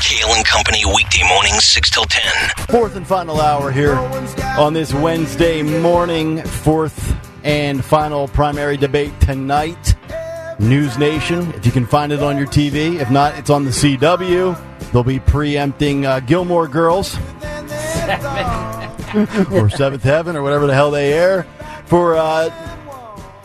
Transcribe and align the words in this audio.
Kayal 0.00 0.36
and 0.36 0.44
Company 0.44 0.84
weekday 0.84 1.22
mornings 1.28 1.64
6 1.64 1.90
till 1.90 2.04
10. 2.04 2.66
Fourth 2.68 2.96
and 2.96 3.06
final 3.06 3.40
hour 3.40 3.70
here 3.70 3.94
on 4.58 4.72
this 4.72 4.92
Wednesday 4.92 5.62
morning. 5.62 6.42
Fourth 6.42 7.14
and 7.44 7.84
final 7.84 8.26
primary 8.28 8.76
debate 8.76 9.12
tonight. 9.20 9.94
News 10.58 10.98
Nation, 10.98 11.52
if 11.54 11.64
you 11.64 11.72
can 11.72 11.86
find 11.86 12.12
it 12.12 12.22
on 12.22 12.36
your 12.36 12.46
TV. 12.46 13.00
If 13.00 13.10
not, 13.10 13.38
it's 13.38 13.50
on 13.50 13.64
the 13.64 13.70
CW. 13.70 14.90
They'll 14.92 15.04
be 15.04 15.20
preempting 15.20 16.06
uh, 16.06 16.20
Gilmore 16.20 16.68
Girls. 16.68 17.16
or 19.52 19.70
Seventh 19.70 20.02
Heaven, 20.02 20.36
or 20.36 20.42
whatever 20.42 20.66
the 20.66 20.74
hell 20.74 20.90
they 20.90 21.12
air. 21.12 21.46
For 21.86 22.16
uh, 22.16 22.50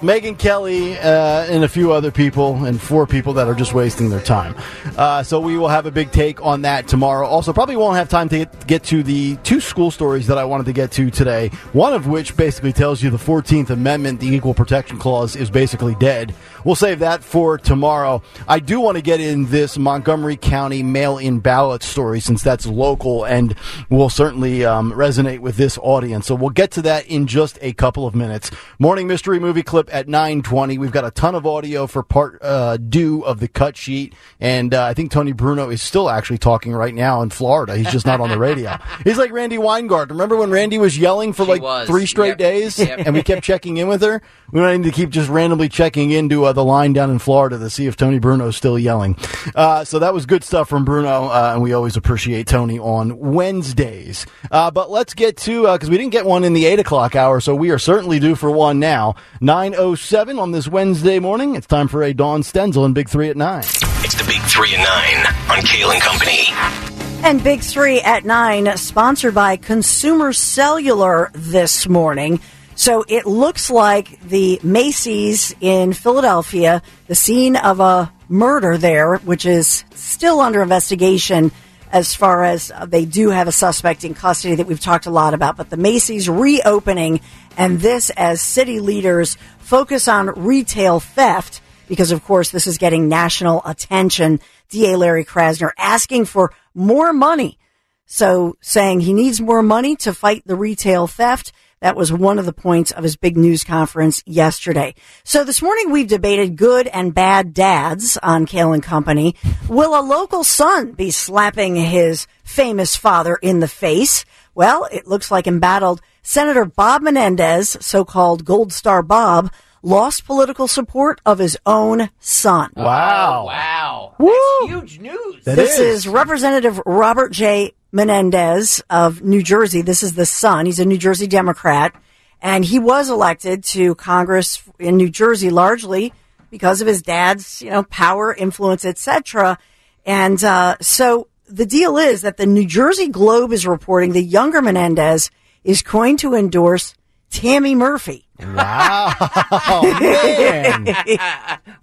Megyn 0.01 0.39
Kelly 0.39 0.97
uh, 0.97 1.45
and 1.49 1.65
a 1.65 1.67
few 1.67 1.91
other 1.91 2.09
people, 2.09 2.63
and 2.63 2.81
four 2.81 3.05
people 3.05 3.33
that 3.33 3.49
are 3.49 3.53
just 3.53 3.73
wasting 3.73 4.09
their 4.09 4.21
time. 4.21 4.55
Uh, 4.97 5.21
so 5.23 5.41
we 5.41 5.57
will 5.57 5.67
have 5.67 5.85
a 5.85 5.91
big 5.91 6.11
take 6.11 6.41
on 6.41 6.61
that 6.61 6.87
tomorrow. 6.87 7.27
Also, 7.27 7.51
probably 7.51 7.75
won't 7.75 7.97
have 7.97 8.07
time 8.07 8.29
to 8.29 8.37
get, 8.39 8.67
get 8.67 8.83
to 8.85 9.03
the 9.03 9.35
two 9.37 9.59
school 9.59 9.91
stories 9.91 10.27
that 10.27 10.37
I 10.37 10.45
wanted 10.45 10.67
to 10.67 10.73
get 10.73 10.91
to 10.93 11.11
today. 11.11 11.49
One 11.73 11.93
of 11.93 12.07
which 12.07 12.37
basically 12.37 12.71
tells 12.71 13.03
you 13.03 13.09
the 13.09 13.17
14th 13.17 13.71
Amendment, 13.71 14.21
the 14.21 14.33
Equal 14.33 14.53
Protection 14.53 14.97
Clause, 14.97 15.35
is 15.35 15.49
basically 15.49 15.95
dead. 15.95 16.33
We'll 16.65 16.75
save 16.75 16.99
that 16.99 17.23
for 17.23 17.57
tomorrow. 17.57 18.21
I 18.47 18.59
do 18.59 18.79
want 18.79 18.97
to 18.97 19.01
get 19.01 19.19
in 19.19 19.45
this 19.47 19.77
Montgomery 19.77 20.35
County 20.37 20.83
mail 20.83 21.17
in 21.17 21.39
ballot 21.39 21.83
story 21.83 22.19
since 22.19 22.43
that's 22.43 22.65
local 22.65 23.23
and 23.23 23.55
will 23.89 24.09
certainly 24.09 24.65
um, 24.65 24.91
resonate 24.93 25.39
with 25.39 25.57
this 25.57 25.77
audience. 25.81 26.27
So 26.27 26.35
we'll 26.35 26.49
get 26.49 26.71
to 26.71 26.81
that 26.83 27.07
in 27.07 27.27
just 27.27 27.57
a 27.61 27.73
couple 27.73 28.05
of 28.05 28.15
minutes. 28.15 28.51
Morning 28.79 29.07
mystery 29.07 29.39
movie 29.39 29.63
clip 29.63 29.89
at 29.93 30.07
920. 30.07 30.77
We've 30.77 30.91
got 30.91 31.05
a 31.05 31.11
ton 31.11 31.35
of 31.35 31.45
audio 31.45 31.87
for 31.87 32.03
part 32.03 32.39
uh, 32.41 32.77
deux 32.77 33.21
of 33.23 33.39
the 33.39 33.47
cut 33.47 33.77
sheet. 33.77 34.13
And 34.39 34.73
uh, 34.73 34.83
I 34.85 34.93
think 34.93 35.11
Tony 35.11 35.31
Bruno 35.31 35.69
is 35.69 35.81
still 35.81 36.09
actually 36.09 36.37
talking 36.39 36.73
right 36.73 36.93
now 36.93 37.21
in 37.21 37.29
Florida. 37.29 37.77
He's 37.77 37.91
just 37.91 38.05
not 38.05 38.19
on 38.21 38.29
the 38.29 38.37
radio. 38.39 38.77
He's 39.03 39.17
like 39.17 39.31
Randy 39.31 39.57
Weingart. 39.57 40.09
Remember 40.09 40.35
when 40.35 40.51
Randy 40.51 40.77
was 40.77 40.97
yelling 40.97 41.33
for 41.33 41.45
She 41.45 41.51
like 41.51 41.61
was. 41.61 41.87
three 41.87 42.05
straight 42.05 42.29
Yep. 42.29 42.37
days 42.37 42.79
Yep. 42.79 42.99
and 43.05 43.15
we 43.15 43.23
kept 43.23 43.43
checking 43.43 43.77
in 43.77 43.87
with 43.87 44.01
her? 44.01 44.21
We 44.51 44.59
don't 44.61 44.81
need 44.81 44.89
to 44.89 44.95
keep 44.95 45.09
just 45.09 45.29
randomly 45.29 45.69
checking 45.69 46.11
into 46.11 46.45
uh, 46.49 46.53
the 46.53 46.63
line 46.63 46.93
down 46.93 47.09
in 47.11 47.19
Florida 47.19 47.57
to 47.57 47.69
see 47.69 47.85
if 47.85 47.95
Tony 47.95 48.19
Bruno's 48.19 48.57
still 48.57 48.77
yelling. 48.77 49.15
Uh, 49.55 49.83
so 49.83 49.99
that 49.99 50.13
was 50.13 50.25
good 50.25 50.43
stuff 50.43 50.67
from 50.67 50.85
Bruno, 50.85 51.25
uh, 51.25 51.51
and 51.53 51.61
we 51.61 51.73
always 51.73 51.95
appreciate 51.95 52.47
Tony 52.47 52.79
on 52.79 53.17
Wednesdays. 53.19 54.25
Uh, 54.51 54.71
but 54.71 54.89
let's 54.89 55.13
get 55.13 55.37
to, 55.37 55.71
because 55.71 55.89
we 55.89 55.97
didn't 55.97 56.11
get 56.11 56.25
one 56.25 56.43
in 56.43 56.53
the 56.53 56.65
8 56.65 56.79
o'clock 56.79 57.15
hour, 57.15 57.39
so 57.39 57.55
we 57.55 57.69
are 57.71 57.79
certainly 57.79 58.19
due 58.19 58.35
for 58.35 58.49
one 58.49 58.79
now. 58.79 59.15
9.07 59.41 60.39
on 60.39 60.51
this 60.51 60.67
Wednesday 60.67 61.19
morning. 61.19 61.55
It's 61.55 61.67
time 61.67 61.87
for 61.87 62.03
a 62.03 62.13
Dawn 62.13 62.41
Stensland 62.41 62.85
and 62.85 62.95
Big 62.95 63.09
3 63.09 63.29
at 63.29 63.37
9. 63.37 63.59
It's 63.59 64.15
the 64.15 64.25
Big 64.25 64.41
3 64.41 64.75
at 64.75 65.27
9 65.47 65.57
on 65.57 65.63
Kayal 65.63 65.93
and 65.93 66.01
Company. 66.01 66.89
And 67.21 67.43
Big 67.43 67.59
Three 67.59 67.99
at 67.99 68.23
nine, 68.23 68.77
sponsored 68.77 69.35
by 69.35 69.57
Consumer 69.57 70.31
Cellular 70.31 71.29
this 71.33 71.85
morning. 71.85 72.39
So 72.79 73.03
it 73.09 73.25
looks 73.25 73.69
like 73.69 74.21
the 74.21 74.57
Macy's 74.63 75.53
in 75.59 75.91
Philadelphia, 75.91 76.81
the 77.07 77.13
scene 77.13 77.57
of 77.57 77.81
a 77.81 78.09
murder 78.29 78.77
there, 78.77 79.17
which 79.17 79.45
is 79.45 79.83
still 79.93 80.39
under 80.39 80.61
investigation 80.61 81.51
as 81.91 82.15
far 82.15 82.45
as 82.45 82.71
they 82.87 83.03
do 83.03 83.31
have 83.31 83.49
a 83.49 83.51
suspect 83.51 84.05
in 84.05 84.13
custody 84.13 84.55
that 84.55 84.65
we've 84.65 84.79
talked 84.79 85.07
a 85.07 85.11
lot 85.11 85.33
about. 85.33 85.57
But 85.57 85.69
the 85.69 85.75
Macy's 85.75 86.29
reopening, 86.29 87.19
and 87.57 87.81
this 87.81 88.11
as 88.11 88.39
city 88.39 88.79
leaders 88.79 89.35
focus 89.57 90.07
on 90.07 90.27
retail 90.27 91.01
theft 91.01 91.59
because, 91.89 92.11
of 92.11 92.23
course, 92.23 92.49
this 92.49 92.65
is 92.65 92.77
getting 92.77 93.09
national 93.09 93.61
attention. 93.65 94.39
DA 94.69 94.95
Larry 94.95 95.25
Krasner 95.25 95.71
asking 95.77 96.23
for 96.23 96.53
more 96.73 97.11
money. 97.11 97.59
So 98.05 98.55
saying 98.61 99.01
he 99.01 99.11
needs 99.11 99.41
more 99.41 99.61
money 99.61 99.97
to 99.97 100.13
fight 100.13 100.43
the 100.45 100.55
retail 100.55 101.07
theft. 101.07 101.51
That 101.81 101.95
was 101.95 102.11
one 102.11 102.39
of 102.39 102.45
the 102.45 102.51
points 102.51 102.91
of 102.91 103.03
his 103.03 103.15
big 103.15 103.37
news 103.37 103.63
conference 103.63 104.21
yesterday. 104.25 104.95
So 105.23 105.45
this 105.45 105.61
morning 105.61 105.91
we've 105.91 106.09
debated 106.09 106.57
good 106.57 106.87
and 106.87 107.13
bad 107.13 107.53
dads 107.53 108.17
on 108.17 108.45
Kayal 108.45 108.73
and 108.73 108.83
Company. 108.83 109.35
Will 109.69 109.97
a 109.97 110.03
local 110.03 110.43
son 110.43 110.91
be 110.91 111.09
slapping 111.09 111.77
his 111.77 112.27
famous 112.43 112.97
father 112.97 113.37
in 113.37 113.61
the 113.61 113.67
face? 113.67 114.25
Well, 114.53 114.89
it 114.91 115.07
looks 115.07 115.31
like 115.31 115.47
embattled 115.47 116.01
Senator 116.21 116.65
Bob 116.65 117.01
Menendez, 117.01 117.77
so-called 117.79 118.43
Gold 118.43 118.73
Star 118.73 119.01
Bob, 119.01 119.49
lost 119.81 120.25
political 120.25 120.67
support 120.67 121.21
of 121.25 121.39
his 121.39 121.57
own 121.65 122.09
son. 122.19 122.71
Wow. 122.75 123.43
Oh, 123.43 123.45
wow. 123.45 124.15
Woo! 124.19 124.33
That's 124.67 124.71
huge 124.71 124.99
news. 124.99 125.45
That 125.45 125.55
this 125.55 125.79
is. 125.79 126.05
is. 126.05 126.07
Representative 126.09 126.81
Robert 126.85 127.31
J. 127.31 127.73
Menendez 127.91 128.83
of 128.89 129.21
New 129.21 129.41
Jersey. 129.41 129.81
This 129.81 130.03
is 130.03 130.13
the 130.13 130.25
son. 130.25 130.65
He's 130.65 130.79
a 130.79 130.85
New 130.85 130.97
Jersey 130.97 131.27
Democrat, 131.27 131.95
and 132.41 132.63
he 132.63 132.79
was 132.79 133.09
elected 133.09 133.63
to 133.65 133.95
Congress 133.95 134.61
in 134.77 134.97
New 134.97 135.09
Jersey 135.09 135.49
largely 135.49 136.13
because 136.49 136.81
of 136.81 136.87
his 136.87 137.01
dad's, 137.01 137.61
you 137.61 137.69
know, 137.69 137.83
power, 137.83 138.33
influence, 138.33 138.85
etc. 138.85 139.57
And 140.05 140.43
uh, 140.43 140.77
so 140.81 141.27
the 141.47 141.65
deal 141.65 141.97
is 141.97 142.21
that 142.21 142.37
the 142.37 142.45
New 142.45 142.65
Jersey 142.65 143.09
Globe 143.09 143.51
is 143.51 143.65
reporting 143.65 144.13
the 144.13 144.23
younger 144.23 144.61
Menendez 144.61 145.31
is 145.63 145.81
going 145.81 146.17
to 146.17 146.35
endorse 146.35 146.95
Tammy 147.29 147.75
Murphy. 147.75 148.28
Wow. 148.41 149.81
Man. 149.99 150.87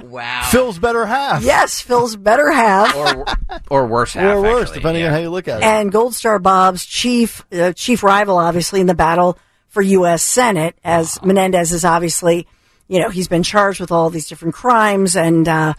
Wow. 0.03 0.49
Phil's 0.50 0.78
better 0.78 1.06
half. 1.06 1.43
Yes, 1.43 1.81
Phil's 1.81 2.17
better 2.17 2.50
half. 2.50 2.94
or 2.97 3.25
or 3.71 3.87
worse 3.87 4.15
half. 4.15 4.37
Or 4.37 4.43
worse, 4.43 4.62
actually. 4.69 4.77
depending 4.78 5.03
Yeah. 5.03 5.09
on 5.09 5.15
how 5.15 5.21
you 5.21 5.31
look 5.31 5.49
at 5.49 5.59
it. 5.61 5.65
and 5.65 5.93
Gold 5.93 6.15
Star 6.15 6.39
Bob's 6.39 6.84
chief 6.84 7.45
uh, 7.53 7.72
chief 7.72 8.03
rival, 8.03 8.39
obviously 8.39 8.81
in 8.81 8.87
the 8.87 8.95
battle 8.95 9.39
for 9.69 9.83
U.S. 9.83 10.22
Senate, 10.22 10.77
as 10.84 11.22
Menendez 11.22 11.72
is 11.72 11.84
obviously, 11.84 12.47
you 12.89 13.00
know, 13.00 13.11
he's 13.11 13.28
been 13.28 13.43
charged 13.43 13.81
with 13.81 13.93
all 13.93 14.09
these 14.11 14.28
different 14.28 14.55
crimes 14.55 15.16
and 15.16 15.47
uh, 15.49 15.75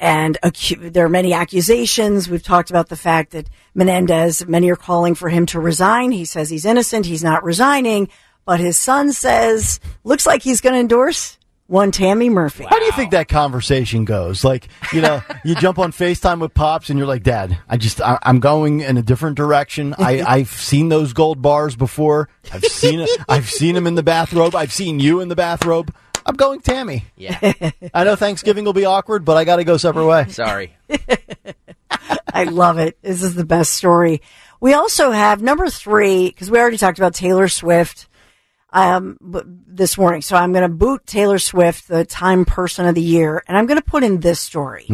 and 0.00 0.38
acu- 0.44 0.92
there 0.92 1.04
are 1.04 1.08
many 1.10 1.32
accusations. 1.32 2.28
We've 2.28 2.42
talked 2.42 2.70
about 2.70 2.88
the 2.88 2.96
fact 2.96 3.32
that 3.32 3.48
Menendez, 3.74 4.46
many 4.46 4.70
are 4.70 4.76
calling 4.76 5.14
for 5.14 5.28
him 5.28 5.46
to 5.46 5.60
resign. 5.60 6.10
He 6.12 6.24
says 6.24 6.50
he's 6.50 6.64
innocent. 6.64 7.06
He's 7.06 7.24
not 7.24 7.44
resigning, 7.44 8.08
but 8.48 8.60
his 8.60 8.80
son 8.80 9.12
says 9.12 9.78
looks 10.04 10.26
like 10.26 10.42
he's 10.42 10.62
going 10.62 10.72
to 10.72 10.80
endorse 10.80 11.36
one 11.66 11.90
Tammy 11.90 12.30
Murphy. 12.30 12.64
How 12.64 12.78
do 12.78 12.84
you 12.86 12.92
think 12.92 13.10
that 13.10 13.28
conversation 13.28 14.06
goes? 14.06 14.42
Like, 14.42 14.68
you 14.90 15.02
know, 15.02 15.20
you 15.44 15.54
jump 15.54 15.78
on 15.78 15.92
FaceTime 15.92 16.40
with 16.40 16.54
Pops 16.54 16.88
and 16.88 16.98
you're 16.98 17.06
like, 17.06 17.22
Dad, 17.22 17.58
I 17.68 17.76
just, 17.76 18.00
I, 18.00 18.18
I'm 18.22 18.40
going 18.40 18.80
in 18.80 18.96
a 18.96 19.02
different 19.02 19.36
direction. 19.36 19.94
I, 19.98 20.22
I've 20.26 20.48
seen 20.48 20.88
those 20.88 21.12
gold 21.12 21.42
bars 21.42 21.76
before. 21.76 22.30
I've 22.50 22.64
seen 22.64 23.00
it. 23.00 23.10
I've 23.28 23.50
seen 23.50 23.76
him 23.76 23.86
in 23.86 23.96
the 23.96 24.02
bathrobe. 24.02 24.54
I've 24.54 24.72
seen 24.72 24.98
you 24.98 25.20
in 25.20 25.28
the 25.28 25.36
bathrobe. 25.36 25.94
I'm 26.24 26.36
going 26.36 26.62
Tammy. 26.62 27.04
Yeah. 27.16 27.38
I 27.92 28.04
know 28.04 28.16
Thanksgiving 28.16 28.64
will 28.64 28.72
be 28.72 28.86
awkward, 28.86 29.26
but 29.26 29.36
I 29.36 29.44
got 29.44 29.56
to 29.56 29.64
go 29.64 29.76
separate 29.76 30.06
way. 30.06 30.24
Sorry. 30.28 30.74
I 32.32 32.44
love 32.44 32.78
it. 32.78 32.96
This 33.02 33.22
is 33.22 33.34
the 33.34 33.44
best 33.44 33.74
story. 33.74 34.22
We 34.58 34.72
also 34.72 35.10
have 35.10 35.42
number 35.42 35.68
three 35.68 36.28
because 36.28 36.50
we 36.50 36.58
already 36.58 36.78
talked 36.78 36.98
about 36.98 37.12
Taylor 37.12 37.48
Swift 37.48 38.07
um, 38.70 39.16
this 39.66 39.96
morning. 39.96 40.22
So 40.22 40.36
I'm 40.36 40.52
going 40.52 40.62
to 40.62 40.74
boot 40.74 41.06
Taylor 41.06 41.38
Swift, 41.38 41.88
the 41.88 42.04
Time 42.04 42.44
Person 42.44 42.86
of 42.86 42.94
the 42.94 43.02
Year, 43.02 43.42
and 43.48 43.56
I'm 43.56 43.66
going 43.66 43.80
to 43.80 43.84
put 43.84 44.02
in 44.02 44.20
this 44.20 44.40
story. 44.40 44.86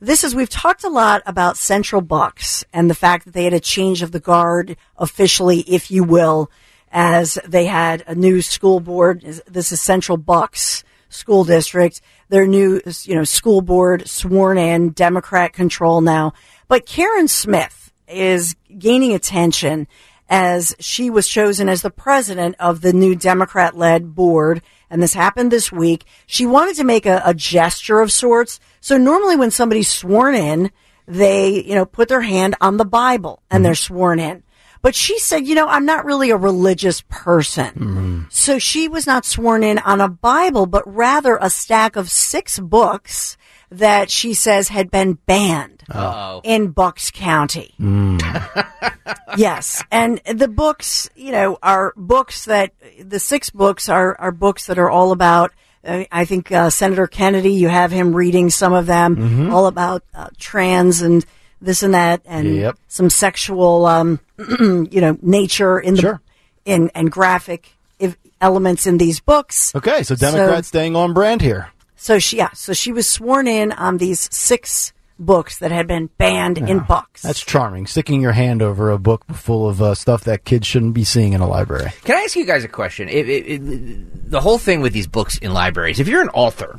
This 0.00 0.24
is 0.24 0.34
we've 0.34 0.50
talked 0.50 0.84
a 0.84 0.90
lot 0.90 1.22
about 1.24 1.56
Central 1.56 2.02
Bucks 2.02 2.64
and 2.72 2.90
the 2.90 2.94
fact 2.94 3.24
that 3.24 3.32
they 3.32 3.44
had 3.44 3.54
a 3.54 3.60
change 3.60 4.02
of 4.02 4.12
the 4.12 4.20
guard 4.20 4.76
officially, 4.98 5.60
if 5.60 5.90
you 5.90 6.04
will, 6.04 6.50
as 6.92 7.38
they 7.46 7.64
had 7.64 8.04
a 8.06 8.14
new 8.14 8.42
school 8.42 8.80
board. 8.80 9.22
This 9.22 9.72
is 9.72 9.80
Central 9.80 10.18
Bucks 10.18 10.84
School 11.08 11.44
District. 11.44 12.02
Their 12.28 12.46
new, 12.46 12.82
you 13.04 13.14
know, 13.14 13.24
school 13.24 13.62
board 13.62 14.06
sworn 14.06 14.58
in, 14.58 14.90
Democrat 14.90 15.54
control 15.54 16.02
now. 16.02 16.34
But 16.68 16.84
Karen 16.84 17.28
Smith 17.28 17.92
is 18.06 18.54
gaining 18.76 19.14
attention 19.14 19.88
as 20.28 20.74
she 20.78 21.10
was 21.10 21.28
chosen 21.28 21.68
as 21.68 21.82
the 21.82 21.90
president 21.90 22.56
of 22.58 22.80
the 22.80 22.92
new 22.92 23.14
Democrat 23.14 23.76
led 23.76 24.14
board. 24.14 24.62
And 24.90 25.02
this 25.02 25.14
happened 25.14 25.50
this 25.50 25.70
week. 25.70 26.04
She 26.26 26.46
wanted 26.46 26.76
to 26.76 26.84
make 26.84 27.06
a, 27.06 27.22
a 27.24 27.34
gesture 27.34 28.00
of 28.00 28.12
sorts. 28.12 28.60
So 28.80 28.96
normally 28.96 29.36
when 29.36 29.50
somebody's 29.50 29.90
sworn 29.90 30.34
in, 30.34 30.70
they, 31.06 31.62
you 31.62 31.74
know, 31.74 31.84
put 31.84 32.08
their 32.08 32.22
hand 32.22 32.56
on 32.60 32.76
the 32.76 32.84
Bible 32.84 33.42
and 33.50 33.64
they're 33.64 33.72
mm-hmm. 33.72 33.94
sworn 33.94 34.20
in. 34.20 34.42
But 34.82 34.94
she 34.94 35.18
said, 35.18 35.46
you 35.46 35.54
know, 35.54 35.66
I'm 35.66 35.86
not 35.86 36.04
really 36.04 36.30
a 36.30 36.36
religious 36.36 37.02
person. 37.08 37.66
Mm-hmm. 37.66 38.22
So 38.30 38.58
she 38.58 38.88
was 38.88 39.06
not 39.06 39.24
sworn 39.24 39.64
in 39.64 39.78
on 39.78 40.00
a 40.00 40.08
Bible, 40.08 40.66
but 40.66 40.86
rather 40.86 41.38
a 41.40 41.50
stack 41.50 41.96
of 41.96 42.10
six 42.10 42.58
books 42.58 43.36
that 43.70 44.10
she 44.10 44.34
says 44.34 44.68
had 44.68 44.90
been 44.90 45.14
banned 45.26 45.82
Uh-oh. 45.90 46.40
in 46.44 46.68
Bucks 46.68 47.10
County. 47.10 47.74
yes. 49.36 49.82
And 49.90 50.20
the 50.32 50.48
books, 50.48 51.08
you 51.16 51.32
know, 51.32 51.58
are 51.62 51.92
books 51.96 52.44
that 52.46 52.72
the 53.00 53.18
six 53.18 53.50
books 53.50 53.88
are, 53.88 54.16
are 54.20 54.32
books 54.32 54.66
that 54.66 54.78
are 54.78 54.90
all 54.90 55.12
about. 55.12 55.52
uh, 55.84 56.04
I 56.10 56.24
think 56.24 56.50
uh, 56.52 56.70
Senator 56.70 57.06
Kennedy, 57.06 57.52
you 57.52 57.68
have 57.68 57.90
him 57.90 58.14
reading 58.14 58.50
some 58.50 58.72
of 58.72 58.86
them, 58.86 59.50
all 59.52 59.66
about 59.66 60.02
uh, 60.14 60.28
trans 60.38 61.02
and 61.02 61.24
this 61.60 61.82
and 61.82 61.94
that, 61.94 62.20
and 62.26 62.54
Yep. 62.54 62.78
some 62.88 63.10
sexual, 63.10 63.86
um, 63.86 64.20
you 64.60 65.00
know, 65.00 65.16
nature 65.22 65.78
in 65.78 65.94
the 65.94 66.00
Sure. 66.00 66.20
in 66.64 66.90
and 66.94 67.10
graphic 67.10 67.70
if, 67.98 68.16
elements 68.40 68.86
in 68.86 68.98
these 68.98 69.20
books. 69.20 69.74
Okay, 69.74 70.02
so 70.02 70.14
Democrats 70.14 70.68
staying 70.68 70.94
on 70.96 71.14
brand 71.14 71.40
here. 71.40 71.70
So 71.96 72.18
she, 72.18 72.36
yeah, 72.36 72.50
so 72.52 72.72
she 72.72 72.92
was 72.92 73.08
sworn 73.08 73.46
in 73.48 73.72
on 73.72 73.98
these 73.98 74.28
six 74.34 74.92
books 75.18 75.58
that 75.58 75.72
had 75.72 75.86
been 75.86 76.10
banned 76.18 76.58
in 76.58 76.80
books. 76.80 77.22
That's 77.22 77.40
charming. 77.40 77.86
Sticking 77.86 78.20
your 78.20 78.32
hand 78.32 78.62
over 78.62 78.90
a 78.90 78.98
book 78.98 79.24
full 79.32 79.68
of 79.68 79.80
uh, 79.80 79.94
stuff 79.94 80.24
that 80.24 80.44
kids 80.44 80.66
shouldn't 80.66 80.94
be 80.94 81.04
seeing 81.04 81.32
in 81.32 81.40
a 81.40 81.48
library. 81.48 81.90
Can 82.04 82.16
I 82.16 82.20
ask 82.20 82.36
you 82.36 82.44
guys 82.44 82.64
a 82.64 82.68
question? 82.68 83.08
It, 83.08 83.28
it, 83.28 83.46
it, 83.46 84.30
the 84.30 84.40
whole 84.40 84.58
thing 84.58 84.82
with 84.82 84.92
these 84.92 85.06
books 85.06 85.38
in 85.38 85.52
libraries, 85.52 86.00
if 86.00 86.08
you're 86.08 86.22
an 86.22 86.28
author, 86.30 86.78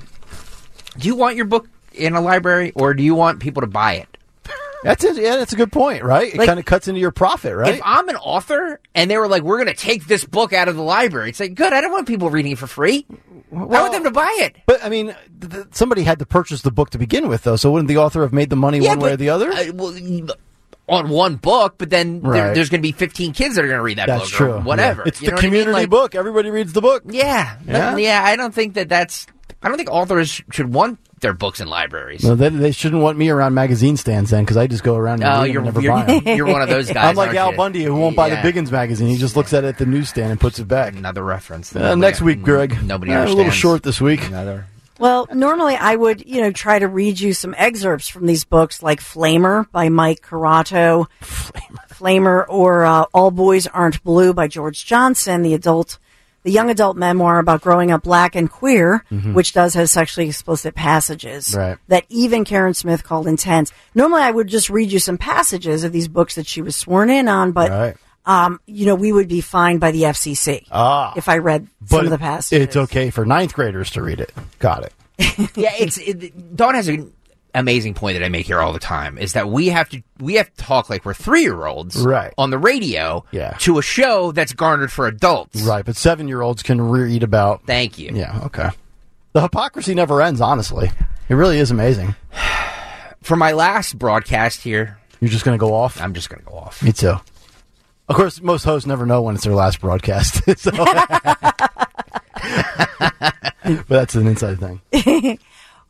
do 0.98 1.08
you 1.08 1.16
want 1.16 1.36
your 1.36 1.46
book 1.46 1.68
in 1.94 2.14
a 2.14 2.22
library 2.22 2.72
or 2.76 2.94
do 2.94 3.04
you 3.04 3.16
want 3.16 3.40
people 3.40 3.62
to 3.62 3.68
buy 3.68 3.94
it? 3.94 4.17
That's 4.84 5.04
a, 5.04 5.14
yeah, 5.14 5.38
that's 5.38 5.54
a 5.54 5.56
good 5.56 5.72
point, 5.72 6.04
right? 6.04 6.34
It 6.34 6.38
Like- 6.38 6.48
kind 6.48 6.60
of 6.60 6.66
cuts 6.66 6.88
into 6.88 7.00
your 7.02 7.12
profit, 7.12 7.56
right? 7.56 7.76
If 7.76 7.82
I'm 7.84 8.08
an 8.10 8.16
author 8.16 8.80
and 8.96 9.10
they 9.10 9.18
were 9.18 9.28
like, 9.28 9.44
we're 9.44 9.58
going 9.58 9.74
to 9.76 9.82
take 9.82 10.06
this 10.08 10.24
book 10.24 10.54
out 10.54 10.68
of 10.68 10.76
the 10.76 10.84
library, 10.84 11.30
it's 11.30 11.40
like, 11.40 11.56
good, 11.56 11.74
I 11.74 11.82
don't 11.82 11.92
want 11.92 12.08
people 12.08 12.30
reading 12.30 12.52
it 12.54 12.58
for 12.58 12.68
free. 12.68 13.06
I 13.52 13.64
want 13.64 13.92
them 13.94 14.04
to 14.04 14.12
buy 14.12 14.36
it. 14.42 14.58
but 14.66 14.84
I 14.84 14.90
mean, 14.90 15.16
th- 15.42 15.52
th- 15.52 15.66
somebody 15.72 16.04
had 16.04 16.20
to 16.20 16.26
purchase 16.26 16.62
the 16.62 16.72
book 16.72 16.90
to 16.92 16.98
begin 16.98 17.28
with, 17.28 17.44
though. 17.44 17.56
So 17.56 17.72
wouldn't 17.72 17.88
the 17.88 17.98
author 17.98 18.22
have 18.22 18.34
made 18.34 18.50
the 18.50 18.56
money 18.56 18.82
one 18.82 19.00
way 19.00 19.14
or 19.14 19.18
the 19.18 19.30
other? 19.30 19.52
uh, 19.52 19.72
well, 19.74 19.94
on 20.90 21.10
one 21.10 21.36
book, 21.36 21.76
but 21.78 21.90
then 21.90 22.22
there, 22.22 22.54
there's 22.54 22.70
going 22.70 22.80
to 22.80 22.88
be 22.88 22.94
15 22.94 23.34
kids 23.34 23.56
that 23.56 23.66
are 23.66 23.68
going 23.68 23.78
to 23.80 23.84
read 23.84 23.98
that 23.98 24.08
that's 24.08 24.24
book 24.24 24.32
true. 24.32 24.54
or 24.54 24.60
whatever. 24.62 25.02
Yeah. 25.02 25.08
It's 25.10 25.22
You 25.22 25.28
the 25.30 25.34
what 25.36 25.40
I 25.40 25.44
mean? 25.44 25.52
community 25.52 25.74
Like, 25.74 25.90
book. 25.90 26.16
Everybody 26.16 26.50
reads 26.50 26.72
the 26.74 26.82
book. 26.82 27.04
Yeah, 27.08 27.58
Yeah? 27.66 27.92
yeah, 27.92 27.98
yeah. 27.98 28.24
I 28.24 28.36
don't 28.38 28.54
think 28.54 28.76
that 28.76 28.88
that's. 28.88 29.28
I 29.62 29.68
don't 29.68 29.78
think 29.78 29.90
authors 29.90 30.42
should 30.52 30.74
want 30.74 31.00
their 31.20 31.34
books 31.34 31.60
in 31.60 31.68
libraries. 31.68 32.24
No, 32.24 32.36
they, 32.36 32.50
they 32.50 32.72
shouldn't 32.72 33.02
want 33.02 33.18
me 33.18 33.30
around 33.30 33.54
magazine 33.56 33.98
stands 33.98 34.30
then, 34.30 34.44
because 34.44 34.56
I 34.58 34.68
just 34.68 34.84
go 34.84 34.96
around 34.96 35.24
and 35.24 35.34
Oh, 35.34 35.44
read 35.44 35.52
you're 35.54 35.62
and 35.64 35.66
never 35.66 35.82
you're, 35.82 35.94
buy 35.94 36.04
them. 36.20 36.22
you're 36.38 36.46
one 36.48 36.62
of 36.62 36.70
those 36.70 36.88
guys. 36.92 37.10
I'm 37.10 37.16
like 37.16 37.28
aren't 37.30 37.40
Al 37.40 37.52
you? 37.52 37.58
Bundy, 37.58 37.84
who 37.84 37.96
won't 37.96 38.16
buy 38.16 38.28
Yeah. 38.28 38.42
the 38.42 38.52
Biggins 38.54 38.72
magazine. 38.72 39.08
He 39.08 39.18
just 39.18 39.36
looks 39.36 39.52
at 39.54 39.64
it 39.64 39.68
at 39.68 39.78
the 39.78 39.86
newsstand 39.86 40.32
and 40.32 40.40
puts 40.40 40.60
it 40.60 40.68
back. 40.68 40.94
Another 40.96 41.24
reference. 41.24 41.76
Uh, 41.76 41.80
nobody- 41.80 42.02
next 42.02 42.22
week, 42.22 42.44
Greg. 42.44 42.84
Nobody 42.84 43.14
Uh, 43.14 43.26
a 43.26 43.30
little 43.34 43.52
short 43.52 43.84
this 43.84 44.00
week. 44.00 44.28
Another. 44.28 44.66
Well, 45.00 45.28
normally 45.32 45.76
I 45.76 45.96
would, 45.96 46.26
you 46.26 46.42
know, 46.42 46.52
try 46.52 46.80
to 46.80 46.88
read 46.88 47.20
you 47.20 47.34
some 47.34 47.54
excerpts 47.58 48.08
from 48.08 48.26
these 48.26 48.46
books, 48.46 48.82
like 48.82 49.00
Flamer 49.00 49.70
by 49.72 49.90
Mike 49.90 50.22
Curato, 50.28 51.06
Flamer, 51.90 52.46
or 52.48 52.84
uh, 52.86 53.06
All 53.14 53.32
Boys 53.32 53.68
Aren't 53.68 54.04
Blue 54.04 54.34
by 54.34 54.48
George 54.48 54.86
Johnson, 54.86 55.42
the 55.44 55.54
adult, 55.54 56.00
the 56.48 56.54
young 56.54 56.70
adult 56.70 56.96
memoir 56.98 57.40
about 57.40 57.62
growing 57.62 57.92
up 57.92 58.04
black 58.04 58.36
and 58.36 58.50
queer, 58.50 59.04
which 59.34 59.52
does 59.54 59.74
have 59.74 59.90
sexually 59.90 60.30
explicit 60.30 60.74
passages 60.74 61.50
Mm-hmm. 61.50 61.60
Right. 61.60 61.78
that 61.90 62.06
even 62.10 62.46
Karen 62.46 62.74
Smith 62.74 63.04
called 63.04 63.28
intense. 63.28 63.72
Normally, 63.94 64.22
I 64.22 64.32
would 64.32 64.48
just 64.48 64.70
read 64.70 64.92
you 64.92 65.00
some 65.00 65.18
passages 65.18 65.84
of 65.84 65.92
these 65.92 66.08
books 66.08 66.36
that 66.36 66.48
she 66.48 66.62
was 66.62 66.76
sworn 66.76 67.10
in 67.10 67.28
on, 67.28 67.52
but. 67.52 67.70
Right. 67.70 67.98
Um, 68.26 68.60
you 68.66 68.86
know, 68.86 68.96
we 68.96 69.14
would 69.14 69.30
be 69.30 69.40
fined 69.40 69.80
by 69.80 69.92
the 69.92 70.02
FCC 70.04 70.66
Ah. 70.70 71.14
if 71.16 71.30
I 71.30 71.38
read 71.38 71.66
some 71.86 72.04
of 72.04 72.10
the 72.10 72.18
passages. 72.18 72.62
it's 72.62 72.76
okay 72.76 73.10
for 73.10 73.26
ninth 73.26 73.54
graders 73.54 73.90
to 73.92 74.02
read 74.02 74.20
it. 74.20 74.34
Got 74.60 74.84
it. 74.84 74.94
Yeah, 75.56 75.72
it's 75.80 75.98
it, 75.98 76.54
Dawn 76.56 76.76
has 76.76 76.90
an 76.90 77.14
amazing 77.60 77.94
point 77.94 78.18
that 78.18 78.26
I 78.26 78.30
make 78.30 78.46
here 78.46 78.60
all 78.60 78.74
the 78.74 78.80
time 78.80 79.18
is 79.18 79.34
that 79.34 79.50
we 79.50 79.68
have 79.68 79.90
to 79.90 80.02
we 80.20 80.36
have 80.36 80.54
to 80.54 80.64
talk 80.64 80.90
like 80.90 81.06
we're 81.06 81.14
three 81.14 81.42
year 81.42 81.66
olds 81.66 81.98
Right. 81.98 82.34
on 82.38 82.50
the 82.50 82.58
radio 82.58 83.24
Yeah. 83.32 83.52
to 83.60 83.78
a 83.80 83.82
show 83.82 84.32
that's 84.32 84.54
garnered 84.54 84.92
for 84.92 85.08
adults. 85.08 85.62
Right, 85.62 85.86
but 85.86 85.96
seven 85.96 86.28
year 86.28 86.42
olds 86.42 86.64
can 86.64 86.82
read 86.82 87.24
about. 87.24 87.66
Thank 87.66 87.98
you. 88.00 88.12
Yeah, 88.14 88.40
okay. 88.46 88.70
The 89.34 89.42
hypocrisy 89.42 89.94
never 89.94 90.22
ends, 90.22 90.42
honestly. 90.42 90.90
It 91.30 91.34
really 91.36 91.60
is 91.60 91.72
amazing. 91.72 92.16
For 93.22 93.36
my 93.36 93.52
last 93.52 93.98
broadcast 94.00 94.62
here, 94.62 94.98
You're 95.20 95.30
just 95.30 95.44
going 95.44 95.58
to 95.58 95.60
go 95.60 95.74
off? 95.74 96.00
I'm 96.02 96.14
just 96.14 96.30
going 96.30 96.40
to 96.40 96.46
go 96.50 96.56
off. 96.58 96.82
Me 96.82 96.92
too. 96.94 97.16
Of 98.08 98.16
course, 98.16 98.42
most 98.42 98.64
hosts 98.64 98.88
never 98.88 99.06
know 99.06 99.22
when 99.22 99.36
it's 99.36 99.44
their 99.44 99.54
last 99.54 99.82
broadcast. 99.82 100.42
so. 100.60 100.72
but 103.64 103.88
that's 103.90 104.16
an 104.16 104.28
inside 104.28 104.60
thing. 104.60 105.40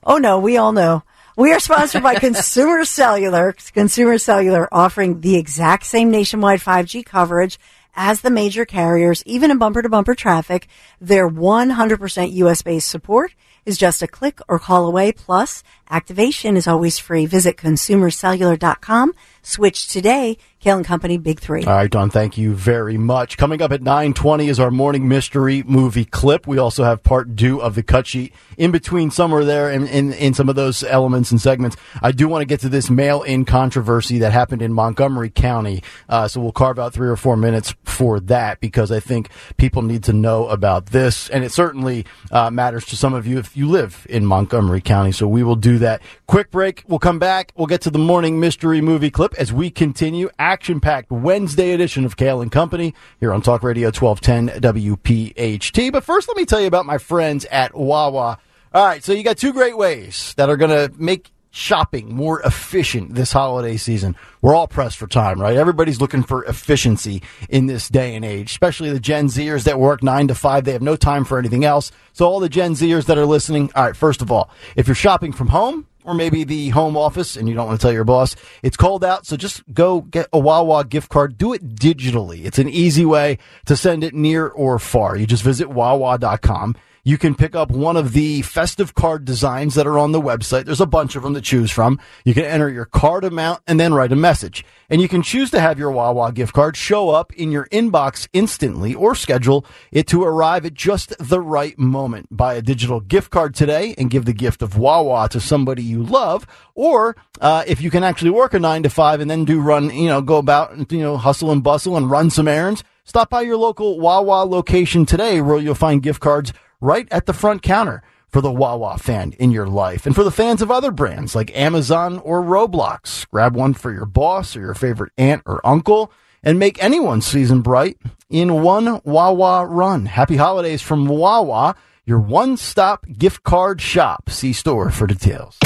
Oh 0.10 0.18
no, 0.19 0.40
we 0.40 0.56
all 0.56 0.72
know. 0.72 1.04
We 1.38 1.54
are 1.54 1.60
sponsored 1.60 2.01
by 2.01 2.16
Consumer 2.16 2.84
Cellular. 2.84 3.54
Consumer 3.72 4.18
Cellular 4.18 4.68
offering 4.72 5.22
the 5.22 5.36
exact 5.36 5.86
same 5.86 6.10
nationwide 6.10 6.62
5G 6.62 7.06
coverage 7.06 7.60
as 7.95 8.22
the 8.22 8.31
major 8.31 8.66
carriers, 8.66 9.22
even 9.28 9.51
in 9.51 9.60
bumper 9.60 9.84
to 9.84 9.89
bumper 9.89 10.16
traffic. 10.16 10.68
Their 11.00 11.30
100% 11.30 12.34
US 12.34 12.63
based 12.63 12.88
support 12.88 13.36
is 13.68 13.78
just 13.78 14.01
a 14.01 14.07
click 14.07 14.39
or 14.48 14.57
call 14.57 14.88
away. 14.88 15.12
Plus, 15.12 15.62
activation 15.89 16.57
is 16.57 16.68
always 16.68 16.98
free. 17.00 17.25
Visit 17.25 17.57
consumercellular.com. 17.57 19.13
Switch 19.42 19.88
today. 19.88 20.38
Kayal 20.62 20.78
and 20.78 20.86
Company 20.86 21.18
Big 21.18 21.39
Three. 21.39 21.63
All 21.63 21.74
right, 21.74 21.89
Dawn, 21.89 22.10
thank 22.10 22.36
you 22.38 22.54
very 22.56 22.98
much. 22.98 23.38
Coming 23.38 23.62
up 23.62 23.72
at 23.72 23.81
9.20 23.81 24.50
is 24.50 24.60
our 24.60 24.72
morning 24.72 25.07
mystery 25.07 25.63
movie 25.63 26.04
clip. 26.04 26.48
We 26.48 26.57
also 26.57 26.84
have 26.84 27.04
part 27.04 27.38
two 27.38 27.62
of 27.62 27.75
the 27.75 27.84
cut 27.84 28.07
sheet 28.07 28.34
in 28.57 28.72
between 28.72 29.12
somewhere 29.12 29.45
there 29.45 29.69
in, 29.72 29.88
in, 29.88 30.13
in 30.13 30.34
some 30.34 30.50
of 30.50 30.56
those 30.56 30.84
elements 30.84 31.30
and 31.30 31.39
segments. 31.39 31.78
I 32.01 32.12
do 32.12 32.28
want 32.28 32.42
to 32.42 32.45
get 32.48 32.62
to 32.62 32.69
this 32.69 32.90
mail-in 32.90 33.45
controversy 33.45 34.18
that 34.19 34.33
happened 34.33 34.63
in 34.63 34.74
Montgomery 34.74 35.30
County. 35.30 35.83
Uh, 36.10 36.28
so 36.28 36.42
we'll 36.42 36.51
carve 36.51 36.80
out 36.80 36.92
three 36.92 37.07
or 37.07 37.16
four 37.16 37.38
minutes 37.38 37.75
for 37.83 38.19
that 38.22 38.60
because 38.60 38.92
I 38.92 39.00
think 39.00 39.30
people 39.57 39.83
need 39.83 40.04
to 40.06 40.13
know 40.13 40.48
about 40.48 40.88
this. 40.88 41.30
And 41.30 41.44
it 41.44 41.51
certainly 41.51 42.06
uh, 42.31 42.50
matters 42.50 42.83
to 42.88 42.98
some 42.98 43.13
of 43.13 43.28
you 43.28 43.38
if 43.38 43.56
you 43.56 43.69
live 43.69 44.07
in 44.10 44.25
Montgomery 44.25 44.81
County. 44.81 45.12
So 45.12 45.28
we 45.28 45.44
will 45.44 45.56
do 45.56 45.76
that. 45.79 46.01
Quick 46.27 46.51
break. 46.51 46.83
We'll 46.88 47.00
come 47.00 47.19
back. 47.19 47.51
We'll 47.56 47.68
get 47.68 47.81
to 47.81 47.89
the 47.89 48.00
morning 48.00 48.39
mystery 48.39 48.81
movie 48.81 49.12
clip 49.12 49.33
as 49.35 49.51
we 49.53 49.69
continue 49.69 50.29
action 50.39 50.79
packed 50.79 51.12
Wednesday 51.12 51.71
edition 51.71 52.06
of 52.06 52.18
Kayal 52.18 52.41
and 52.41 52.51
Company 52.51 52.94
here 53.19 53.33
on 53.33 53.41
Talk 53.41 53.63
Radio 53.63 53.88
1210 53.88 54.62
WPHT. 54.62 55.91
But 55.91 56.03
first, 56.03 56.27
let 56.27 56.38
me 56.38 56.45
tell 56.45 56.62
you 56.62 56.68
about 56.68 56.85
my 56.85 56.97
friends 56.97 57.45
at 57.45 57.75
Wawa. 57.75 58.39
All 58.74 58.85
right, 58.85 59.03
so 59.03 59.13
you 59.13 59.24
got 59.24 59.38
two 59.38 59.53
great 59.53 59.77
ways 59.77 60.33
that 60.38 60.50
are 60.50 60.57
going 60.57 60.71
to 60.71 60.91
make 61.01 61.31
shopping 61.57 62.13
more 62.13 62.39
efficient 62.42 63.15
this 63.15 63.31
holiday 63.31 63.77
season. 63.77 64.15
We're 64.42 64.54
all 64.54 64.68
pressed 64.68 64.98
for 64.98 65.07
time, 65.07 65.42
right? 65.42 65.57
Everybody's 65.57 66.00
looking 66.00 66.21
for 66.21 66.45
efficiency 66.45 67.24
in 67.50 67.65
this 67.65 67.89
day 67.89 68.15
and 68.15 68.24
age, 68.24 68.51
especially 68.51 68.92
the 68.92 69.00
Gen 69.00 69.27
Zers 69.27 69.63
that 69.63 69.80
work 69.80 70.04
nine 70.04 70.27
to 70.27 70.36
five. 70.36 70.63
They 70.63 70.74
have 70.74 70.83
no 70.83 70.95
time 70.95 71.25
for 71.25 71.39
anything 71.39 71.65
else. 71.65 71.92
So 72.13 72.27
all 72.27 72.39
the 72.39 72.48
Gen 72.48 72.74
Zers 72.74 73.06
that 73.07 73.18
are 73.18 73.25
listening, 73.25 73.71
all 73.75 73.86
right, 73.86 73.95
first 73.95 74.21
of 74.21 74.31
all, 74.31 74.51
if 74.75 74.88
you're 74.88 74.95
shopping 74.95 75.33
from 75.33 75.48
home, 75.48 75.88
or 76.04 76.13
maybe 76.13 76.45
the 76.45 76.69
home 76.69 76.95
office 76.95 77.36
and 77.36 77.50
you 77.50 77.56
don't 77.56 77.68
want 77.68 77.80
to 77.80 77.83
tell 77.83 77.92
your 77.92 78.06
boss 78.06 78.33
it's 78.63 78.77
cold 78.77 79.04
out 79.04 79.25
so 79.25 79.36
just 79.36 79.62
go 79.74 80.00
get 80.00 80.25
a 80.31 80.39
wawa 80.39 80.86
gift 80.86 81.09
card 81.09 81.38
do 81.38 81.51
it 81.51 81.76
digitally 81.76 82.45
it's 82.45 82.59
an 82.59 82.69
easy 82.69 83.04
way 83.04 83.37
to 83.66 83.76
send 83.76 84.06
it 84.06 84.14
near 84.14 84.47
or 84.47 84.80
far 84.80 85.18
you 85.18 85.28
just 85.28 85.44
visit 85.44 85.69
wawa.com 85.69 86.73
you 87.07 87.18
can 87.18 87.35
pick 87.35 87.56
up 87.56 87.71
one 87.71 87.95
of 87.95 88.11
the 88.11 88.42
festive 88.42 88.94
card 88.94 89.23
designs 89.23 89.76
that 89.76 89.87
are 89.87 89.97
on 89.97 90.11
the 90.11 90.19
website. 90.19 90.66
There's 90.66 90.81
a 90.81 90.85
bunch 90.85 91.16
of 91.16 91.23
them 91.23 91.35
to 91.35 91.40
choose 91.42 91.71
from. 91.71 92.02
You 92.26 92.33
can 92.33 92.44
enter 92.44 92.68
your 92.68 92.83
card 92.83 93.23
amount 93.23 93.61
and 93.66 93.80
then 93.80 93.94
write 93.94 94.11
a 94.11 94.18
message. 94.18 94.66
And 94.90 95.02
you 95.02 95.07
can 95.07 95.21
choose 95.21 95.49
to 95.52 95.61
have 95.61 95.80
your 95.80 95.90
Wawa 95.90 96.33
gift 96.33 96.52
card 96.52 96.76
show 96.76 97.11
up 97.11 97.31
in 97.31 97.49
your 97.49 97.66
inbox 97.68 98.28
instantly 98.33 98.94
or 98.94 99.16
schedule 99.16 99.66
it 99.90 100.06
to 100.07 100.21
arrive 100.21 100.66
at 100.66 100.73
just 100.73 101.14
the 101.18 101.40
right 101.40 101.80
moment. 101.80 102.28
Buy 102.30 102.56
a 102.56 102.61
digital 102.61 102.99
gift 102.99 103.31
card 103.31 103.56
today 103.56 103.95
and 103.97 104.09
give 104.09 104.26
the 104.26 104.33
gift 104.33 104.61
of 104.61 104.78
Wawa 104.78 105.30
to 105.30 105.40
somebody 105.40 105.83
you 105.83 106.04
love. 106.04 106.45
Or 106.76 107.16
uh, 107.40 107.64
if 107.66 107.81
you 107.81 107.90
can 107.90 108.04
actually 108.04 108.31
work 108.31 108.54
a 108.54 108.59
nine 108.59 108.83
to 108.83 108.90
five 108.90 109.21
and 109.21 109.31
then 109.31 109.45
do 109.45 109.61
run, 109.61 109.92
you 109.92 110.09
know, 110.09 110.21
go 110.21 110.40
about 110.40 110.73
and, 110.73 110.92
you 110.92 111.04
know, 111.04 111.16
hustle 111.16 111.52
and 111.52 111.64
bustle 111.64 111.95
and 111.95 112.11
run 112.11 112.30
some 112.30 112.49
errands, 112.49 112.83
stop 113.06 113.30
by 113.30 113.44
your 113.44 113.56
local 113.56 113.97
Wawa 113.97 114.44
location 114.44 115.06
today 115.06 115.40
where 115.40 115.57
you'll 115.57 115.73
find 115.73 116.04
gift 116.04 116.19
cards 116.19 116.52
right 116.81 117.07
at 117.12 117.26
the 117.26 117.34
front 117.34 117.62
counter 117.62 118.02
for 118.30 118.42
the 118.42 118.52
Wawa 118.52 118.98
fan 118.98 119.34
in 119.40 119.52
your 119.52 119.68
life. 119.68 120.06
And 120.06 120.14
for 120.14 120.24
the 120.24 120.31
fans 120.31 120.62
of 120.62 120.69
other 120.69 120.92
brands 120.92 121.36
like 121.36 121.56
Amazon 121.57 122.19
or 122.19 122.42
Roblox, 122.42 123.28
grab 123.30 123.56
one 123.56 123.74
for 123.74 123.92
your 123.92 124.06
boss 124.06 124.56
or 124.56 124.60
your 124.62 124.74
favorite 124.74 125.14
aunt 125.18 125.44
or 125.46 125.66
uncle 125.66 126.12
and 126.44 126.60
make 126.60 126.81
anyone's 126.84 127.26
season 127.26 127.62
bright 127.62 127.98
in 128.30 128.62
one 128.62 129.02
Wawa 129.04 129.66
run. 129.66 130.06
Happy 130.06 130.36
holidays 130.36 130.81
from 130.81 131.07
Wawa, 131.07 131.76
your 132.06 132.19
one-stop 132.19 133.06
gift 133.18 133.44
card 133.44 133.81
shop. 133.81 134.30
See 134.30 134.54
store 134.54 134.92
for 134.92 135.07
details. 135.07 135.57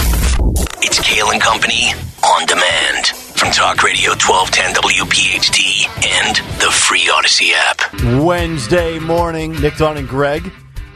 It's 0.83 0.99
Kayal 0.99 1.33
and 1.33 1.41
Company 1.41 1.91
on 2.23 2.45
demand 2.45 3.07
from 3.07 3.51
Talk 3.51 3.83
Radio 3.83 4.11
1210 4.11 4.75
WPHT 4.75 5.87
and 6.05 6.35
the 6.61 6.71
free 6.71 7.09
Audacy 7.11 7.51
app. 7.53 8.23
Wednesday 8.23 8.99
morning, 8.99 9.59
Nick 9.61 9.77
Dawn 9.77 9.97
and 9.97 10.07
Greg. 10.07 10.51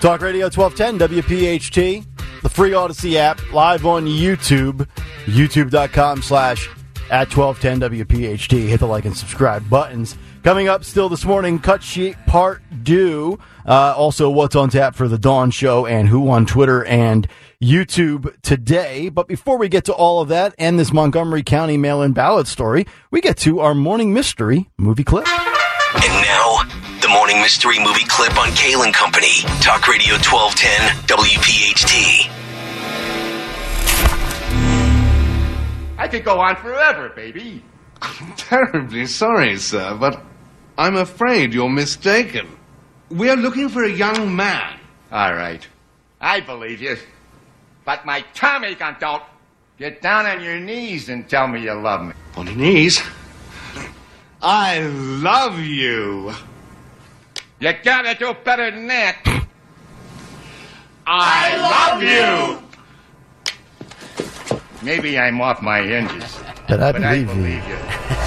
Talk 0.06 0.22
Radio 0.22 0.52
1210 0.52 1.24
WPHT, 1.24 2.06
the 2.44 2.50
free 2.50 2.74
Audacy 2.74 3.16
app, 3.16 3.42
live 3.52 3.88
on 3.88 4.06
YouTube, 4.06 4.88
youtube.com 5.26 6.22
slash 6.22 6.70
at 7.10 7.36
1210 7.36 8.06
WPHT. 8.06 8.68
Hit 8.68 8.82
the 8.82 8.86
like 8.86 9.06
and 9.06 9.18
subscribe 9.18 9.68
buttons. 9.68 10.16
Coming 10.44 10.68
up 10.68 10.84
still 10.84 11.10
this 11.10 11.26
morning, 11.26 11.58
Cut 11.58 11.82
Sheet 11.82 12.18
Part 12.28 12.62
Deux. 12.84 13.40
Uh, 13.66 13.96
also, 13.98 14.30
what's 14.30 14.56
on 14.56 14.70
tap 14.70 14.94
for 14.94 15.08
the 15.08 15.18
Dawn 15.18 15.50
Show 15.50 15.88
and 15.88 16.08
who 16.08 16.30
on 16.30 16.46
Twitter 16.46 16.86
and 16.86 17.28
YouTube 17.60 18.32
today. 18.44 19.10
But 19.10 19.28
before 19.28 19.58
we 19.58 19.70
get 19.70 19.86
to 19.86 19.94
all 19.94 20.22
of 20.22 20.28
that 20.28 20.54
and 20.60 20.78
this 20.78 20.94
Montgomery 20.94 21.42
County 21.42 21.78
mail 21.78 22.04
in 22.04 22.12
ballot 22.12 22.46
story, 22.46 22.86
we 23.10 23.22
get 23.22 23.38
to 23.38 23.60
our 23.60 23.74
morning 23.74 24.14
mystery 24.14 24.70
movie 24.78 25.04
clip. 25.04 25.28
And 25.96 26.14
now, 26.24 26.85
the 27.06 27.10
morning 27.12 27.40
mystery 27.40 27.78
movie 27.78 28.04
clip 28.06 28.36
on 28.36 28.48
Kayal 28.58 28.84
and 28.84 28.92
Company. 28.92 29.42
Talk 29.62 29.88
Radio 29.88 30.16
1210 30.16 31.06
WPHT. 31.06 32.32
I 36.00 36.08
could 36.08 36.24
go 36.24 36.40
on 36.40 36.56
forever, 36.56 37.10
baby. 37.10 37.64
I'm 38.02 38.34
terribly 38.38 39.06
sorry, 39.06 39.56
sir, 39.58 39.96
but 40.00 40.20
I'm 40.80 40.96
afraid 40.96 41.54
you're 41.54 41.70
mistaken. 41.70 42.48
We're 43.12 43.36
looking 43.36 43.70
for 43.70 43.84
a 43.84 43.92
young 43.92 44.36
man. 44.36 44.80
All 45.12 45.36
right. 45.36 45.68
I 46.20 46.40
believe 46.40 46.82
you. 46.82 46.98
But 47.84 48.08
my 48.08 48.26
Tommy 48.34 48.74
gun 48.74 48.96
don't. 49.00 49.22
Get 49.78 50.02
down 50.02 50.26
on 50.26 50.44
your 50.44 50.60
knees 50.60 51.10
and 51.10 51.30
tell 51.30 51.48
me 51.48 51.62
you 51.62 51.74
love 51.74 52.04
me. 52.04 52.14
On 52.36 52.48
your 52.48 52.56
knees. 52.56 53.00
I 54.42 54.80
love 54.80 55.60
you. 55.60 56.34
You 57.66 57.74
gotta 57.84 58.14
do 58.14 58.32
better 58.44 58.70
than 58.70 58.86
that. 58.90 59.18
I 61.08 61.58
love 61.58 62.04
you. 62.04 62.62
Maybe 64.84 65.18
I'm 65.18 65.42
off 65.42 65.64
my 65.64 65.82
hinges. 65.82 66.38
But 66.68 66.84
I 66.84 66.92
But 66.92 67.04
I 67.04 67.24
believe 67.24 67.28
you. 67.30 67.34
believe 67.36 67.68
you. 67.68 67.76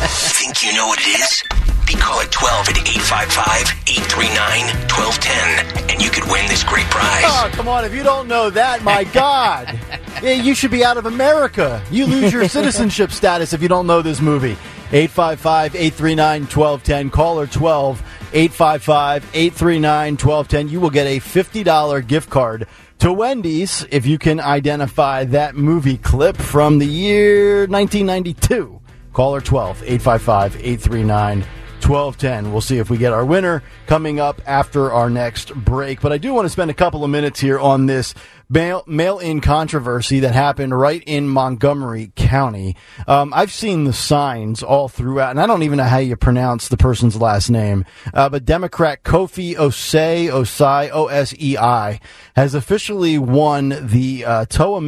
Think 0.08 0.64
you 0.64 0.74
know 0.74 0.88
what 0.88 0.98
it 1.00 1.20
is? 1.20 1.44
Be 1.86 1.94
call 1.94 2.18
at 2.20 2.32
12 2.32 2.68
at 2.70 2.78
855 2.78 3.62
839 3.86 4.66
1210 4.90 5.90
and 5.92 6.02
you 6.02 6.10
could 6.10 6.24
win 6.32 6.44
this 6.48 6.64
great 6.64 6.86
prize. 6.86 7.22
Oh, 7.24 7.48
come 7.52 7.68
on. 7.68 7.84
If 7.84 7.94
you 7.94 8.02
don't 8.02 8.26
know 8.26 8.50
that, 8.50 8.82
my 8.82 9.04
God. 9.12 9.78
Yeah, 10.20 10.32
you 10.32 10.56
should 10.56 10.72
be 10.72 10.84
out 10.84 10.96
of 10.96 11.06
America. 11.06 11.80
You 11.92 12.06
lose 12.06 12.32
your 12.32 12.48
citizenship 12.48 13.12
status 13.12 13.52
if 13.52 13.62
you 13.62 13.68
don't 13.68 13.86
know 13.86 14.02
this 14.02 14.20
movie. 14.20 14.56
855 14.90 15.76
839 15.76 16.40
1210. 16.42 17.10
Caller 17.10 17.46
12 17.46 18.02
855 18.32 19.30
839 19.34 20.12
1210. 20.12 20.68
You 20.68 20.80
will 20.80 20.90
get 20.90 21.06
a 21.06 21.18
$50 21.18 22.06
gift 22.06 22.30
card 22.30 22.66
to 22.98 23.12
Wendy's 23.12 23.86
if 23.90 24.06
you 24.06 24.18
can 24.18 24.40
identify 24.40 25.24
that 25.24 25.54
movie 25.54 25.98
clip 25.98 26.36
from 26.36 26.78
the 26.78 26.86
year 26.86 27.66
1992. 27.66 28.80
Caller 29.12 29.40
12 29.40 29.82
855 29.82 30.56
839 30.56 31.40
1210. 31.80 32.52
We'll 32.52 32.60
see 32.60 32.78
if 32.78 32.90
we 32.90 32.98
get 32.98 33.12
our 33.12 33.24
winner 33.24 33.62
coming 33.86 34.20
up 34.20 34.42
after 34.46 34.92
our 34.92 35.08
next 35.08 35.54
break. 35.54 36.00
But 36.00 36.12
I 36.12 36.18
do 36.18 36.34
want 36.34 36.44
to 36.44 36.50
spend 36.50 36.70
a 36.70 36.74
couple 36.74 37.04
of 37.04 37.10
minutes 37.10 37.40
here 37.40 37.58
on 37.58 37.86
this 37.86 38.14
mail, 38.48 38.82
mail-in 38.86 39.40
controversy 39.40 40.20
that 40.20 40.34
happened 40.34 40.78
right 40.78 41.02
in 41.06 41.28
Montgomery 41.28 42.12
County. 42.16 42.76
Um, 43.06 43.32
I've 43.34 43.52
seen 43.52 43.84
the 43.84 43.92
signs 43.92 44.62
all 44.62 44.88
throughout, 44.88 45.30
and 45.30 45.40
I 45.40 45.46
don't 45.46 45.62
even 45.62 45.78
know 45.78 45.84
how 45.84 45.98
you 45.98 46.16
pronounce 46.16 46.68
the 46.68 46.76
person's 46.76 47.16
last 47.16 47.50
name. 47.50 47.84
Uh, 48.14 48.28
but 48.28 48.44
Democrat 48.44 49.02
Kofi 49.04 49.54
Osei, 49.54 50.28
Osei, 50.28 50.90
O-S-E-I, 50.92 52.00
has 52.36 52.54
officially 52.54 53.18
won 53.18 53.86
the 53.86 54.24
uh, 54.24 54.44
Toa 54.46 54.78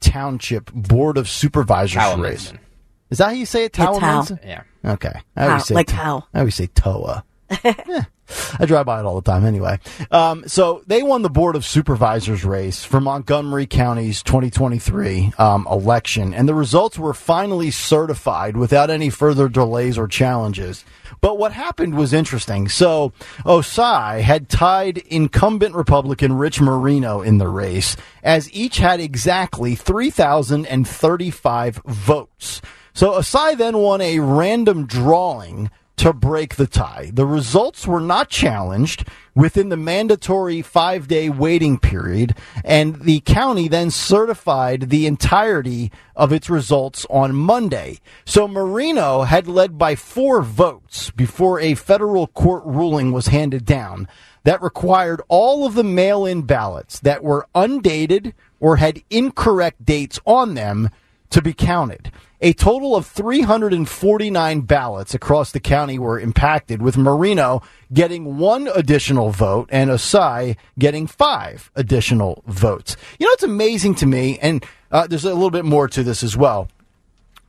Township 0.00 0.72
Board 0.72 1.18
of 1.18 1.28
Supervisors 1.28 1.96
race. 2.18 2.52
Towamencin. 2.52 2.58
Is 3.10 3.18
that 3.18 3.24
how 3.26 3.30
you 3.32 3.46
say 3.46 3.64
it? 3.64 3.78
Yeah, 3.78 3.86
Tao. 3.98 4.26
Yeah. 4.44 4.62
Okay. 4.84 5.12
I 5.36 5.44
always 5.46 5.62
How- 5.62 5.64
say 5.64 5.74
like 5.74 5.86
to- 5.88 5.94
how? 5.94 6.24
I 6.34 6.40
always 6.40 6.54
say 6.54 6.66
Toa. 6.68 7.24
Eh, 7.62 8.02
I 8.58 8.66
drive 8.66 8.86
by 8.86 9.00
it 9.00 9.04
all 9.04 9.20
the 9.20 9.30
time 9.30 9.44
anyway. 9.44 9.78
Um, 10.10 10.44
so 10.46 10.82
they 10.86 11.02
won 11.02 11.22
the 11.22 11.30
Board 11.30 11.56
of 11.56 11.64
Supervisors 11.64 12.44
race 12.44 12.84
for 12.84 13.00
Montgomery 13.00 13.66
County's 13.66 14.22
2023 14.22 15.32
um, 15.38 15.66
election, 15.70 16.32
and 16.32 16.48
the 16.48 16.54
results 16.54 16.98
were 16.98 17.12
finally 17.12 17.70
certified 17.70 18.56
without 18.56 18.90
any 18.90 19.10
further 19.10 19.48
delays 19.48 19.98
or 19.98 20.08
challenges. 20.08 20.84
But 21.20 21.38
what 21.38 21.52
happened 21.52 21.96
was 21.96 22.12
interesting. 22.12 22.68
So 22.68 23.12
Osei 23.44 24.20
had 24.20 24.48
tied 24.48 24.98
incumbent 24.98 25.74
Republican 25.74 26.34
Rich 26.34 26.60
Marino 26.60 27.20
in 27.20 27.38
the 27.38 27.48
race, 27.48 27.96
as 28.22 28.52
each 28.52 28.78
had 28.78 29.00
exactly 29.00 29.74
3,035 29.74 31.76
votes. 31.84 32.62
So 32.94 33.12
Osei 33.12 33.56
then 33.56 33.78
won 33.78 34.00
a 34.00 34.20
random 34.20 34.86
drawing 34.86 35.70
to 35.96 36.12
break 36.12 36.56
the 36.56 36.66
tie. 36.66 37.10
The 37.12 37.26
results 37.26 37.86
were 37.86 38.00
not 38.00 38.28
challenged 38.28 39.08
within 39.34 39.68
the 39.68 39.76
mandatory 39.76 40.62
five 40.62 41.08
day 41.08 41.28
waiting 41.28 41.78
period, 41.78 42.36
and 42.64 43.02
the 43.02 43.20
county 43.20 43.68
then 43.68 43.90
certified 43.90 44.90
the 44.90 45.06
entirety 45.06 45.92
of 46.16 46.32
its 46.32 46.50
results 46.50 47.06
on 47.10 47.34
Monday. 47.34 47.98
So 48.24 48.48
Marino 48.48 49.22
had 49.22 49.46
led 49.46 49.78
by 49.78 49.94
four 49.94 50.42
votes 50.42 51.10
before 51.10 51.60
a 51.60 51.74
federal 51.74 52.26
court 52.28 52.64
ruling 52.64 53.12
was 53.12 53.28
handed 53.28 53.64
down 53.64 54.08
that 54.44 54.62
required 54.62 55.22
all 55.28 55.66
of 55.66 55.74
the 55.74 55.84
mail 55.84 56.26
in 56.26 56.42
ballots 56.42 57.00
that 57.00 57.24
were 57.24 57.48
undated 57.54 58.34
or 58.60 58.76
had 58.76 59.02
incorrect 59.10 59.84
dates 59.84 60.20
on 60.26 60.54
them 60.54 60.90
to 61.30 61.42
be 61.42 61.52
counted. 61.52 62.12
A 62.40 62.52
total 62.52 62.94
of 62.94 63.06
349 63.06 64.60
ballots 64.62 65.14
across 65.14 65.50
the 65.50 65.60
county 65.60 65.98
were 65.98 66.20
impacted, 66.20 66.82
with 66.82 66.98
Marino 66.98 67.62
getting 67.92 68.36
one 68.36 68.68
additional 68.74 69.30
vote 69.30 69.68
and 69.72 69.88
Osei 69.88 70.56
getting 70.78 71.06
five 71.06 71.70
additional 71.74 72.42
votes. 72.46 72.96
You 73.18 73.26
know, 73.26 73.32
it's 73.32 73.42
amazing 73.42 73.94
to 73.96 74.06
me, 74.06 74.38
and 74.40 74.64
uh, 74.90 75.06
there's 75.06 75.24
a 75.24 75.32
little 75.32 75.50
bit 75.50 75.64
more 75.64 75.88
to 75.88 76.02
this 76.02 76.22
as 76.22 76.36
well. 76.36 76.68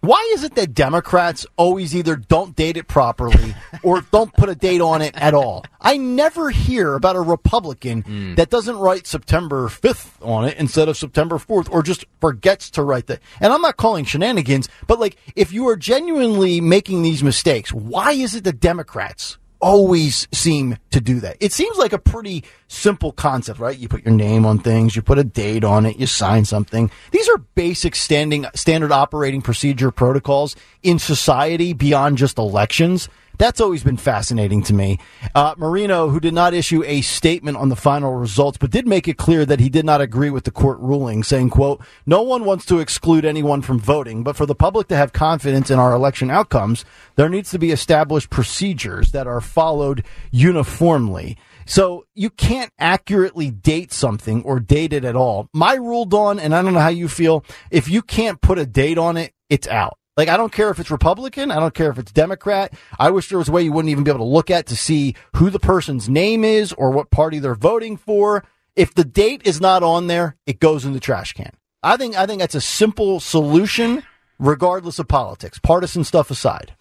Why 0.06 0.30
is 0.34 0.44
it 0.44 0.54
that 0.54 0.76
Democrats 0.76 1.48
always 1.58 1.96
either 1.96 2.16
don't 2.16 2.56
date 2.56 2.78
it 2.78 2.88
properly 2.88 3.56
or 3.84 4.02
don't 4.02 4.32
put 4.34 4.50
a 4.50 4.56
date 4.56 4.80
on 4.80 5.02
it 5.02 5.16
at 5.18 5.34
all? 5.34 5.66
I 5.82 5.98
never 5.98 6.52
hear 6.52 6.94
about 6.94 7.16
a 7.16 7.22
Republican 7.22 8.04
hmm. 8.04 8.36
that 8.36 8.52
doesn't 8.52 8.78
write 8.78 9.08
September 9.08 9.68
5th 9.68 10.24
on 10.24 10.46
it 10.46 10.58
instead 10.58 10.90
of 10.90 10.96
September 10.96 11.38
4th 11.38 11.72
or 11.72 11.82
just 11.82 12.06
forgets 12.22 12.70
to 12.72 12.84
write 12.84 13.08
that. 13.08 13.20
And 13.40 13.52
I'm 13.52 13.64
not 13.64 13.78
calling 13.78 14.06
shenanigans, 14.06 14.70
but 14.86 15.00
like 15.00 15.18
if 15.36 15.52
you 15.52 15.68
are 15.70 15.76
genuinely 15.76 16.62
making 16.62 17.02
these 17.02 17.24
mistakes, 17.24 17.74
why 17.74 18.12
is 18.12 18.36
it 18.36 18.44
the 18.44 18.54
Democrats 18.54 19.40
always 19.66 20.28
seem 20.32 20.78
to 20.92 21.02
do 21.02 21.20
that. 21.22 21.38
It 21.40 21.52
seems 21.52 21.76
like 21.80 21.92
a 21.92 21.98
pretty 21.98 22.44
simple 22.68 23.12
concept, 23.12 23.60
right? 23.60 23.76
You 23.76 23.88
put 23.88 24.06
your 24.06 24.14
name 24.14 24.46
on 24.46 24.60
things, 24.60 24.96
you 24.96 25.02
put 25.02 25.18
a 25.18 25.24
date 25.24 25.64
on 25.64 25.88
it, 25.88 25.98
you 25.98 26.06
sign 26.06 26.46
something. 26.46 26.92
These 27.10 27.28
are 27.30 27.40
basic 27.56 27.96
standing 27.96 28.46
standard 28.54 28.92
operating 28.92 29.42
procedure 29.42 29.90
protocols 29.90 30.56
in 30.84 31.00
society 31.00 31.74
beyond 31.74 32.20
just 32.20 32.38
elections. 32.38 33.10
That's 33.38 33.62
always 33.62 33.84
been 33.84 33.98
fascinating 33.98 34.64
to 34.64 34.74
me. 34.74 35.00
Uh, 35.34 35.56
Marino, 35.58 36.10
who 36.10 36.20
did 36.20 36.34
not 36.34 36.54
issue 36.54 36.84
a 36.86 37.02
statement 37.02 37.58
on 37.58 37.70
the 37.70 37.76
final 37.76 38.14
results, 38.16 38.58
but 38.58 38.72
did 38.72 38.88
make 38.88 39.08
it 39.08 39.18
clear 39.18 39.46
that 39.46 39.60
he 39.60 39.70
did 39.70 39.86
not 39.86 40.02
agree 40.02 40.30
with 40.30 40.44
the 40.44 40.52
court 40.52 40.80
ruling, 40.80 41.24
saying, 41.24 41.50
quote, 41.50 41.82
no 42.06 42.22
one 42.22 42.46
wants 42.46 42.66
to 42.66 42.80
exclude 42.80 43.26
anyone 43.26 43.62
from 43.62 43.80
voting, 43.80 44.24
but 44.24 44.36
for 44.36 44.46
the 44.46 44.56
public 44.56 44.88
to 44.88 44.96
have 44.96 45.14
confidence 45.14 45.70
in 45.70 45.80
our 45.80 45.94
election 45.94 46.30
outcomes, 46.30 46.86
there 47.16 47.30
needs 47.30 47.52
to 47.52 47.60
be 47.60 47.72
established 47.72 48.30
procedures 48.30 49.12
that 49.12 49.28
are 49.28 49.42
followed 49.42 50.04
uniformly. 50.32 51.38
So 51.66 52.06
you 52.14 52.30
can't 52.30 52.72
accurately 52.78 53.50
date 53.50 53.92
something 53.92 54.44
or 54.44 54.60
date 54.60 54.94
it 54.94 55.04
at 55.04 55.16
all. 55.16 55.50
My 55.54 55.74
rule, 55.76 56.06
Dawn, 56.06 56.40
and 56.40 56.54
I 56.54 56.62
don't 56.62 56.74
know 56.74 56.80
how 56.80 56.90
you 56.90 57.08
feel, 57.08 57.44
if 57.72 57.90
you 57.90 58.02
can't 58.02 58.40
put 58.42 58.60
a 58.60 58.66
date 58.66 58.98
on 58.98 59.18
it, 59.18 59.34
it's 59.50 59.68
out. 59.68 59.98
Like, 60.18 60.30
I 60.30 60.38
don't 60.38 60.52
care 60.52 60.70
if 60.70 60.80
it's 60.80 60.92
Republican. 60.92 61.52
I 61.52 61.60
don't 61.60 61.74
care 61.74 61.90
if 61.90 62.00
it's 62.00 62.12
Democrat. 62.12 62.74
I 62.98 63.10
wish 63.10 63.28
there 63.28 63.38
was 63.38 63.50
a 63.50 63.52
way 63.52 63.64
you 63.64 63.74
wouldn't 63.74 63.92
even 63.92 64.06
be 64.06 64.12
able 64.12 64.26
to 64.26 64.32
look 64.32 64.50
at 64.50 64.68
to 64.68 64.76
see 64.76 65.16
who 65.36 65.50
the 65.50 65.60
person's 65.60 66.08
name 66.08 66.46
is 66.46 66.72
or 66.72 66.92
what 66.92 67.12
party 67.12 67.40
they're 67.40 67.54
voting 67.54 67.98
for. 67.98 68.46
If 68.78 68.94
the 68.94 69.04
date 69.04 69.42
is 69.44 69.60
not 69.60 69.84
on 69.84 70.08
there, 70.08 70.38
it 70.46 70.60
goes 70.60 70.86
in 70.86 70.94
the 70.94 71.02
trash 71.02 71.34
can. 71.34 71.52
I 71.84 71.98
think, 71.98 72.16
I 72.16 72.26
think 72.26 72.40
that's 72.40 72.56
a 72.56 72.62
simple 72.62 73.20
solution, 73.20 74.04
regardless 74.40 75.00
of 75.00 75.08
politics, 75.08 75.60
partisan 75.60 76.06
stuff 76.06 76.32
aside. 76.32 76.76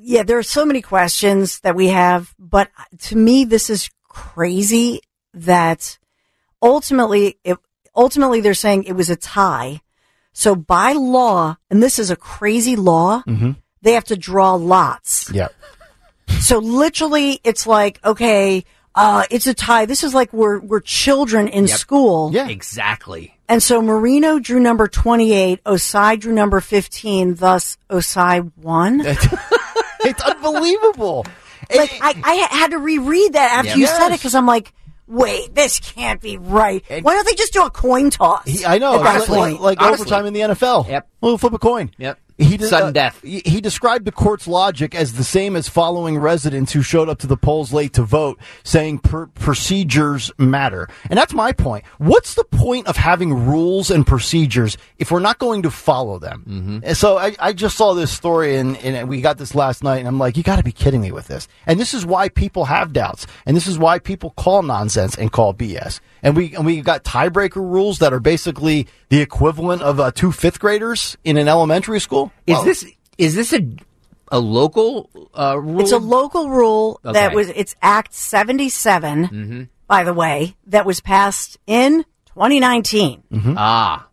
yeah, 0.00 0.22
there 0.22 0.38
are 0.38 0.42
so 0.42 0.64
many 0.64 0.80
questions 0.80 1.60
that 1.60 1.76
we 1.76 1.88
have, 1.88 2.34
but 2.38 2.70
to 3.00 3.16
me, 3.16 3.44
this 3.44 3.68
is 3.68 3.90
crazy 4.08 5.00
that 5.34 5.98
ultimately, 6.62 7.38
it, 7.44 7.58
ultimately 7.94 8.40
they're 8.40 8.54
saying 8.54 8.84
it 8.84 8.94
was 8.94 9.10
a 9.10 9.16
tie. 9.16 9.80
So 10.38 10.54
by 10.54 10.92
law, 10.92 11.56
and 11.68 11.82
this 11.82 11.98
is 11.98 12.12
a 12.12 12.16
crazy 12.16 12.76
law, 12.76 13.24
they 13.82 13.92
have 13.94 14.04
to 14.04 14.16
draw 14.16 14.54
lots. 14.54 15.28
Yeah. 15.32 15.48
So 16.40 16.58
literally, 16.58 17.40
it's 17.42 17.66
like, 17.66 17.98
okay, 18.04 18.64
Uh, 18.94 19.24
it's 19.30 19.46
a 19.48 19.54
tie. 19.54 19.84
This 19.86 20.02
is 20.04 20.14
like 20.14 20.32
we're 20.32 20.58
we're 20.60 20.80
children 20.80 21.46
in 21.48 21.66
Yep. 21.66 21.78
school. 21.78 22.30
Yeah. 22.32 22.48
Exactly. 22.48 23.34
And 23.48 23.60
so 23.62 23.82
Marino 23.82 24.38
drew 24.38 24.60
number 24.60 24.86
28, 24.88 25.62
Osei 25.64 26.18
drew 26.20 26.32
number 26.32 26.60
15, 26.60 27.34
thus 27.34 27.76
Osei 27.90 28.50
won. 28.62 29.00
it's 30.04 30.22
unbelievable. 30.22 31.26
like 31.74 31.92
I, 32.00 32.14
I 32.24 32.34
had 32.56 32.70
to 32.70 32.78
reread 32.78 33.32
that 33.34 33.52
after 33.58 33.70
Yep. 33.70 33.78
you 33.78 33.86
said 33.86 34.08
it 34.08 34.18
because 34.20 34.34
I'm 34.36 34.46
like, 34.46 34.72
wait, 35.08 35.54
this 35.54 35.80
can't 35.80 36.20
be 36.20 36.36
right. 36.38 36.84
Why 36.88 37.14
don't 37.14 37.26
they 37.26 37.34
just 37.34 37.52
do 37.52 37.64
a 37.64 37.70
coin 37.70 38.10
toss? 38.10 38.46
He, 38.46 38.64
I 38.64 38.78
know, 38.78 38.96
At 38.96 39.04
that 39.04 39.18
like, 39.20 39.28
point. 39.28 39.60
like 39.60 39.80
Honestly. 39.82 40.02
overtime 40.02 40.26
in 40.26 40.32
the 40.34 40.40
NFL. 40.40 40.88
Yep. 40.88 41.08
We'll 41.20 41.38
flip 41.38 41.52
a 41.54 41.58
coin. 41.58 41.90
Yep. 41.98 42.18
He 42.38 42.56
did, 42.56 42.68
Sudden 42.68 42.88
uh, 42.88 42.92
death. 42.92 43.20
He, 43.22 43.42
he 43.44 43.60
described 43.60 44.04
the 44.04 44.12
court's 44.12 44.46
logic 44.46 44.94
as 44.94 45.14
the 45.14 45.24
same 45.24 45.56
as 45.56 45.68
following 45.68 46.18
residents 46.18 46.72
who 46.72 46.82
showed 46.82 47.08
up 47.08 47.18
to 47.18 47.26
the 47.26 47.36
polls 47.36 47.72
late 47.72 47.92
to 47.94 48.04
vote, 48.04 48.38
saying 48.62 49.00
per- 49.00 49.26
procedures 49.26 50.30
matter. 50.38 50.88
And 51.10 51.18
that's 51.18 51.34
my 51.34 51.50
point. 51.50 51.84
What's 51.98 52.34
the 52.34 52.44
point 52.44 52.86
of 52.86 52.96
having 52.96 53.46
rules 53.46 53.90
and 53.90 54.06
procedures 54.06 54.78
if 54.98 55.10
we're 55.10 55.18
not 55.18 55.40
going 55.40 55.62
to 55.62 55.70
follow 55.70 56.20
them? 56.20 56.44
Mm-hmm. 56.48 56.78
And 56.84 56.96
so 56.96 57.18
I, 57.18 57.34
I 57.40 57.52
just 57.52 57.76
saw 57.76 57.92
this 57.94 58.12
story 58.12 58.56
and, 58.56 58.76
and 58.78 59.08
we 59.08 59.20
got 59.20 59.38
this 59.38 59.56
last 59.56 59.82
night, 59.82 59.98
and 59.98 60.06
I'm 60.06 60.18
like, 60.18 60.36
you 60.36 60.44
got 60.44 60.56
to 60.56 60.64
be 60.64 60.72
kidding 60.72 61.00
me 61.00 61.10
with 61.10 61.26
this. 61.26 61.48
And 61.66 61.80
this 61.80 61.92
is 61.92 62.06
why 62.06 62.28
people 62.28 62.66
have 62.66 62.92
doubts, 62.92 63.26
and 63.46 63.56
this 63.56 63.66
is 63.66 63.78
why 63.80 63.98
people 63.98 64.30
call 64.30 64.62
nonsense 64.62 65.16
and 65.16 65.32
call 65.32 65.54
BS. 65.54 65.98
And 66.22 66.36
we 66.36 66.54
and 66.54 66.66
we 66.66 66.80
got 66.80 67.04
tiebreaker 67.04 67.56
rules 67.56 67.98
that 67.98 68.12
are 68.12 68.20
basically 68.20 68.86
the 69.08 69.20
equivalent 69.20 69.82
of 69.82 70.00
uh, 70.00 70.10
two 70.10 70.32
fifth 70.32 70.60
graders 70.60 71.16
in 71.24 71.36
an 71.36 71.48
elementary 71.48 72.00
school. 72.00 72.32
Is 72.46 72.54
Well, 72.54 72.64
this 72.64 72.86
is 73.18 73.34
this 73.34 73.52
a 73.52 73.68
a 74.30 74.38
local 74.38 75.10
uh, 75.34 75.58
rule? 75.58 75.80
It's 75.80 75.92
a 75.92 75.98
local 75.98 76.50
rule 76.50 77.00
that 77.02 77.34
was, 77.34 77.48
it's 77.48 77.74
Act 77.82 78.14
77, 78.14 79.68
by 79.86 80.04
the 80.04 80.14
way, 80.14 80.56
that 80.66 80.86
was 80.86 81.00
passed 81.00 81.58
in 81.66 82.04
2019. 82.26 83.22
ah. 83.56 84.04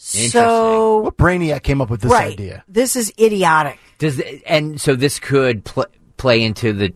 So, 0.00 0.98
what 0.98 1.16
brainiac 1.16 1.64
came 1.64 1.80
up 1.80 1.90
with 1.90 2.02
this 2.02 2.12
right. 2.12 2.32
idea? 2.32 2.64
This 2.68 2.94
is 2.94 3.12
idiotic. 3.18 3.78
Does 3.98 4.22
and 4.46 4.80
so 4.80 4.94
this 4.94 5.18
could 5.18 5.64
pl- 5.64 5.86
play 6.16 6.44
into 6.44 6.72
the 6.72 6.94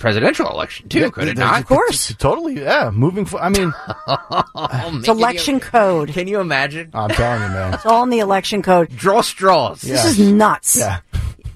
presidential 0.00 0.48
election 0.50 0.88
too, 0.88 1.10
could 1.12 1.28
it 1.28 1.38
not? 1.38 1.60
Of 1.60 1.66
course. 1.66 2.12
Totally, 2.18 2.60
yeah. 2.60 2.90
Moving. 2.92 3.24
For, 3.26 3.40
I 3.40 3.48
mean, 3.50 3.72
Oh, 4.08 4.90
It's 4.98 5.06
election 5.08 5.60
code. 5.60 6.08
Can 6.12 6.26
you 6.26 6.40
imagine? 6.40 6.90
I'm 6.92 7.10
telling 7.10 7.42
you, 7.42 7.48
man. 7.48 7.74
It's 7.74 7.86
all 7.86 8.02
in 8.02 8.10
the 8.10 8.18
election 8.18 8.62
code. 8.62 8.88
Draw 8.96 9.20
straws. 9.20 9.82
This 9.82 10.04
is 10.04 10.18
nuts. 10.18 10.76
Yeah. 10.78 11.00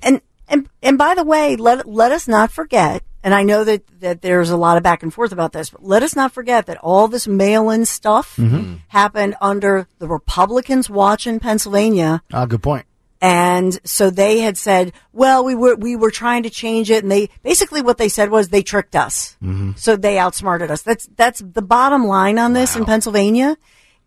And 0.02 0.20
and 0.48 0.68
and 0.82 0.96
by 0.98 1.14
the 1.14 1.24
way, 1.24 1.56
let 1.56 1.88
let 1.88 2.12
us 2.12 2.28
not 2.28 2.52
forget. 2.52 3.02
And 3.24 3.32
I 3.34 3.42
know 3.42 3.64
that 3.64 3.82
that 4.00 4.20
there's 4.20 4.50
a 4.50 4.56
lot 4.56 4.76
of 4.76 4.82
back 4.82 5.02
and 5.02 5.12
forth 5.12 5.32
about 5.32 5.52
this, 5.52 5.70
but 5.70 5.82
let 5.82 6.02
us 6.02 6.14
not 6.14 6.30
forget 6.32 6.66
that 6.66 6.76
all 6.82 7.08
this 7.08 7.26
mail-in 7.26 7.86
stuff 7.86 8.36
Mm-hmm. 8.36 8.74
happened 8.88 9.34
under 9.40 9.86
the 9.98 10.06
Republicans' 10.06 10.90
watch 10.90 11.26
in 11.26 11.40
Pennsylvania. 11.40 12.22
Ah, 12.32 12.44
good 12.44 12.62
point. 12.62 12.84
And 13.26 13.80
so 13.88 14.10
they 14.10 14.40
had 14.40 14.58
said, 14.58 14.92
well, 15.14 15.46
we 15.46 15.54
were, 15.54 15.76
we 15.76 15.96
were 15.96 16.10
trying 16.10 16.42
to 16.42 16.50
change 16.50 16.90
it. 16.90 17.02
And 17.02 17.10
they, 17.10 17.30
basically 17.42 17.80
what 17.80 17.96
they 17.96 18.10
said 18.10 18.30
was 18.30 18.50
they 18.50 18.62
tricked 18.62 18.94
us. 18.94 19.38
Mm-hmm. 19.42 19.72
So 19.76 19.96
they 19.96 20.18
outsmarted 20.18 20.70
us. 20.70 20.82
That's, 20.82 21.08
that's 21.16 21.40
the 21.40 21.62
bottom 21.62 22.04
line 22.06 22.38
on 22.38 22.52
this 22.52 22.76
in 22.76 22.84
Pennsylvania. 22.84 23.56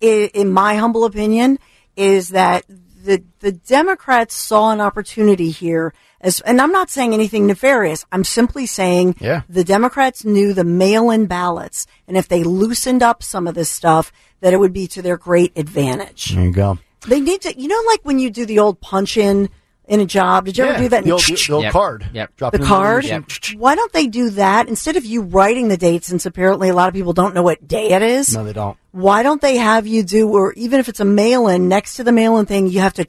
I 0.03 0.29
in 0.35 0.51
my 0.51 0.75
humble 0.75 1.03
opinion, 1.03 1.57
is 1.95 2.29
that 2.29 2.65
the, 2.67 3.23
the 3.39 3.53
Democrats 3.53 4.35
saw 4.35 4.69
an 4.69 4.81
opportunity 4.81 5.49
here 5.49 5.95
as, 6.21 6.39
and 6.41 6.61
I'm 6.61 6.71
not 6.71 6.91
saying 6.91 7.15
anything 7.15 7.47
nefarious. 7.47 8.05
I'm 8.11 8.23
simply 8.23 8.67
saying 8.67 9.15
Yeah. 9.19 9.41
the 9.49 9.63
Democrats 9.63 10.25
knew 10.25 10.53
the 10.53 10.63
mail-in 10.63 11.25
ballots. 11.25 11.87
And 12.07 12.17
if 12.17 12.27
they 12.27 12.43
loosened 12.43 13.01
up 13.01 13.23
some 13.23 13.47
of 13.47 13.55
this 13.55 13.71
stuff, 13.71 14.11
that 14.41 14.53
it 14.53 14.59
would 14.59 14.73
be 14.73 14.85
to 14.89 15.01
their 15.01 15.17
great 15.17 15.57
advantage. 15.57 16.35
There 16.35 16.43
you 16.43 16.51
go. 16.51 16.77
They 17.07 17.19
need 17.19 17.41
to, 17.41 17.59
you 17.59 17.67
know, 17.67 17.81
like 17.87 18.01
when 18.03 18.19
you 18.19 18.29
do 18.29 18.45
the 18.45 18.59
old 18.59 18.79
punch 18.81 19.17
in 19.17 19.49
in 19.87 20.01
a 20.01 20.05
job. 20.05 20.45
Did 20.45 20.57
you 20.57 20.65
ever 20.65 20.77
do 20.79 20.89
that? 20.89 21.05
The 21.05 21.11
old, 21.11 21.21
the 21.23 21.53
old 21.53 21.63
Yep. 21.63 21.71
card. 21.71 22.09
Yep. 22.13 22.35
Drop 22.35 22.51
the 22.51 22.57
it 22.57 22.61
in 22.61 22.67
card. 22.67 23.03
machine. 23.05 23.57
Why 23.57 23.73
don't 23.75 23.93
they 23.93 24.07
do 24.07 24.29
that 24.31 24.67
instead 24.67 24.97
of 24.97 25.05
you 25.05 25.21
writing 25.21 25.69
the 25.69 25.77
date? 25.77 26.03
Since 26.03 26.25
apparently 26.25 26.67
a 26.67 26.73
lot 26.73 26.89
of 26.89 26.93
people 26.93 27.13
don't 27.13 27.33
know 27.33 27.43
what 27.43 27.65
day 27.65 27.91
it 27.91 28.01
is. 28.01 28.35
No, 28.35 28.43
they 28.43 28.51
don't. 28.51 28.77
Why 28.91 29.23
don't 29.23 29.41
they 29.41 29.55
have 29.57 29.87
you 29.87 30.03
do, 30.03 30.27
or 30.27 30.51
even 30.53 30.79
if 30.81 30.89
it's 30.89 30.99
a 30.99 31.05
mail-in, 31.05 31.69
next 31.69 31.95
to 31.95 32.03
the 32.03 32.11
mail-in 32.11 32.45
thing, 32.47 32.67
you 32.67 32.81
have 32.81 32.95
to, 32.95 33.05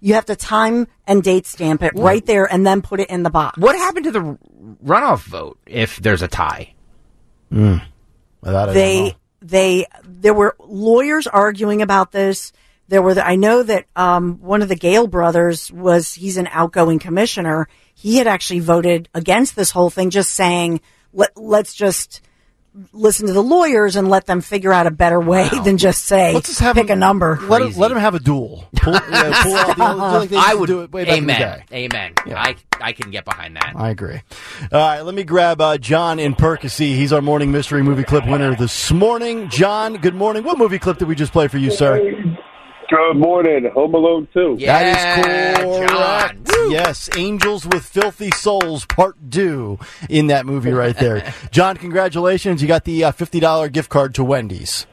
you 0.00 0.14
have 0.14 0.24
to 0.26 0.36
time 0.36 0.86
and 1.06 1.22
date 1.22 1.44
stamp 1.44 1.82
it 1.82 1.92
right 1.94 2.24
there, 2.24 2.50
and 2.50 2.66
then 2.66 2.80
put 2.80 3.00
it 3.00 3.10
in 3.10 3.22
the 3.22 3.30
box. 3.30 3.58
What 3.58 3.76
happened 3.76 4.04
to 4.04 4.10
the 4.12 4.38
runoff 4.82 5.24
vote 5.24 5.58
if 5.66 5.96
there's 5.96 6.22
a 6.22 6.28
tie? 6.28 6.72
Well, 7.50 7.80
that 8.42 8.54
I 8.54 8.64
don't 8.66 8.74
they 8.74 9.16
they 9.42 9.86
there 10.04 10.34
were 10.34 10.56
lawyers 10.58 11.26
arguing 11.26 11.82
about 11.82 12.12
this. 12.12 12.52
There 12.88 13.02
were 13.02 13.14
the, 13.14 13.26
I 13.26 13.36
know 13.36 13.62
that 13.62 13.84
um, 13.96 14.38
one 14.40 14.62
of 14.62 14.68
the 14.68 14.74
Gale 14.76 15.06
brothers 15.06 15.70
was 15.70 16.14
he's 16.14 16.36
an 16.38 16.48
outgoing 16.50 16.98
commissioner. 16.98 17.68
He 17.94 18.16
had 18.16 18.26
actually 18.26 18.60
voted 18.60 19.08
against 19.14 19.56
this 19.56 19.70
whole 19.70 19.90
thing, 19.90 20.10
just 20.10 20.30
saying 20.32 20.80
let 21.12 21.36
let's 21.36 21.74
just 21.74 22.22
listen 22.92 23.26
to 23.26 23.32
the 23.32 23.42
lawyers 23.42 23.96
and 23.96 24.08
let 24.08 24.26
them 24.26 24.40
figure 24.40 24.72
out 24.72 24.86
a 24.86 24.90
better 24.90 25.18
way 25.18 25.48
than 25.64 25.78
just 25.78 26.04
say 26.04 26.32
Let's 26.32 26.46
just 26.48 26.60
have 26.60 26.76
pick 26.76 26.86
him- 26.88 26.96
a 26.98 27.00
number. 27.00 27.36
Let 27.42 27.60
him, 27.60 27.68
Crazy. 27.68 27.80
let 27.80 27.90
him 27.90 27.98
have 27.98 28.14
a 28.14 28.20
duel. 28.20 28.68
Pull, 28.76 28.92
yeah, 28.92 29.42
pull 29.42 29.54
out 29.56 29.76
the 29.76 29.82
like 30.18 30.32
I 30.32 30.54
would 30.54 30.66
do 30.68 30.82
it 30.82 30.92
way 30.92 31.04
back 31.04 31.18
in 31.18 31.26
the 31.26 31.32
Amen. 31.34 31.64
day. 31.70 31.84
Amen. 31.84 32.14
I 32.28 32.54
I 32.80 32.92
can 32.92 33.10
get 33.10 33.24
behind 33.24 33.56
that. 33.56 33.72
I 33.74 33.90
agree. 33.90 34.20
All 34.72 34.78
right, 34.80 35.00
let 35.00 35.14
me 35.14 35.24
grab 35.24 35.60
uh, 35.60 35.76
John 35.76 36.18
in 36.20 36.34
Percy. 36.34 36.94
He's 36.94 37.12
our 37.12 37.20
morning 37.22 37.50
mystery 37.50 37.82
movie 37.82 38.04
clip 38.04 38.26
winner 38.26 38.54
this 38.54 38.92
morning. 38.92 39.48
John, 39.50 39.94
good 39.94 40.14
morning. 40.14 40.44
What 40.44 40.56
movie 40.56 40.78
clip 40.78 40.98
did 40.98 41.08
we 41.08 41.14
just 41.16 41.32
play 41.32 41.48
for 41.48 41.58
you, 41.58 41.70
sir? 41.70 41.98
Good 42.88 43.16
morning. 43.16 43.70
Home 43.74 43.94
Alone 43.94 44.28
2. 44.32 44.56
Yeah, 44.58 44.82
that 44.82 45.56
is 45.58 45.62
correct. 45.62 45.90
John. 45.90 46.70
Yes, 46.70 47.10
Angels 47.16 47.66
with 47.66 47.84
Filthy 47.84 48.30
Souls 48.30 48.86
Part 48.86 49.16
2 49.30 49.78
in 50.08 50.28
that 50.28 50.46
movie 50.46 50.72
right 50.72 50.96
there. 50.96 51.34
John, 51.50 51.76
congratulations. 51.76 52.62
You 52.62 52.68
got 52.68 52.84
the 52.84 53.04
uh, 53.04 53.12
$50 53.12 53.72
gift 53.72 53.90
card 53.90 54.14
to 54.14 54.24
Wendy's. 54.24 54.86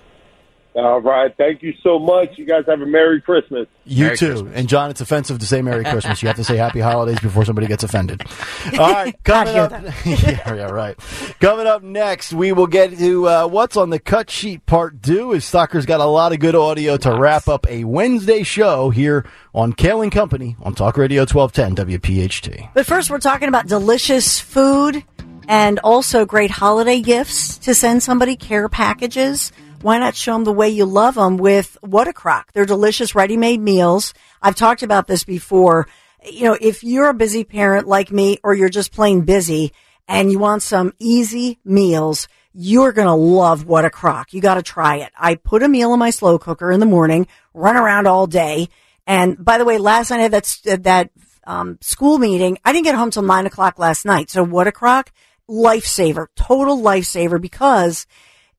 All 0.76 1.00
right. 1.00 1.34
Thank 1.38 1.64
you 1.64 1.74
so 1.82 1.98
much. 1.98 2.38
You 2.38 2.46
guys 2.46 2.64
have 2.68 2.82
a 2.82 2.86
Merry 2.86 3.22
Christmas. 3.22 3.66
You 3.86 4.06
Merry 4.06 4.18
too. 4.18 4.32
Christmas. 4.32 4.54
And 4.56 4.68
John, 4.68 4.90
it's 4.90 5.00
offensive 5.00 5.40
to 5.40 5.46
say 5.46 5.62
Merry 5.62 5.84
Christmas. 5.86 6.22
You 6.22 6.28
have 6.28 6.36
to 6.36 6.44
say 6.44 6.58
Happy 6.58 6.82
Holidays 6.82 7.20
before 7.22 7.46
somebody 7.46 7.68
gets 7.68 7.84
offended. 7.84 8.22
All 8.78 8.92
right, 8.92 9.16
coming 9.24 9.56
up. 9.56 9.72
yeah, 10.06 10.54
yeah, 10.54 10.70
right. 10.70 10.98
Coming 11.40 11.66
up 11.66 11.82
next, 11.82 12.34
we 12.34 12.52
will 12.52 12.68
get 12.68 12.98
to 12.98 13.28
uh, 13.28 13.48
what's 13.48 13.78
on 13.78 13.90
the 13.90 14.00
cut 14.00 14.30
sheet 14.30 14.66
part 14.66 15.02
two. 15.02 15.32
Is 15.32 15.46
Stalker's 15.46 15.86
got 15.86 16.02
a 16.02 16.06
lot 16.06 16.34
of 16.34 16.40
good 16.40 16.56
audio 16.56 16.98
to 16.98 17.18
wrap 17.18 17.48
up 17.48 17.66
a 17.70 17.86
Wednesday 17.86 18.44
show 18.44 18.90
here 18.90 19.26
on 19.54 19.72
Kayal 19.72 20.04
and 20.04 20.12
Company 20.12 20.58
on 20.62 20.76
Talk 20.76 20.98
Radio 20.98 21.22
1210 21.22 22.00
WPHT. 22.00 22.70
But 22.74 22.86
first, 22.86 23.10
we're 23.10 23.20
talking 23.20 23.48
about 23.48 23.68
delicious 23.68 24.42
food 24.42 25.06
and 25.48 25.80
also 25.80 26.26
great 26.26 26.52
holiday 26.52 27.00
gifts 27.00 27.58
to 27.60 27.74
send 27.74 28.04
somebody 28.04 28.36
care 28.36 28.68
packages. 28.68 29.54
Why 29.86 30.00
not 30.00 30.16
show 30.16 30.34
them 30.34 30.46
the 30.46 30.52
way 30.52 30.70
you 30.70 30.84
love 30.84 31.14
them 31.14 31.38
with 31.38 31.78
What 31.82 32.08
a 32.08 32.14
Crock? 32.14 32.52
They're 32.54 32.66
delicious 32.66 33.14
ready-made 33.14 33.62
meals. 33.62 34.16
I've 34.42 34.56
talked 34.56 34.82
about 34.82 35.06
this 35.06 35.24
before. 35.24 35.88
You 36.28 36.46
know, 36.46 36.58
if 36.60 36.84
you're 36.84 37.10
a 37.10 37.14
busy 37.14 37.44
parent 37.44 37.86
like 37.86 38.12
me 38.12 38.40
or 38.42 38.56
you're 38.56 38.68
just 38.68 38.92
plain 38.92 39.22
busy 39.22 39.74
and 40.08 40.32
you 40.32 40.40
want 40.40 40.64
some 40.64 40.92
easy 40.98 41.60
meals, 41.64 42.28
you're 42.52 42.94
going 42.94 43.06
to 43.06 43.14
love 43.14 43.68
What 43.68 43.86
a 43.86 43.92
Crock. 43.92 44.34
You 44.34 44.42
got 44.42 44.56
to 44.56 44.64
try 44.64 44.96
it. 44.96 45.12
I 45.16 45.36
put 45.36 45.62
a 45.62 45.68
meal 45.68 45.94
in 45.94 46.00
my 46.00 46.10
slow 46.10 46.40
cooker 46.40 46.72
in 46.72 46.80
the 46.80 46.88
morning, 46.88 47.28
run 47.54 47.78
around 47.78 48.08
all 48.08 48.26
day. 48.26 48.70
And 49.06 49.46
by 49.46 49.60
the 49.60 49.66
way, 49.66 49.78
last 49.78 50.10
night 50.10 50.18
I 50.18 50.24
had 50.24 50.32
that, 50.32 50.82
that 50.82 51.12
um, 51.44 51.78
school 51.82 52.18
meeting. 52.18 52.58
I 52.66 52.74
didn't 52.74 52.86
get 52.86 52.96
home 52.96 53.12
till 53.12 53.22
nine 53.22 53.46
o'clock 53.46 53.78
last 53.78 54.04
night. 54.04 54.32
So 54.32 54.44
what 54.44 54.66
a 54.66 54.72
crock. 54.72 55.12
Lifesaver, 55.48 56.26
total 56.36 56.82
lifesaver 56.82 57.40
because 57.40 58.08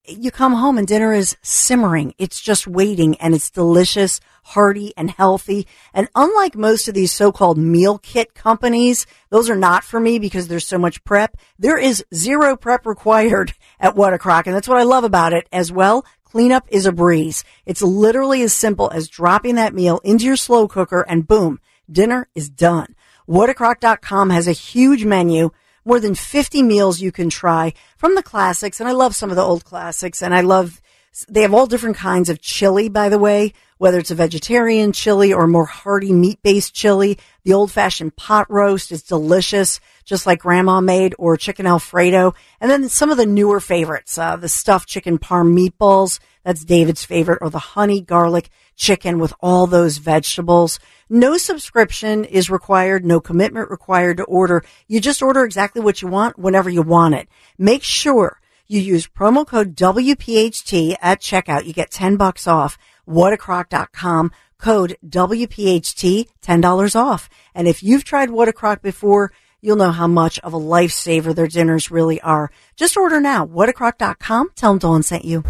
you 0.08 0.30
come 0.30 0.54
home 0.54 0.78
and 0.78 0.86
dinner 0.86 1.12
is 1.12 1.36
simmering. 1.42 2.14
It's 2.18 2.40
just 2.40 2.66
waiting 2.66 3.16
and 3.18 3.34
it's 3.34 3.50
delicious, 3.50 4.20
hearty 4.44 4.92
and 4.96 5.10
healthy. 5.10 5.66
And 5.92 6.08
unlike 6.14 6.54
most 6.54 6.88
of 6.88 6.94
these 6.94 7.12
so-called 7.12 7.58
meal 7.58 7.98
kit 7.98 8.34
companies, 8.34 9.06
those 9.30 9.50
are 9.50 9.56
not 9.56 9.84
for 9.84 9.98
me 9.98 10.18
because 10.18 10.48
there's 10.48 10.66
so 10.66 10.78
much 10.78 11.02
prep. 11.04 11.36
There 11.58 11.78
is 11.78 12.04
zero 12.14 12.56
prep 12.56 12.86
required 12.86 13.54
at 13.80 13.96
What 13.96 14.14
a 14.14 14.18
Crock. 14.18 14.46
And 14.46 14.54
that's 14.54 14.68
what 14.68 14.78
I 14.78 14.84
love 14.84 15.04
about 15.04 15.32
it 15.32 15.48
as 15.52 15.72
well. 15.72 16.04
Cleanup 16.24 16.66
is 16.68 16.86
a 16.86 16.92
breeze. 16.92 17.44
It's 17.64 17.82
literally 17.82 18.42
as 18.42 18.52
simple 18.52 18.90
as 18.90 19.08
dropping 19.08 19.54
that 19.54 19.74
meal 19.74 20.00
into 20.04 20.26
your 20.26 20.36
slow 20.36 20.68
cooker 20.68 21.02
and 21.08 21.26
boom, 21.26 21.60
dinner 21.90 22.28
is 22.34 22.48
done. 22.48 22.94
Whatacrock.com 23.28 24.30
has 24.30 24.46
a 24.46 24.52
huge 24.52 25.04
menu, 25.04 25.50
more 25.86 26.00
than 26.00 26.16
50 26.16 26.62
meals 26.64 27.00
you 27.00 27.12
can 27.12 27.30
try 27.30 27.72
from 27.96 28.16
the 28.16 28.22
classics. 28.22 28.80
And 28.80 28.88
I 28.88 28.92
love 28.92 29.14
some 29.14 29.30
of 29.30 29.36
the 29.36 29.42
old 29.42 29.64
classics 29.64 30.20
and 30.20 30.34
I 30.34 30.40
love, 30.40 30.82
they 31.28 31.42
have 31.42 31.54
all 31.54 31.66
different 31.66 31.96
kinds 31.96 32.28
of 32.28 32.42
chili, 32.42 32.88
by 32.90 33.08
the 33.08 33.18
way. 33.18 33.54
Whether 33.78 33.98
it's 33.98 34.10
a 34.10 34.16
vegetarian 34.16 34.92
chili 34.92 35.32
or 35.32 35.46
more 35.46 35.66
hearty 35.66 36.12
meat 36.12 36.42
based 36.42 36.74
chili, 36.74 37.18
the 37.44 37.52
old 37.52 37.70
fashioned 37.70 38.16
pot 38.16 38.50
roast 38.50 38.90
is 38.90 39.02
delicious, 39.02 39.80
just 40.06 40.24
like 40.24 40.38
grandma 40.38 40.80
made 40.80 41.14
or 41.18 41.36
chicken 41.36 41.66
Alfredo. 41.66 42.32
And 42.60 42.70
then 42.70 42.88
some 42.88 43.10
of 43.10 43.18
the 43.18 43.26
newer 43.26 43.60
favorites, 43.60 44.16
uh, 44.16 44.36
the 44.36 44.48
stuffed 44.48 44.88
chicken 44.88 45.18
parm 45.18 45.52
meatballs. 45.52 46.20
That's 46.44 46.64
David's 46.64 47.04
favorite 47.04 47.40
or 47.42 47.50
the 47.50 47.58
honey 47.58 48.00
garlic 48.00 48.48
chicken 48.76 49.18
with 49.18 49.34
all 49.40 49.66
those 49.66 49.98
vegetables. 49.98 50.78
No 51.10 51.36
subscription 51.36 52.24
is 52.24 52.48
required, 52.48 53.04
no 53.04 53.20
commitment 53.20 53.68
required 53.68 54.18
to 54.18 54.24
order. 54.24 54.64
You 54.86 55.00
just 55.00 55.22
order 55.22 55.44
exactly 55.44 55.82
what 55.82 56.00
you 56.00 56.08
want 56.08 56.38
whenever 56.38 56.70
you 56.70 56.82
want 56.82 57.16
it. 57.16 57.28
Make 57.58 57.82
sure 57.82 58.40
you 58.68 58.80
use 58.80 59.06
promo 59.08 59.46
code 59.46 59.74
WPHT 59.76 60.96
at 61.00 61.20
checkout. 61.20 61.64
You 61.66 61.72
get 61.72 61.90
10 61.90 62.16
bucks 62.16 62.46
off. 62.46 62.78
Whatacrock.com 63.08 64.32
code 64.58 64.96
WPHT, 65.06 66.28
$10 66.42 66.96
off. 66.96 67.28
And 67.54 67.68
if 67.68 67.82
you've 67.82 68.04
tried 68.04 68.30
What 68.30 68.48
a 68.48 68.52
Crock 68.52 68.82
before, 68.82 69.32
you'll 69.60 69.76
know 69.76 69.92
how 69.92 70.06
much 70.06 70.38
of 70.40 70.52
a 70.54 70.58
lifesaver 70.58 71.34
their 71.34 71.46
dinners 71.46 71.90
really 71.90 72.20
are. 72.20 72.50
Just 72.76 72.96
order 72.96 73.20
now. 73.20 73.46
Whatacrock.com. 73.46 74.50
Tell 74.54 74.72
them 74.72 74.78
Dawn 74.78 75.02
sent 75.02 75.24
you. 75.24 75.42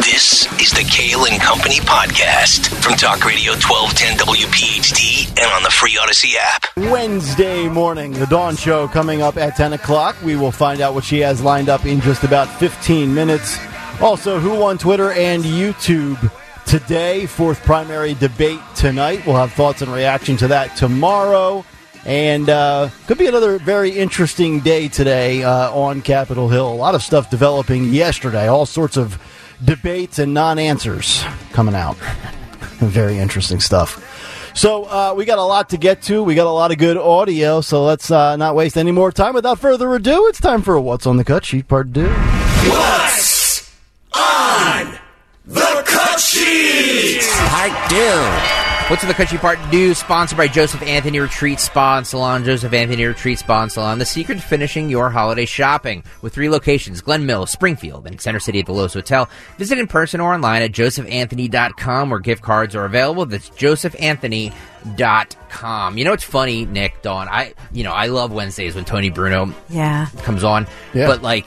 This 0.00 0.46
is 0.60 0.70
the 0.70 0.82
Kayal 0.90 1.30
and 1.30 1.40
Company 1.40 1.76
podcast 1.76 2.68
from 2.82 2.94
Talk 2.94 3.24
Radio 3.24 3.52
1210 3.52 4.18
WPHT 4.18 5.28
and 5.28 5.52
on 5.52 5.62
the 5.62 5.70
free 5.70 5.96
Audacy 6.00 6.34
app. 6.38 6.64
Wednesday 6.90 7.68
morning, 7.68 8.12
the 8.12 8.26
Dawn 8.26 8.56
Show 8.56 8.88
coming 8.88 9.22
up 9.22 9.36
at 9.36 9.56
10 9.56 9.74
o'clock. 9.74 10.16
We 10.24 10.36
will 10.36 10.50
find 10.52 10.80
out 10.80 10.94
what 10.94 11.04
she 11.04 11.20
has 11.20 11.42
lined 11.42 11.68
up 11.68 11.84
in 11.86 12.00
just 12.00 12.24
about 12.24 12.48
15 12.58 13.14
minutes. 13.14 13.58
Also, 14.00 14.40
who 14.40 14.62
on 14.62 14.78
Twitter 14.78 15.12
and 15.12 15.44
YouTube 15.44 16.18
today? 16.66 17.26
Fourth 17.26 17.62
primary 17.62 18.14
debate 18.14 18.60
tonight. 18.74 19.24
We'll 19.26 19.36
have 19.36 19.52
thoughts 19.52 19.82
and 19.82 19.92
reaction 19.92 20.36
to 20.38 20.48
that 20.48 20.76
tomorrow. 20.76 21.64
And 22.06 22.48
uh, 22.48 22.88
could 23.06 23.18
be 23.18 23.26
another 23.26 23.58
very 23.58 23.90
interesting 23.90 24.60
day 24.60 24.88
today 24.88 25.42
uh, 25.42 25.70
on 25.72 26.00
Capitol 26.00 26.48
Hill. 26.48 26.72
A 26.72 26.74
lot 26.74 26.94
of 26.94 27.02
stuff 27.02 27.28
developing 27.30 27.92
yesterday, 27.92 28.48
all 28.48 28.66
sorts 28.66 28.96
of 28.96 29.20
debates 29.64 30.18
and 30.18 30.32
non 30.32 30.58
answers 30.58 31.22
coming 31.52 31.74
out. 31.74 31.96
very 32.80 33.18
interesting 33.18 33.60
stuff. 33.60 34.06
So 34.54 34.84
uh, 34.84 35.14
we 35.16 35.24
got 35.26 35.38
a 35.38 35.44
lot 35.44 35.70
to 35.70 35.76
get 35.76 36.02
to. 36.02 36.22
We 36.22 36.34
got 36.34 36.46
a 36.46 36.50
lot 36.50 36.72
of 36.72 36.78
good 36.78 36.96
audio. 36.96 37.60
So 37.60 37.84
let's 37.84 38.10
uh, 38.10 38.36
not 38.36 38.54
waste 38.54 38.76
any 38.76 38.92
more 38.92 39.12
time. 39.12 39.34
Without 39.34 39.58
further 39.58 39.94
ado, 39.94 40.26
it's 40.28 40.40
time 40.40 40.62
for 40.62 40.80
what's 40.80 41.06
on 41.06 41.18
the 41.18 41.24
cut 41.24 41.44
sheet 41.44 41.68
part 41.68 41.92
two. 41.94 42.08
What's 42.08 43.70
on 44.12 44.98
the 45.46 45.82
cut 45.86 46.18
sheet? 46.18 47.22
Part 47.22 47.90
two. 47.90 48.59
What's 48.90 49.04
in 49.04 49.08
the 49.08 49.14
country 49.14 49.38
part 49.38 49.56
New, 49.70 49.94
Sponsored 49.94 50.36
by 50.36 50.48
Joseph 50.48 50.82
Anthony 50.82 51.20
Retreat 51.20 51.60
Spa 51.60 51.98
and 51.98 52.06
Salon. 52.06 52.44
Joseph 52.44 52.72
Anthony 52.72 53.04
Retreat 53.04 53.38
Spa 53.38 53.62
and 53.62 53.70
Salon. 53.70 54.00
The 54.00 54.04
secret 54.04 54.34
to 54.34 54.40
finishing 54.40 54.90
your 54.90 55.10
holiday 55.10 55.46
shopping 55.46 56.02
with 56.22 56.34
three 56.34 56.48
locations: 56.48 57.00
Glen 57.00 57.24
Mills, 57.24 57.52
Springfield, 57.52 58.08
and 58.08 58.20
Center 58.20 58.40
City 58.40 58.58
at 58.58 58.66
the 58.66 58.72
Loews 58.72 58.94
Hotel. 58.94 59.28
Visit 59.58 59.78
in 59.78 59.86
person 59.86 60.20
or 60.20 60.34
online 60.34 60.62
at 60.62 60.72
josephanthony.com 60.72 62.10
where 62.10 62.18
gift 62.18 62.42
cards 62.42 62.74
are 62.74 62.84
available. 62.84 63.26
That's 63.26 63.48
josephanthony.com. 63.50 65.98
You 65.98 66.04
know 66.04 66.10
what's 66.10 66.24
funny, 66.24 66.66
Nick, 66.66 67.00
Dawn? 67.02 67.28
I 67.28 67.54
you 67.70 67.84
know 67.84 67.92
I 67.92 68.06
love 68.06 68.32
Wednesdays 68.32 68.74
when 68.74 68.84
Tony 68.84 69.10
Bruno 69.10 69.54
Yeah. 69.68 70.06
comes 70.24 70.42
on, 70.42 70.66
Yeah. 70.94 71.06
but 71.06 71.22
like 71.22 71.46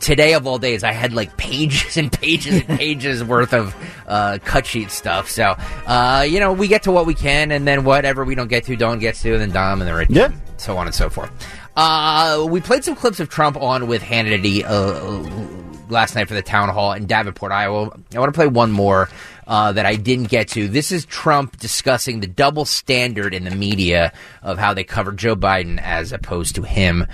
today 0.00 0.34
of 0.34 0.46
all 0.46 0.58
days, 0.58 0.82
I 0.84 0.92
had 0.92 1.12
like 1.12 1.36
pages 1.36 1.96
and 1.96 2.10
pages 2.12 2.62
and 2.66 2.78
pages 2.78 3.22
worth 3.24 3.52
of 3.54 3.74
uh, 4.06 4.38
cut 4.44 4.66
sheet 4.66 4.90
stuff. 4.90 5.28
So, 5.28 5.54
uh, 5.86 6.26
you 6.28 6.40
know, 6.40 6.52
we 6.52 6.68
get 6.68 6.82
to 6.84 6.92
what 6.92 7.06
we 7.06 7.14
can, 7.14 7.50
and 7.52 7.66
then 7.66 7.84
whatever 7.84 8.24
we 8.24 8.34
don't 8.34 8.48
get 8.48 8.64
to, 8.64 8.76
Don 8.76 8.98
gets 8.98 9.22
to, 9.22 9.32
and 9.32 9.40
then 9.40 9.50
Dom, 9.50 9.80
and 9.80 9.88
then 9.88 9.94
Rich, 9.94 10.10
Yeah. 10.10 10.32
so 10.56 10.76
on 10.76 10.86
and 10.86 10.94
so 10.94 11.08
forth. 11.10 11.30
Uh, 11.76 12.46
we 12.50 12.60
played 12.60 12.84
some 12.84 12.96
clips 12.96 13.20
of 13.20 13.28
Trump 13.28 13.56
on 13.56 13.86
with 13.86 14.02
Hannity 14.02 14.64
uh, 14.66 15.88
last 15.88 16.14
night 16.14 16.28
for 16.28 16.34
the 16.34 16.42
town 16.42 16.68
hall 16.68 16.92
in 16.92 17.06
Davenport, 17.06 17.52
Iowa. 17.52 17.90
I 18.14 18.18
want 18.18 18.32
to 18.32 18.36
play 18.36 18.46
one 18.48 18.70
more 18.72 19.08
uh, 19.50 19.72
that 19.72 19.84
I 19.84 19.96
didn't 19.96 20.28
get 20.28 20.46
to. 20.50 20.68
This 20.68 20.92
is 20.92 21.04
Trump 21.04 21.58
discussing 21.58 22.20
the 22.20 22.28
double 22.28 22.64
standard 22.64 23.34
in 23.34 23.42
the 23.42 23.50
media 23.50 24.12
of 24.42 24.58
how 24.58 24.74
they 24.74 24.84
cover 24.84 25.10
Joe 25.10 25.34
Biden 25.34 25.80
as 25.82 26.12
opposed 26.12 26.54
to 26.54 26.62
him. 26.62 27.02
Uh, 27.02 27.06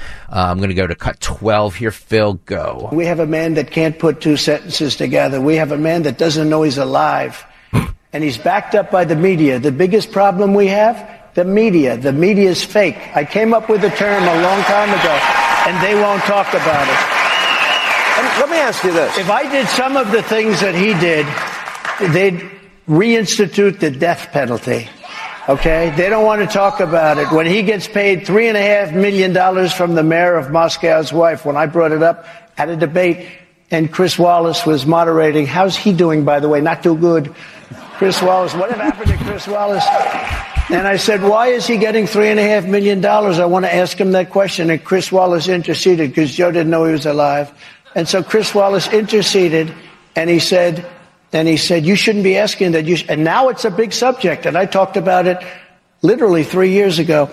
I'm 0.50 0.58
going 0.58 0.68
to 0.68 0.74
go 0.74 0.86
to 0.86 0.94
cut 0.94 1.18
12 1.20 1.74
here. 1.76 1.90
Phil, 1.90 2.34
go. 2.34 2.90
We 2.92 3.06
have 3.06 3.20
a 3.20 3.26
man 3.26 3.54
that 3.54 3.70
can't 3.70 3.98
put 3.98 4.20
two 4.20 4.36
sentences 4.36 4.96
together. 4.96 5.40
We 5.40 5.56
have 5.56 5.72
a 5.72 5.78
man 5.78 6.02
that 6.02 6.18
doesn't 6.18 6.48
know 6.48 6.62
he's 6.62 6.78
alive. 6.78 7.42
And 8.12 8.24
he's 8.24 8.38
backed 8.38 8.74
up 8.74 8.90
by 8.90 9.04
the 9.04 9.16
media. 9.16 9.58
The 9.58 9.72
biggest 9.72 10.10
problem 10.10 10.54
we 10.54 10.68
have? 10.68 10.96
The 11.34 11.44
media. 11.44 11.98
The 11.98 12.12
media 12.14 12.48
is 12.48 12.64
fake. 12.64 12.96
I 13.14 13.26
came 13.26 13.52
up 13.52 13.68
with 13.68 13.84
a 13.84 13.90
term 13.90 14.22
a 14.22 14.40
long 14.40 14.62
time 14.62 14.88
ago, 14.88 15.14
and 15.68 15.84
they 15.84 15.94
won't 16.00 16.22
talk 16.22 16.48
about 16.48 16.88
it. 16.88 17.00
And 18.16 18.40
let 18.40 18.48
me 18.48 18.56
ask 18.56 18.82
you 18.84 18.92
this. 18.92 19.18
If 19.18 19.28
I 19.28 19.50
did 19.50 19.68
some 19.68 19.98
of 19.98 20.12
the 20.12 20.22
things 20.22 20.60
that 20.60 20.74
he 20.74 20.94
did, 20.94 21.26
they'd 22.00 22.48
reinstitute 22.88 23.80
the 23.80 23.90
death 23.90 24.30
penalty. 24.32 24.88
Okay? 25.48 25.92
They 25.96 26.08
don't 26.08 26.24
want 26.24 26.42
to 26.42 26.46
talk 26.46 26.80
about 26.80 27.18
it. 27.18 27.30
When 27.30 27.46
he 27.46 27.62
gets 27.62 27.86
paid 27.86 28.26
three 28.26 28.48
and 28.48 28.56
a 28.56 28.62
half 28.62 28.92
million 28.92 29.32
dollars 29.32 29.72
from 29.72 29.94
the 29.94 30.02
mayor 30.02 30.36
of 30.36 30.50
Moscow's 30.50 31.12
wife, 31.12 31.44
when 31.44 31.56
I 31.56 31.66
brought 31.66 31.92
it 31.92 32.02
up 32.02 32.26
at 32.58 32.68
a 32.68 32.76
debate, 32.76 33.28
and 33.70 33.92
Chris 33.92 34.18
Wallace 34.18 34.64
was 34.64 34.86
moderating, 34.86 35.46
how's 35.46 35.76
he 35.76 35.92
doing, 35.92 36.24
by 36.24 36.38
the 36.40 36.48
way? 36.48 36.60
Not 36.60 36.82
too 36.82 36.96
good. 36.96 37.34
Chris 37.94 38.22
Wallace, 38.22 38.54
whatever 38.54 38.82
happened 38.82 39.10
to 39.10 39.16
Chris 39.24 39.48
Wallace? 39.48 39.84
And 40.68 40.86
I 40.86 40.96
said, 40.96 41.22
why 41.22 41.48
is 41.48 41.66
he 41.66 41.76
getting 41.76 42.06
three 42.06 42.28
and 42.28 42.38
a 42.38 42.42
half 42.42 42.64
million 42.64 43.00
dollars? 43.00 43.38
I 43.38 43.46
want 43.46 43.64
to 43.64 43.74
ask 43.74 43.98
him 43.98 44.12
that 44.12 44.30
question. 44.30 44.70
And 44.70 44.82
Chris 44.82 45.10
Wallace 45.10 45.48
interceded 45.48 46.10
because 46.10 46.34
Joe 46.34 46.50
didn't 46.50 46.70
know 46.70 46.84
he 46.84 46.92
was 46.92 47.06
alive. 47.06 47.52
And 47.94 48.08
so 48.08 48.22
Chris 48.22 48.54
Wallace 48.54 48.92
interceded 48.92 49.72
and 50.14 50.28
he 50.28 50.38
said, 50.38 50.84
and 51.32 51.48
he 51.48 51.56
said, 51.56 51.84
you 51.84 51.96
shouldn't 51.96 52.24
be 52.24 52.36
asking 52.36 52.72
that. 52.72 52.86
You. 52.86 52.96
And 53.08 53.24
now 53.24 53.48
it's 53.48 53.64
a 53.64 53.70
big 53.70 53.92
subject. 53.92 54.46
And 54.46 54.56
I 54.56 54.66
talked 54.66 54.96
about 54.96 55.26
it 55.26 55.38
literally 56.02 56.44
three 56.44 56.70
years 56.70 56.98
ago. 56.98 57.30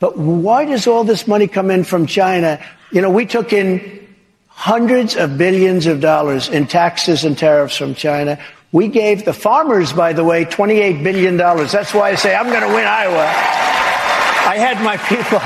But 0.00 0.18
why 0.18 0.64
does 0.64 0.86
all 0.86 1.04
this 1.04 1.26
money 1.26 1.46
come 1.46 1.70
in 1.70 1.84
from 1.84 2.06
China? 2.06 2.58
You 2.90 3.02
know, 3.02 3.10
we 3.10 3.26
took 3.26 3.52
in 3.52 4.08
hundreds 4.48 5.16
of 5.16 5.38
billions 5.38 5.86
of 5.86 6.00
dollars 6.00 6.48
in 6.48 6.66
taxes 6.66 7.24
and 7.24 7.38
tariffs 7.38 7.76
from 7.76 7.94
China. 7.94 8.38
We 8.72 8.88
gave 8.88 9.24
the 9.24 9.32
farmers, 9.32 9.92
by 9.92 10.12
the 10.12 10.24
way, 10.24 10.44
$28 10.44 11.02
billion. 11.02 11.36
That's 11.36 11.94
why 11.94 12.10
I 12.10 12.14
say 12.14 12.34
I'm 12.34 12.46
going 12.46 12.66
to 12.68 12.74
win 12.74 12.84
Iowa. 12.84 13.24
I 14.46 14.56
had 14.58 14.82
my 14.82 14.96
people, 14.96 15.38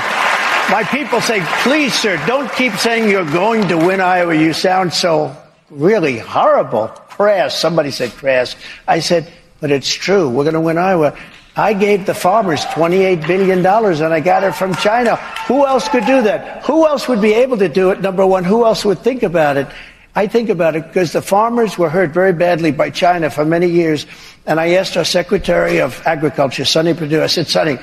my 0.71 0.83
people 0.83 1.21
say, 1.21 1.41
please, 1.63 1.93
sir, 1.93 2.23
don't 2.25 2.51
keep 2.53 2.73
saying 2.73 3.09
you're 3.09 3.29
going 3.31 3.67
to 3.67 3.77
win 3.77 4.01
Iowa. 4.01 4.35
You 4.35 4.53
sound 4.53 4.93
so 4.93 5.35
really 5.69 6.17
horrible, 6.17 6.87
crass. 6.87 7.57
Somebody 7.57 7.91
said 7.91 8.11
crass. 8.11 8.55
I 8.87 8.99
said, 8.99 9.31
but 9.59 9.71
it's 9.71 9.93
true. 9.93 10.29
We're 10.29 10.43
going 10.43 10.53
to 10.53 10.61
win 10.61 10.77
Iowa. 10.77 11.17
I 11.57 11.73
gave 11.73 12.05
the 12.05 12.13
farmers 12.13 12.65
$28 12.65 13.25
billion 13.25 13.65
and 13.65 14.13
I 14.13 14.19
got 14.19 14.43
it 14.43 14.53
from 14.55 14.75
China. 14.75 15.15
Who 15.47 15.65
else 15.65 15.87
could 15.87 16.05
do 16.05 16.21
that? 16.23 16.65
Who 16.65 16.85
else 16.85 17.07
would 17.07 17.21
be 17.21 17.33
able 17.33 17.57
to 17.57 17.69
do 17.69 17.91
it? 17.91 18.01
Number 18.01 18.25
one, 18.25 18.43
who 18.43 18.65
else 18.65 18.83
would 18.83 18.99
think 18.99 19.23
about 19.23 19.55
it? 19.55 19.67
I 20.15 20.27
think 20.27 20.49
about 20.49 20.75
it 20.75 20.87
because 20.87 21.13
the 21.13 21.21
farmers 21.21 21.77
were 21.77 21.89
hurt 21.89 22.11
very 22.11 22.33
badly 22.33 22.71
by 22.71 22.89
China 22.89 23.29
for 23.29 23.45
many 23.45 23.67
years. 23.67 24.05
And 24.45 24.59
I 24.59 24.73
asked 24.73 24.97
our 24.97 25.05
Secretary 25.05 25.79
of 25.79 26.01
Agriculture, 26.05 26.65
Sonny 26.65 26.93
Perdue, 26.93 27.21
I 27.21 27.27
said, 27.27 27.47
Sonny, 27.47 27.77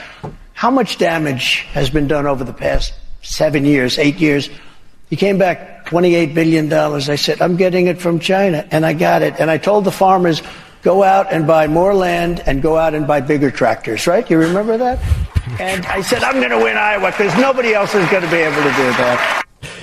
how 0.52 0.70
much 0.70 0.98
damage 0.98 1.60
has 1.72 1.90
been 1.90 2.06
done 2.06 2.26
over 2.26 2.44
the 2.44 2.52
past 2.52 2.94
seven 3.22 3.64
years, 3.64 3.98
eight 3.98 4.16
years? 4.16 4.50
He 5.12 5.16
came 5.16 5.36
back, 5.36 5.84
$28 5.84 6.32
billion. 6.32 6.72
I 6.72 7.16
said, 7.16 7.42
I'm 7.42 7.56
getting 7.56 7.86
it 7.86 8.00
from 8.00 8.18
China. 8.18 8.66
And 8.70 8.86
I 8.86 8.94
got 8.94 9.20
it. 9.20 9.38
And 9.38 9.50
I 9.50 9.58
told 9.58 9.84
the 9.84 9.92
farmers, 9.92 10.40
go 10.80 11.02
out 11.02 11.30
and 11.30 11.46
buy 11.46 11.66
more 11.66 11.94
land 11.94 12.42
and 12.46 12.62
go 12.62 12.78
out 12.78 12.94
and 12.94 13.06
buy 13.06 13.20
bigger 13.20 13.50
tractors, 13.50 14.06
right? 14.06 14.30
You 14.30 14.38
remember 14.38 14.78
that? 14.78 14.98
And 15.60 15.84
I 15.84 16.00
said, 16.00 16.22
I'm 16.22 16.36
going 16.36 16.48
to 16.48 16.56
win 16.56 16.78
Iowa 16.78 17.10
because 17.10 17.36
nobody 17.36 17.74
else 17.74 17.94
is 17.94 18.08
going 18.08 18.22
to 18.22 18.30
be 18.30 18.38
able 18.38 18.56
to 18.56 18.62
do 18.62 18.88
that. 19.02 19.42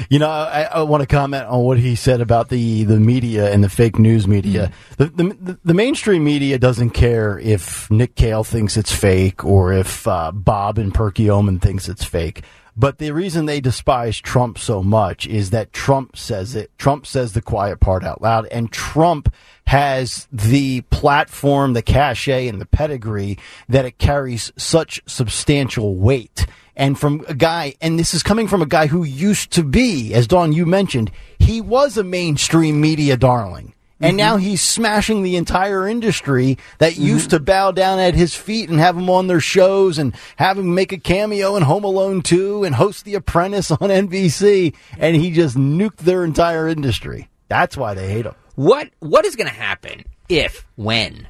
You 0.10 0.18
know, 0.18 0.30
I, 0.30 0.64
I 0.64 0.82
want 0.82 1.02
to 1.02 1.08
comment 1.08 1.46
on 1.46 1.64
what 1.64 1.78
he 1.78 1.94
said 1.94 2.22
about 2.22 2.50
the, 2.50 2.86
the 2.86 3.00
media 3.00 3.52
and 3.52 3.64
the 3.64 3.70
fake 3.70 4.00
news 4.00 4.28
media. 4.28 4.72
The, 4.98 5.06
the 5.06 5.60
the 5.64 5.74
mainstream 5.76 6.24
media 6.24 6.58
doesn't 6.58 6.92
care 6.92 7.38
if 7.38 7.90
Nick 7.92 8.16
Kayal 8.16 8.46
thinks 8.46 8.78
it's 8.78 8.92
fake 8.92 9.46
or 9.46 9.74
if 9.74 10.08
uh, 10.08 10.32
Bob 10.32 10.80
in 10.80 10.92
Perkiomen 10.92 11.62
thinks 11.62 11.88
it's 11.88 12.04
fake. 12.04 12.44
But 12.80 12.98
the 12.98 13.12
reason 13.12 13.46
they 13.46 13.60
despise 13.60 14.22
Trump 14.22 14.58
so 14.58 14.82
much 14.82 15.28
is 15.28 15.50
that 15.50 15.74
Trump 15.74 16.16
says 16.16 16.56
it. 16.56 16.72
Trump 16.78 17.06
says 17.06 17.34
the 17.34 17.42
quiet 17.42 17.82
part 17.82 18.06
out 18.06 18.22
loud, 18.22 18.46
and 18.46 18.72
Trump 18.72 19.34
has 19.68 20.30
the 20.32 20.80
platform, 20.84 21.74
the 21.74 21.82
cachet, 21.82 22.48
and 22.48 22.62
the 22.62 22.66
pedigree 22.66 23.38
that 23.68 23.84
it 23.84 23.98
carries 23.98 24.54
such 24.56 25.02
substantial 25.06 25.98
weight. 25.98 26.46
And 26.74 26.98
from 26.98 27.26
a 27.28 27.34
guy, 27.34 27.76
and 27.82 28.00
this 28.00 28.14
is 28.14 28.24
coming 28.24 28.48
from 28.48 28.62
a 28.62 28.66
guy 28.66 28.88
who 28.88 29.04
used 29.04 29.52
to 29.52 29.64
be, 29.64 30.14
as 30.14 30.26
Dawn, 30.26 30.54
you 30.54 30.66
mentioned, 30.66 31.12
he 31.38 31.60
was 31.60 31.98
a 31.98 32.04
mainstream 32.06 32.80
media 32.80 33.18
darling. 33.18 33.74
And 34.02 34.18
now 34.18 34.36
mm-hmm. 34.36 34.46
he's 34.46 34.62
smashing 34.62 35.24
the 35.24 35.36
entire 35.36 35.88
industry 35.88 36.58
that 36.78 36.94
mm-hmm. 36.94 37.04
used 37.04 37.30
to 37.32 37.40
bow 37.40 37.72
down 37.72 38.00
at 38.00 38.16
his 38.16 38.36
feet 38.36 38.70
and 38.70 38.80
have 38.80 38.98
him 38.98 39.10
on 39.10 39.28
their 39.28 39.40
shows 39.40 39.98
and 39.98 40.16
have 40.38 40.58
him 40.58 40.74
make 40.74 40.92
a 40.92 40.98
cameo 40.98 41.56
in 41.56 41.64
Home 41.64 41.84
Alone 41.84 42.22
2 42.22 42.64
and 42.64 42.76
host 42.76 43.06
The 43.06 43.16
Apprentice 43.16 43.72
on 43.72 43.78
NBC. 43.78 44.76
And 44.98 45.16
he 45.16 45.32
just 45.32 45.58
nuked 45.58 45.98
their 45.98 46.24
entire 46.24 46.68
industry. 46.68 47.30
That's 47.48 47.76
why 47.76 47.94
they 47.94 48.10
hate 48.10 48.26
him. 48.26 48.36
What 48.56 48.90
what 49.00 49.26
is 49.26 49.36
going 49.36 49.48
to 49.48 49.54
happen 49.54 50.04
if 50.28 50.66
when 50.76 51.28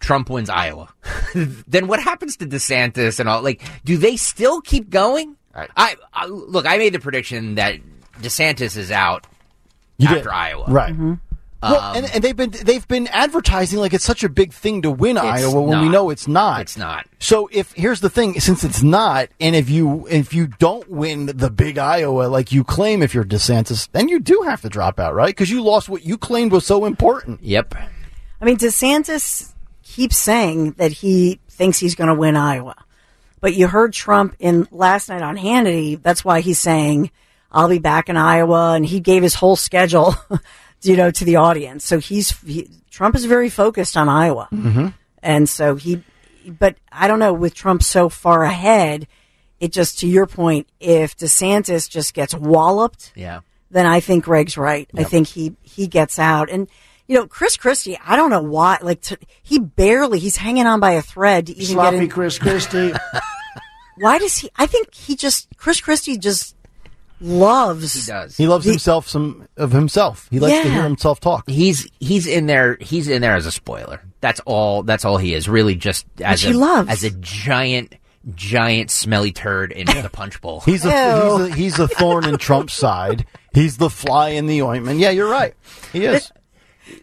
Trump 0.00 0.28
wins 0.28 0.50
Iowa? 0.50 0.92
then 1.34 1.86
what 1.86 2.00
happens 2.00 2.36
to 2.38 2.46
DeSantis 2.46 3.20
and 3.20 3.28
all? 3.28 3.42
Like, 3.42 3.62
do 3.84 3.96
they 3.96 4.16
still 4.16 4.60
keep 4.60 4.90
going? 4.90 5.36
I, 5.54 5.96
I 6.12 6.26
look. 6.26 6.66
I 6.66 6.78
made 6.78 6.94
the 6.94 6.98
prediction 6.98 7.54
that 7.56 7.78
DeSantis 8.20 8.76
is 8.76 8.90
out 8.90 9.26
You 9.98 10.08
after 10.08 10.24
did. 10.24 10.28
Iowa. 10.28 10.64
Right. 10.68 10.92
Mm-hmm. 10.92 11.14
Well, 11.70 11.80
Um, 11.80 11.96
and, 11.96 12.14
and 12.14 12.24
they've 12.24 12.36
been 12.36 12.50
they've 12.50 12.86
been 12.86 13.06
advertising 13.08 13.78
like 13.78 13.92
it's 13.94 14.04
such 14.04 14.22
a 14.24 14.28
big 14.28 14.52
thing 14.52 14.82
to 14.82 14.90
win 14.90 15.16
Iowa 15.18 15.60
when 15.62 15.80
we 15.80 15.88
know 15.88 16.10
it's 16.10 16.28
not. 16.28 16.60
It's 16.60 16.76
not. 16.76 17.06
So 17.18 17.48
if 17.52 17.72
here's 17.72 18.00
the 18.00 18.10
thing, 18.10 18.38
since 18.40 18.64
it's 18.64 18.82
not, 18.82 19.28
and 19.40 19.56
if 19.56 19.70
you 19.70 20.06
if 20.08 20.34
you 20.34 20.46
don't 20.46 20.88
win 20.90 21.26
the 21.26 21.50
big 21.50 21.78
Iowa 21.78 22.24
like 22.28 22.52
you 22.52 22.64
claim, 22.64 23.02
if 23.02 23.14
you're 23.14 23.24
DeSantis, 23.24 23.88
then 23.92 24.08
you 24.08 24.20
do 24.20 24.42
have 24.44 24.60
to 24.62 24.68
drop 24.68 25.00
out, 25.00 25.14
right? 25.14 25.28
Because 25.28 25.50
you 25.50 25.62
lost 25.62 25.88
what 25.88 26.04
you 26.04 26.18
claimed 26.18 26.52
was 26.52 26.66
so 26.66 26.84
important. 26.84 27.42
Yep. 27.42 27.74
I 28.40 28.44
mean, 28.44 28.58
DeSantis 28.58 29.52
keeps 29.82 30.18
saying 30.18 30.72
that 30.72 30.92
he 30.92 31.40
thinks 31.48 31.78
he's 31.78 31.94
going 31.94 32.08
to 32.08 32.14
win 32.14 32.36
Iowa. 32.36 32.74
But 33.40 33.54
you 33.54 33.68
heard 33.68 33.92
Trump 33.92 34.34
in 34.38 34.66
last 34.70 35.08
night 35.08 35.22
on 35.22 35.36
Hannity. 35.36 36.02
That's 36.02 36.24
why 36.24 36.40
he's 36.40 36.58
saying, 36.58 37.10
I'll 37.52 37.68
be 37.68 37.78
back 37.78 38.08
in 38.08 38.16
Iowa. 38.16 38.72
And 38.74 38.84
he 38.84 39.00
gave 39.00 39.22
his 39.22 39.34
whole 39.34 39.54
schedule, 39.56 40.14
you 40.86 40.96
know, 40.96 41.10
to 41.10 41.24
the 41.24 41.36
audience. 41.36 41.84
So 41.84 41.98
he's, 41.98 42.38
he, 42.42 42.68
Trump 42.90 43.14
is 43.16 43.24
very 43.24 43.48
focused 43.50 43.96
on 43.96 44.08
Iowa. 44.08 44.48
Mm-hmm. 44.52 44.88
And 45.22 45.48
so 45.48 45.74
he, 45.76 46.02
but 46.46 46.76
I 46.92 47.06
don't 47.08 47.18
know, 47.18 47.32
with 47.32 47.54
Trump 47.54 47.82
so 47.82 48.08
far 48.08 48.44
ahead, 48.44 49.06
it 49.60 49.72
just, 49.72 49.98
to 50.00 50.06
your 50.06 50.26
point, 50.26 50.68
if 50.80 51.16
DeSantis 51.16 51.88
just 51.88 52.12
gets 52.14 52.34
walloped, 52.34 53.12
Yeah. 53.14 53.40
then 53.70 53.86
I 53.86 54.00
think 54.00 54.24
Greg's 54.24 54.56
right. 54.58 54.88
I 54.96 55.04
think 55.04 55.26
he 55.28 55.54
he 55.62 55.86
gets 55.86 56.18
out, 56.18 56.50
and 56.50 56.68
you 57.08 57.16
know 57.16 57.26
Chris 57.26 57.56
Christie. 57.56 57.98
I 58.04 58.16
don't 58.16 58.30
know 58.30 58.42
why. 58.42 58.78
Like 58.82 59.00
to, 59.02 59.18
he 59.42 59.58
barely 59.58 60.18
he's 60.18 60.36
hanging 60.36 60.66
on 60.66 60.80
by 60.80 60.92
a 60.92 61.02
thread 61.02 61.46
to 61.46 61.52
even 61.56 61.74
Sloppy 61.76 61.96
get 61.96 62.02
in. 62.04 62.10
Chris 62.10 62.38
Christie. 62.38 62.92
Why 63.96 64.18
does 64.18 64.36
he? 64.38 64.50
I 64.56 64.66
think 64.66 64.92
he 64.92 65.14
just 65.16 65.48
Chris 65.56 65.80
Christie 65.80 66.18
just 66.18 66.56
loves. 67.20 67.94
He 67.94 68.10
does. 68.10 68.36
He 68.36 68.46
loves 68.46 68.64
himself 68.64 69.08
some 69.08 69.46
of 69.56 69.72
himself. 69.72 70.28
He 70.30 70.38
likes 70.40 70.58
to 70.62 70.68
Yeah. 70.68 70.74
hear 70.74 70.82
himself 70.82 71.20
talk. 71.20 71.48
He's 71.48 71.88
he's 72.00 72.26
in 72.26 72.46
there. 72.46 72.76
He's 72.80 73.08
in 73.08 73.22
there 73.22 73.34
as 73.36 73.46
a 73.46 73.52
spoiler. 73.52 74.00
That's 74.20 74.40
all. 74.46 74.82
That's 74.82 75.04
all 75.04 75.16
he 75.18 75.34
is. 75.34 75.48
Really, 75.48 75.74
just 75.74 76.06
as 76.22 76.42
he 76.42 76.52
a 76.52 76.56
loves. 76.56 76.90
as 76.90 77.04
a 77.04 77.10
giant, 77.10 77.94
giant 78.34 78.90
smelly 78.90 79.32
turd 79.32 79.72
in 79.72 79.86
the 79.86 80.10
punch 80.10 80.40
bowl. 80.40 80.60
He's 80.66 80.84
a, 80.84 80.90
he's 80.90 81.40
a 81.50 81.54
he's 81.54 81.78
a 81.78 81.88
thorn 81.88 82.24
in 82.24 82.36
Trump's 82.38 82.74
side. 82.74 83.26
He's 83.52 83.76
the 83.76 83.90
fly 83.90 84.30
in 84.30 84.46
the 84.46 84.62
ointment. 84.62 84.98
Yeah, 84.98 85.10
you're 85.10 85.30
right. 85.30 85.54
He 85.92 86.04
is. 86.06 86.32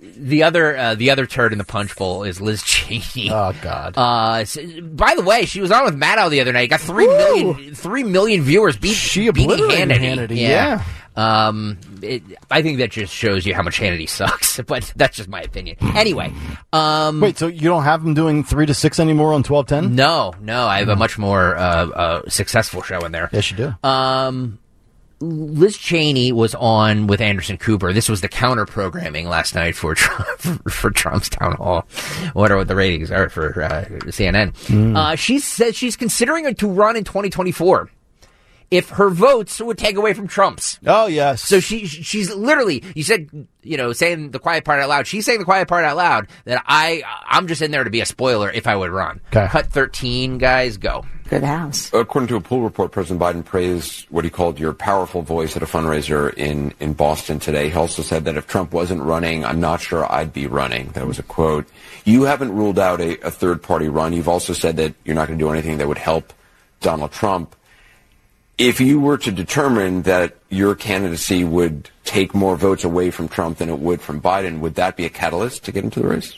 The 0.01 0.43
other 0.43 0.77
uh, 0.77 0.95
the 0.95 1.09
other 1.11 1.25
turd 1.25 1.51
in 1.51 1.57
the 1.57 1.63
punch 1.63 1.95
bowl 1.95 2.23
is 2.23 2.39
Liz 2.41 2.61
Cheney. 2.65 3.29
Oh 3.31 3.53
God. 3.61 3.93
Uh, 3.97 4.45
by 4.83 5.15
the 5.15 5.23
way, 5.23 5.45
she 5.45 5.61
was 5.61 5.71
on 5.71 5.85
with 5.85 5.95
Maddow 5.99 6.29
the 6.29 6.41
other 6.41 6.53
night. 6.53 6.69
Got 6.69 6.81
three 6.81 7.07
million 7.07 7.75
three 7.75 8.03
million 8.03 8.41
viewers. 8.41 8.77
Beat 8.77 8.93
She 8.93 9.27
obliterated 9.27 9.89
Hannity. 9.89 10.37
Hannity, 10.37 10.83
Um, 11.17 11.77
it, 12.01 12.23
I 12.49 12.61
think 12.61 12.77
that 12.77 12.89
just 12.91 13.13
shows 13.13 13.45
you 13.45 13.53
how 13.53 13.63
much 13.63 13.79
Hannity 13.79 14.07
sucks. 14.17 14.59
But 14.61 14.93
that's 14.95 15.17
just 15.17 15.27
my 15.29 15.41
opinion. 15.41 15.75
Anyway, 15.95 16.31
um, 16.71 17.19
Wait, 17.19 17.37
so 17.37 17.47
you 17.47 17.61
don't 17.61 17.83
have 17.83 18.01
him 18.05 18.13
doing 18.13 18.43
three 18.43 18.65
to 18.65 18.73
six 18.73 18.99
anymore 18.99 19.33
on 19.33 19.43
twelve 19.43 19.67
ten? 19.67 19.95
no, 19.95 20.33
no, 20.39 20.67
I 20.67 20.79
have 20.79 20.89
a 20.89 20.95
much 20.95 21.17
more 21.17 21.57
uh, 21.57 21.61
uh, 21.89 22.29
successful 22.29 22.81
show 22.81 22.99
in 23.05 23.11
there. 23.11 23.29
Yes, 23.33 23.51
you 23.51 23.57
do. 23.57 23.73
Um, 23.87 24.59
Liz 25.21 25.77
Cheney 25.77 26.31
was 26.31 26.55
on 26.55 27.07
with 27.07 27.21
Anderson 27.21 27.57
Cooper. 27.57 27.93
This 27.93 28.09
was 28.09 28.21
the 28.21 28.27
counter 28.27 28.65
programming 28.65 29.27
last 29.27 29.55
night 29.55 29.75
for 29.75 29.95
Trump, 29.95 30.39
for, 30.69 30.89
Trump's 30.91 31.29
town 31.29 31.53
hall. 31.53 31.85
What 32.33 32.51
are 32.51 32.57
what 32.57 32.67
the 32.67 32.75
ratings 32.75 33.11
are 33.11 33.29
for 33.29 33.63
uh, 33.63 33.85
CNN? 34.05 34.95
Uh, 34.95 35.15
she 35.15 35.39
says 35.39 35.75
she's 35.75 35.95
considering 35.95 36.53
to 36.53 36.67
run 36.67 36.95
in 36.95 37.03
2024 37.03 37.89
if 38.71 38.89
her 38.89 39.09
votes 39.09 39.59
would 39.59 39.77
take 39.77 39.97
away 39.97 40.13
from 40.13 40.27
Trump's. 40.27 40.79
Oh 40.87 41.05
yes. 41.05 41.43
So 41.43 41.59
she 41.59 41.85
she's 41.85 42.33
literally 42.33 42.83
you 42.95 43.03
said 43.03 43.29
you 43.61 43.77
know 43.77 43.93
saying 43.93 44.31
the 44.31 44.39
quiet 44.39 44.63
part 44.63 44.79
out 44.79 44.89
loud. 44.89 45.05
She's 45.07 45.25
saying 45.25 45.39
the 45.39 45.45
quiet 45.45 45.67
part 45.67 45.83
out 45.83 45.97
loud 45.97 46.27
that 46.45 46.63
I 46.65 47.03
I'm 47.25 47.47
just 47.47 47.61
in 47.61 47.71
there 47.71 47.83
to 47.83 47.89
be 47.89 48.01
a 48.01 48.05
spoiler 48.05 48.49
if 48.49 48.67
I 48.67 48.75
would 48.75 48.89
run. 48.89 49.19
Okay. 49.27 49.47
Cut 49.47 49.67
13 49.67 50.37
guys 50.37 50.77
go. 50.77 51.05
Good 51.31 51.43
house. 51.43 51.89
According 51.93 52.27
to 52.27 52.35
a 52.35 52.41
poll 52.41 52.59
report, 52.59 52.91
President 52.91 53.21
Biden 53.21 53.45
praised 53.45 54.05
what 54.09 54.25
he 54.25 54.29
called 54.29 54.59
your 54.59 54.73
powerful 54.73 55.21
voice 55.21 55.55
at 55.55 55.63
a 55.63 55.65
fundraiser 55.65 56.33
in, 56.33 56.73
in 56.81 56.91
Boston 56.91 57.39
today. 57.39 57.69
He 57.69 57.75
also 57.77 58.01
said 58.01 58.25
that 58.25 58.35
if 58.35 58.47
Trump 58.47 58.73
wasn't 58.73 59.01
running, 59.01 59.45
I'm 59.45 59.61
not 59.61 59.79
sure 59.79 60.11
I'd 60.11 60.33
be 60.33 60.47
running. 60.47 60.89
That 60.89 61.07
was 61.07 61.19
a 61.19 61.23
quote. 61.23 61.69
You 62.03 62.23
haven't 62.23 62.51
ruled 62.51 62.77
out 62.77 62.99
a, 62.99 63.17
a 63.25 63.31
third 63.31 63.63
party 63.63 63.87
run. 63.87 64.11
You've 64.11 64.27
also 64.27 64.51
said 64.51 64.75
that 64.75 64.93
you're 65.05 65.15
not 65.15 65.29
going 65.29 65.39
to 65.39 65.45
do 65.45 65.49
anything 65.49 65.77
that 65.77 65.87
would 65.87 65.97
help 65.97 66.33
Donald 66.81 67.13
Trump. 67.13 67.55
If 68.57 68.81
you 68.81 68.99
were 68.99 69.17
to 69.19 69.31
determine 69.31 70.01
that 70.01 70.35
your 70.49 70.75
candidacy 70.75 71.45
would 71.45 71.89
take 72.03 72.35
more 72.35 72.57
votes 72.57 72.83
away 72.83 73.09
from 73.09 73.29
Trump 73.29 73.59
than 73.59 73.69
it 73.69 73.79
would 73.79 74.01
from 74.01 74.19
Biden, 74.19 74.59
would 74.59 74.75
that 74.75 74.97
be 74.97 75.05
a 75.05 75.09
catalyst 75.09 75.63
to 75.63 75.71
get 75.71 75.85
into 75.85 76.01
the 76.01 76.09
race? 76.09 76.37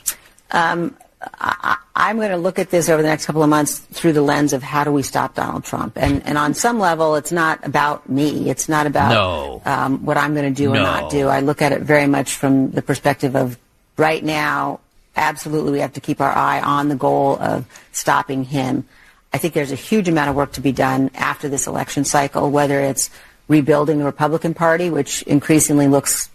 Um, 0.52 0.96
I, 1.40 1.78
I'm 1.96 2.18
going 2.18 2.32
to 2.32 2.38
look 2.38 2.60
at 2.60 2.70
this 2.70 2.90
over 2.90 3.02
the 3.02 3.08
next 3.08 3.26
couple 3.26 3.44
of 3.44 3.50
months 3.50 3.80
through 3.80 4.14
the 4.14 4.22
lens 4.22 4.54
of 4.54 4.64
how 4.64 4.84
do 4.84 4.92
we 4.92 5.04
stop 5.04 5.36
Donald 5.36 5.64
Trump. 5.64 5.98
And, 5.98 6.26
and 6.26 6.38
on 6.38 6.54
some 6.54 6.80
level, 6.80 7.16
it's 7.16 7.32
not 7.32 7.66
about 7.66 8.10
me. 8.10 8.50
It's 8.50 8.68
not 8.68 8.88
about 8.88 9.12
No. 9.12 9.62
um, 9.66 10.06
what 10.06 10.18
I'm 10.18 10.34
going 10.34 10.54
to 10.54 10.58
do 10.58 10.72
or 10.72 10.76
No. 10.76 10.84
not 10.84 11.10
do. 11.12 11.28
I 11.28 11.40
look 11.42 11.62
at 11.62 11.72
it 11.72 11.82
very 11.82 12.08
much 12.08 12.36
from 12.36 12.72
the 12.72 12.82
perspective 12.82 13.36
of 13.36 13.58
right 13.98 14.24
now, 14.24 14.80
absolutely, 15.16 15.72
we 15.74 15.80
have 15.80 15.94
to 15.94 16.02
keep 16.02 16.20
our 16.20 16.32
eye 16.32 16.60
on 16.62 16.90
the 16.90 16.96
goal 16.96 17.38
of 17.40 17.66
stopping 17.92 18.44
him. 18.44 18.86
I 19.32 19.38
think 19.38 19.54
there's 19.54 19.72
a 19.72 19.76
huge 19.76 20.10
amount 20.10 20.30
of 20.30 20.36
work 20.36 20.54
to 20.54 20.62
be 20.62 20.72
done 20.72 21.12
after 21.16 21.48
this 21.50 21.68
election 21.68 22.06
cycle, 22.06 22.50
whether 22.52 22.80
it's 22.80 23.10
rebuilding 23.48 24.00
the 24.00 24.06
Republican 24.06 24.54
Party, 24.54 24.90
which 24.90 25.22
increasingly 25.24 25.88
looks 25.88 26.30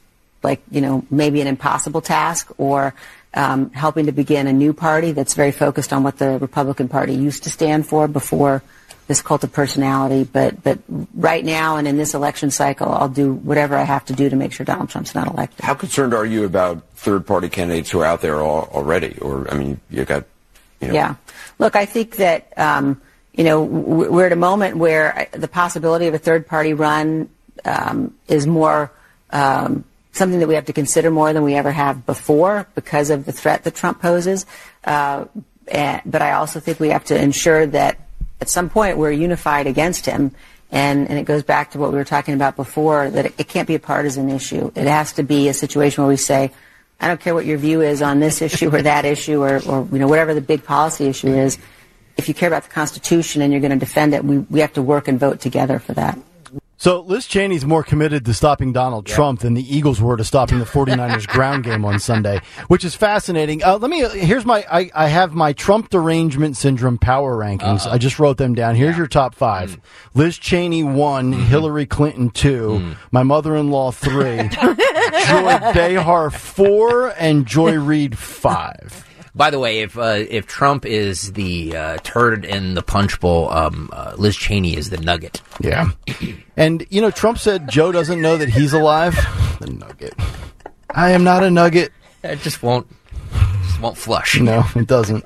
like 0.44 0.61
you 0.70 0.81
know 0.81 1.05
maybe 1.11 1.40
an 1.40 1.46
impossible 1.48 2.01
task, 2.01 2.48
or 2.59 2.94
um, 3.35 3.71
helping 3.71 4.07
to 4.07 4.12
begin 4.12 4.47
a 4.47 4.53
new 4.53 4.73
party 4.73 5.12
that's 5.12 5.35
very 5.35 5.53
focused 5.53 5.93
on 5.93 6.03
what 6.03 6.19
the 6.19 6.38
Republican 6.38 6.88
Party 6.88 7.14
used 7.14 7.45
to 7.45 7.51
stand 7.51 7.87
for 7.87 8.09
before 8.09 8.62
this 9.07 9.23
cult 9.23 9.43
of 9.43 9.53
personality. 9.53 10.25
But 10.25 10.62
but 10.62 10.79
right 11.14 11.45
now 11.45 11.77
and 11.77 11.88
in 11.88 11.97
this 11.97 12.14
election 12.14 12.51
cycle, 12.51 12.91
I'll 12.93 13.09
do 13.09 13.33
whatever 13.33 13.75
I 13.77 13.83
have 13.85 14.05
to 14.07 14.12
do 14.12 14.29
to 14.29 14.37
make 14.37 14.53
sure 14.53 14.64
Donald 14.64 14.91
Trump's 14.91 15.14
not 15.14 15.29
elected. 15.29 15.64
How 15.64 15.75
concerned 15.75 16.14
are 16.14 16.27
you 16.27 16.45
about 16.45 16.83
third 16.95 17.27
party 17.27 17.49
candidates 17.49 17.91
who 17.91 18.01
are 18.01 18.05
out 18.05 18.21
there 18.21 18.37
al- 18.37 18.69
already? 18.73 19.19
Or, 19.19 19.51
I 19.51 19.57
mean, 19.57 19.81
you 19.91 20.05
got, 20.05 20.25
you 20.81 20.88
know. 20.88 20.95
Yeah. 20.95 21.14
Look, 21.59 21.75
I 21.75 21.87
think 21.87 22.17
that, 22.17 22.53
um, 22.59 23.01
you 23.33 23.45
know, 23.45 23.62
we're 23.62 24.27
at 24.27 24.33
a 24.33 24.37
moment 24.37 24.77
where 24.77 25.29
the 25.33 25.49
possibility 25.49 26.07
of 26.07 26.14
a 26.14 26.19
third 26.19 26.47
party 26.47 26.75
run 26.75 27.31
um, 27.64 28.14
is 28.27 28.47
more 28.47 28.91
um, 29.31 29.85
something 30.18 30.40
that 30.40 30.48
we 30.48 30.54
have 30.54 30.66
to 30.66 30.72
consider 30.72 31.11
more 31.11 31.33
than 31.33 31.42
we 31.42 31.54
ever 31.54 31.72
have 31.72 32.04
before 32.04 32.66
because 32.74 33.11
of 33.11 33.24
the 33.24 33.33
threat 33.33 33.64
that 33.64 33.74
Trump 33.74 34.00
poses. 34.02 34.44
Uh, 34.85 35.24
and, 35.68 36.02
but 36.04 36.22
I 36.22 36.33
also 36.33 36.61
think 36.61 36.81
we 36.81 36.90
have 36.90 37.04
to 37.04 37.20
ensure 37.20 37.66
that 37.66 37.98
at 38.40 38.48
some 38.48 38.68
point 38.68 38.98
we're 38.98 39.12
unified 39.12 39.66
against 39.66 40.07
him. 40.07 40.33
And, 40.70 41.09
and 41.09 41.18
it 41.18 41.24
goes 41.24 41.42
back 41.42 41.70
to 41.70 41.78
what 41.78 41.92
we 41.92 41.96
were 41.96 42.04
talking 42.04 42.35
about 42.35 42.57
before 42.57 43.09
that 43.09 43.26
it, 43.26 43.35
it 43.38 43.48
can't 43.48 43.66
be 43.66 43.74
a 43.74 43.78
partisan 43.78 44.28
issue. 44.28 44.70
It 44.74 44.87
has 44.87 45.14
to 45.14 45.22
be 45.22 45.48
a 45.48 45.54
situation 45.54 46.02
where 46.02 46.11
we 46.11 46.16
say, 46.16 46.52
I 47.00 47.07
don't 47.07 47.20
care 47.20 47.35
what 47.35 47.46
your 47.46 47.59
view 47.59 47.81
is 47.81 48.02
on 48.02 48.20
this 48.20 48.42
issue 48.42 48.74
or 48.74 48.83
that 48.83 49.04
issue 49.04 49.42
or, 49.42 49.62
or 49.66 49.88
you 49.92 49.98
know 49.98 50.09
whatever 50.09 50.35
the 50.35 50.40
big 50.40 50.64
policy 50.64 51.07
issue 51.07 51.28
is. 51.28 51.57
If 52.16 52.28
you 52.28 52.35
care 52.35 52.48
about 52.48 52.64
the 52.64 52.70
Constitution 52.70 53.40
and 53.40 53.52
you're 53.52 53.61
going 53.61 53.72
to 53.72 53.78
defend 53.78 54.14
it, 54.14 54.24
we, 54.24 54.38
we 54.38 54.61
have 54.61 54.72
to 54.72 54.83
work 54.83 55.07
and 55.07 55.18
vote 55.18 55.40
together 55.40 55.78
for 55.78 55.92
that. 55.94 56.18
So 56.79 57.01
Liz 57.01 57.27
Cheney's 57.27 57.64
more 57.64 57.83
committed 57.83 58.25
to 58.25 58.33
stopping 58.33 58.73
Donald 58.73 59.05
Trump 59.05 59.41
than 59.41 59.55
the 59.55 59.77
Eagles 59.77 60.01
were 60.01 60.17
to 60.17 60.25
stopping 60.25 60.61
the 60.61 60.64
49ers 60.79 61.27
ground 61.27 61.64
game 61.64 61.85
on 61.85 61.99
Sunday, 61.99 62.41
which 62.69 62.85
is 62.85 62.95
fascinating. 62.95 63.64
Uh, 63.64 63.79
let 63.79 63.91
me, 63.91 64.09
here's 64.09 64.47
my, 64.47 64.64
I, 64.71 64.88
I 64.95 65.09
have 65.09 65.35
my 65.35 65.53
Trump 65.53 65.91
derangement 65.91 66.57
syndrome 66.57 66.97
power 66.97 67.37
rankings. 67.37 67.85
I 67.85 67.99
just 67.99 68.21
wrote 68.21 68.37
them 68.37 68.55
down. 68.55 68.77
Here's 68.77 68.97
your 68.97 69.09
top 69.09 69.35
five. 69.35 69.73
Mm. 69.73 69.81
Liz 70.14 70.38
Cheney 70.38 70.85
one, 70.85 71.33
mm-hmm. 71.35 71.43
Hillary 71.47 71.87
Clinton 71.87 72.31
two, 72.31 72.81
mm. 72.81 72.97
my 73.11 73.25
mother-in-law 73.25 73.91
three, 73.91 74.49
Joy 74.49 75.59
Behar 75.75 76.31
four, 76.31 77.09
and 77.19 77.45
Joy 77.45 77.77
Reid 77.77 78.17
five. 78.17 79.08
By 79.38 79.51
the 79.51 79.59
way, 79.61 79.81
if 79.83 79.96
uh, 79.96 80.24
if 80.29 80.46
Trump 80.46 80.85
is 80.85 81.33
the 81.35 81.74
uh, 81.77 81.96
turd 82.03 82.44
in 82.44 82.74
the 82.74 82.83
punch 82.83 83.20
bowl, 83.20 83.48
um, 83.51 83.88
uh, 83.92 84.14
Liz 84.18 84.37
Cheney 84.37 84.77
is 84.77 84.90
the 84.90 84.98
nugget. 84.98 85.40
Yeah. 85.61 85.90
And, 86.57 86.85
you 86.90 87.01
know, 87.01 87.12
Trump 87.12 87.38
said 87.38 87.70
Joe 87.70 87.92
doesn't 87.92 88.20
know 88.20 88.37
that 88.37 88.48
he's 88.48 88.72
alive. 88.72 89.14
The 89.61 89.70
nugget. 89.70 90.14
I 90.90 91.11
am 91.12 91.22
not 91.22 91.44
a 91.44 91.51
nugget. 91.51 91.92
It 92.24 92.40
just 92.40 92.64
won't. 92.64 92.88
Just 93.62 93.81
won't 93.81 93.96
flush. 93.96 94.40
No, 94.40 94.64
it 94.74 94.88
doesn't. 94.88 95.24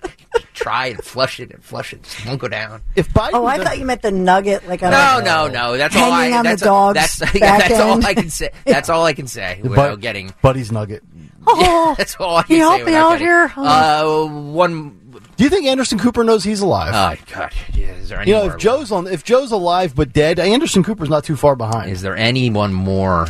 Try 0.55 0.87
and 0.89 1.03
flush 1.05 1.41
it 1.41 1.51
and 1.51 1.63
flush 1.65 1.93
it. 1.93 2.03
Just 2.03 2.27
won't 2.27 2.39
go 2.41 2.49
down. 2.49 2.83
If 2.97 3.09
Biden 3.13 3.31
Oh, 3.35 3.47
I 3.47 3.63
thought 3.63 3.79
you 3.79 3.85
meant 3.85 4.03
the 4.03 4.11
nugget, 4.11 4.67
like 4.69 4.83
on 4.83 4.91
No, 4.91 5.19
a, 5.19 5.23
no, 5.23 5.49
no. 5.49 5.77
That's 5.77 5.97
all 5.97 6.11
I. 6.13 6.23
hanging 6.25 6.37
on 6.39 6.45
the 6.45 6.51
that's 6.51 6.63
dog's 6.63 6.95
that's, 6.95 7.19
back 7.41 7.69
that's 7.69 7.81
all 7.81 7.93
end. 7.95 8.05
I 8.07 8.15
can 8.15 8.31
say. 8.31 8.51
That's 8.67 8.89
all 8.89 9.05
I 9.05 9.13
can 9.15 9.27
say 9.27 9.59
without 9.63 9.77
Bud- 9.77 10.01
getting. 10.01 10.33
Buddy's 10.43 10.71
nugget. 10.73 11.03
Oh, 11.47 11.95
That's 11.99 12.17
all 12.17 12.37
I 12.37 12.43
Can 12.43 12.49
can 12.49 12.57
you 12.57 12.63
say. 12.63 12.69
help 12.69 12.79
me 12.81 12.85
without 12.87 13.05
out 13.13 13.19
getting- 13.19 13.27
here? 13.27 13.53
Uh, 13.57 14.27
one. 14.53 14.99
Do 15.37 15.45
you 15.45 15.51
think 15.51 15.67
Anderson 15.67 15.99
Cooper 15.99 16.25
knows 16.25 16.45
he's 16.45 16.61
alive? 16.61 16.93
Oh 16.95 17.25
God! 17.33 17.53
Yeah, 17.75 17.93
is 17.93 18.09
there 18.09 18.21
any 18.21 18.31
you 18.31 18.37
know, 18.37 18.45
more? 18.45 18.53
if 18.55 18.59
Joe's 18.61 18.93
on, 18.93 19.07
if 19.07 19.25
Joe's 19.25 19.51
alive 19.53 19.95
but 19.95 20.13
dead, 20.13 20.39
Anderson 20.39 20.83
Cooper's 20.85 21.09
not 21.11 21.25
too 21.25 21.37
far 21.37 21.57
behind. 21.57 21.91
is 21.91 22.03
there 22.03 22.17
anyone 22.17 22.73
more 22.73 23.27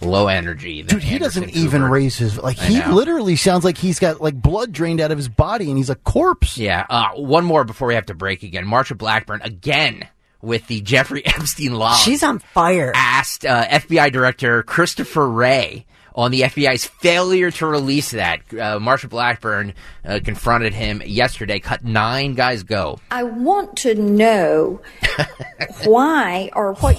low 0.00 0.28
energy? 0.28 0.82
Than 0.82 0.94
Dude, 0.96 1.02
he 1.04 1.14
Anderson 1.16 1.42
doesn't 1.44 1.56
even 1.56 1.82
Cooper? 1.82 1.92
raise 1.92 2.16
his 2.16 2.38
like. 2.38 2.58
I 2.58 2.64
He 2.64 2.78
know. 2.78 2.92
literally 2.94 3.36
sounds 3.36 3.64
like 3.64 3.76
he's 3.78 3.98
got 3.98 4.20
like 4.20 4.34
blood 4.40 4.72
drained 4.72 5.00
out 5.00 5.10
of 5.10 5.18
his 5.18 5.28
body, 5.28 5.68
and 5.68 5.76
he's 5.76 5.90
a 5.90 5.96
corpse. 5.96 6.56
Yeah. 6.56 6.86
Uh, 6.88 7.08
one 7.16 7.44
more 7.44 7.64
before 7.64 7.88
we 7.88 7.94
have 7.94 8.06
to 8.06 8.14
break 8.14 8.42
again. 8.42 8.64
Marsha 8.64 8.96
Blackburn 8.96 9.40
again 9.42 10.06
with 10.40 10.66
the 10.68 10.80
Jeffrey 10.80 11.24
Epstein 11.26 11.74
law. 11.74 11.94
She's 11.94 12.22
on 12.22 12.38
fire. 12.38 12.92
asked 12.94 13.44
uh, 13.44 13.66
FBI 13.66 14.10
Director 14.12 14.62
Christopher 14.62 15.28
Wray 15.28 15.84
on 16.14 16.30
the 16.30 16.42
FBI's 16.42 16.84
failure 16.84 17.50
to 17.50 17.66
release 17.66 18.10
that. 18.10 18.40
Uh, 18.50 18.78
Marsha 18.78 19.08
Blackburn 19.08 19.74
uh, 20.04 20.20
confronted 20.24 20.74
him 20.74 21.02
yesterday. 21.04 21.60
Cut 21.60 21.84
nine 21.84 22.34
guys 22.34 22.62
go. 22.62 22.98
I 23.10 23.22
want 23.24 23.76
to 23.78 23.94
know 23.94 24.80
why 25.84 26.50
or 26.54 26.74
what 26.74 26.96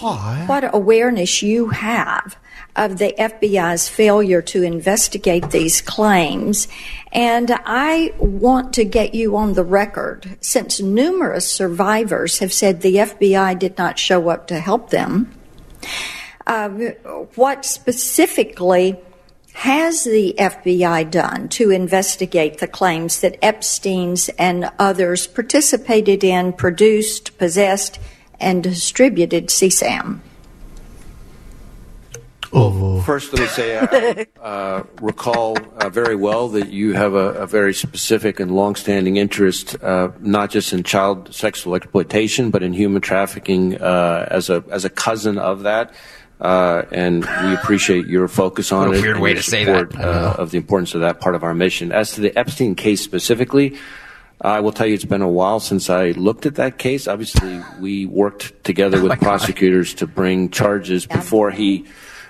what 0.47 0.73
awareness 0.73 1.41
you 1.41 1.69
have 1.69 2.37
of 2.75 2.97
the 2.97 3.13
FBI's 3.17 3.89
failure 3.89 4.41
to 4.41 4.63
investigate 4.63 5.51
these 5.51 5.81
claims. 5.81 6.67
And 7.11 7.51
I 7.65 8.13
want 8.17 8.73
to 8.73 8.85
get 8.85 9.13
you 9.13 9.35
on 9.35 9.53
the 9.53 9.63
record 9.63 10.37
since 10.39 10.79
numerous 10.79 11.51
survivors 11.51 12.39
have 12.39 12.53
said 12.53 12.81
the 12.81 12.95
FBI 12.95 13.59
did 13.59 13.77
not 13.77 13.99
show 13.99 14.29
up 14.29 14.47
to 14.47 14.59
help 14.59 14.89
them. 14.89 15.31
Uh, 16.51 16.67
what 17.35 17.63
specifically 17.63 18.99
has 19.53 20.03
the 20.03 20.35
FBI 20.37 21.09
done 21.09 21.47
to 21.47 21.71
investigate 21.71 22.57
the 22.57 22.67
claims 22.67 23.21
that 23.21 23.37
Epstein's 23.41 24.27
and 24.37 24.69
others 24.77 25.27
participated 25.27 26.25
in, 26.25 26.51
produced, 26.51 27.37
possessed, 27.37 27.99
and 28.37 28.63
distributed 28.63 29.47
CSAM? 29.47 30.19
Oh, 32.51 32.99
First, 33.03 33.31
let 33.31 33.43
me 33.43 33.47
say 33.47 33.77
I 33.77 34.25
uh, 34.41 34.83
recall 34.99 35.57
uh, 35.77 35.87
very 35.87 36.17
well 36.17 36.49
that 36.49 36.69
you 36.69 36.93
have 36.95 37.13
a, 37.13 37.31
a 37.35 37.47
very 37.47 37.73
specific 37.73 38.41
and 38.41 38.51
longstanding 38.51 39.15
interest, 39.15 39.81
uh, 39.81 40.09
not 40.19 40.49
just 40.49 40.73
in 40.73 40.83
child 40.83 41.33
sexual 41.33 41.75
exploitation, 41.75 42.51
but 42.51 42.61
in 42.61 42.73
human 42.73 43.01
trafficking 43.01 43.81
uh, 43.81 44.27
as 44.29 44.49
a 44.49 44.65
as 44.69 44.83
a 44.83 44.89
cousin 44.89 45.37
of 45.37 45.63
that. 45.63 45.93
Uh, 46.41 46.85
and 46.91 47.23
we 47.43 47.53
appreciate 47.53 48.07
your 48.07 48.27
focus 48.27 48.71
on 48.71 48.87
What 48.87 48.95
a 48.95 48.99
it. 48.99 49.01
weird 49.03 49.15
and 49.17 49.23
way 49.23 49.29
your 49.29 49.37
to 49.37 49.43
say 49.43 49.63
support, 49.63 49.91
that. 49.91 50.01
Uh, 50.01 50.35
of 50.39 50.49
the 50.49 50.57
importance 50.57 50.95
of 50.95 51.01
that 51.01 51.21
part 51.21 51.35
of 51.35 51.43
our 51.43 51.53
mission. 51.53 51.91
As 51.91 52.13
to 52.13 52.21
the 52.21 52.35
Epstein 52.37 52.73
case 52.73 53.01
specifically, 53.03 53.77
I 54.41 54.59
will 54.59 54.71
tell 54.71 54.87
you 54.87 54.95
it's 54.95 55.05
been 55.05 55.21
a 55.21 55.29
while 55.29 55.59
since 55.59 55.87
I 55.91 56.11
looked 56.11 56.47
at 56.47 56.55
that 56.55 56.79
case. 56.79 57.07
Obviously, 57.07 57.61
we 57.79 58.07
worked 58.07 58.63
together 58.63 58.97
Oh 59.01 59.03
with 59.03 59.19
prosecutors 59.19 59.93
to 59.95 60.07
bring 60.07 60.49
charges 60.49 61.05
before 61.05 61.51
he. 61.51 61.85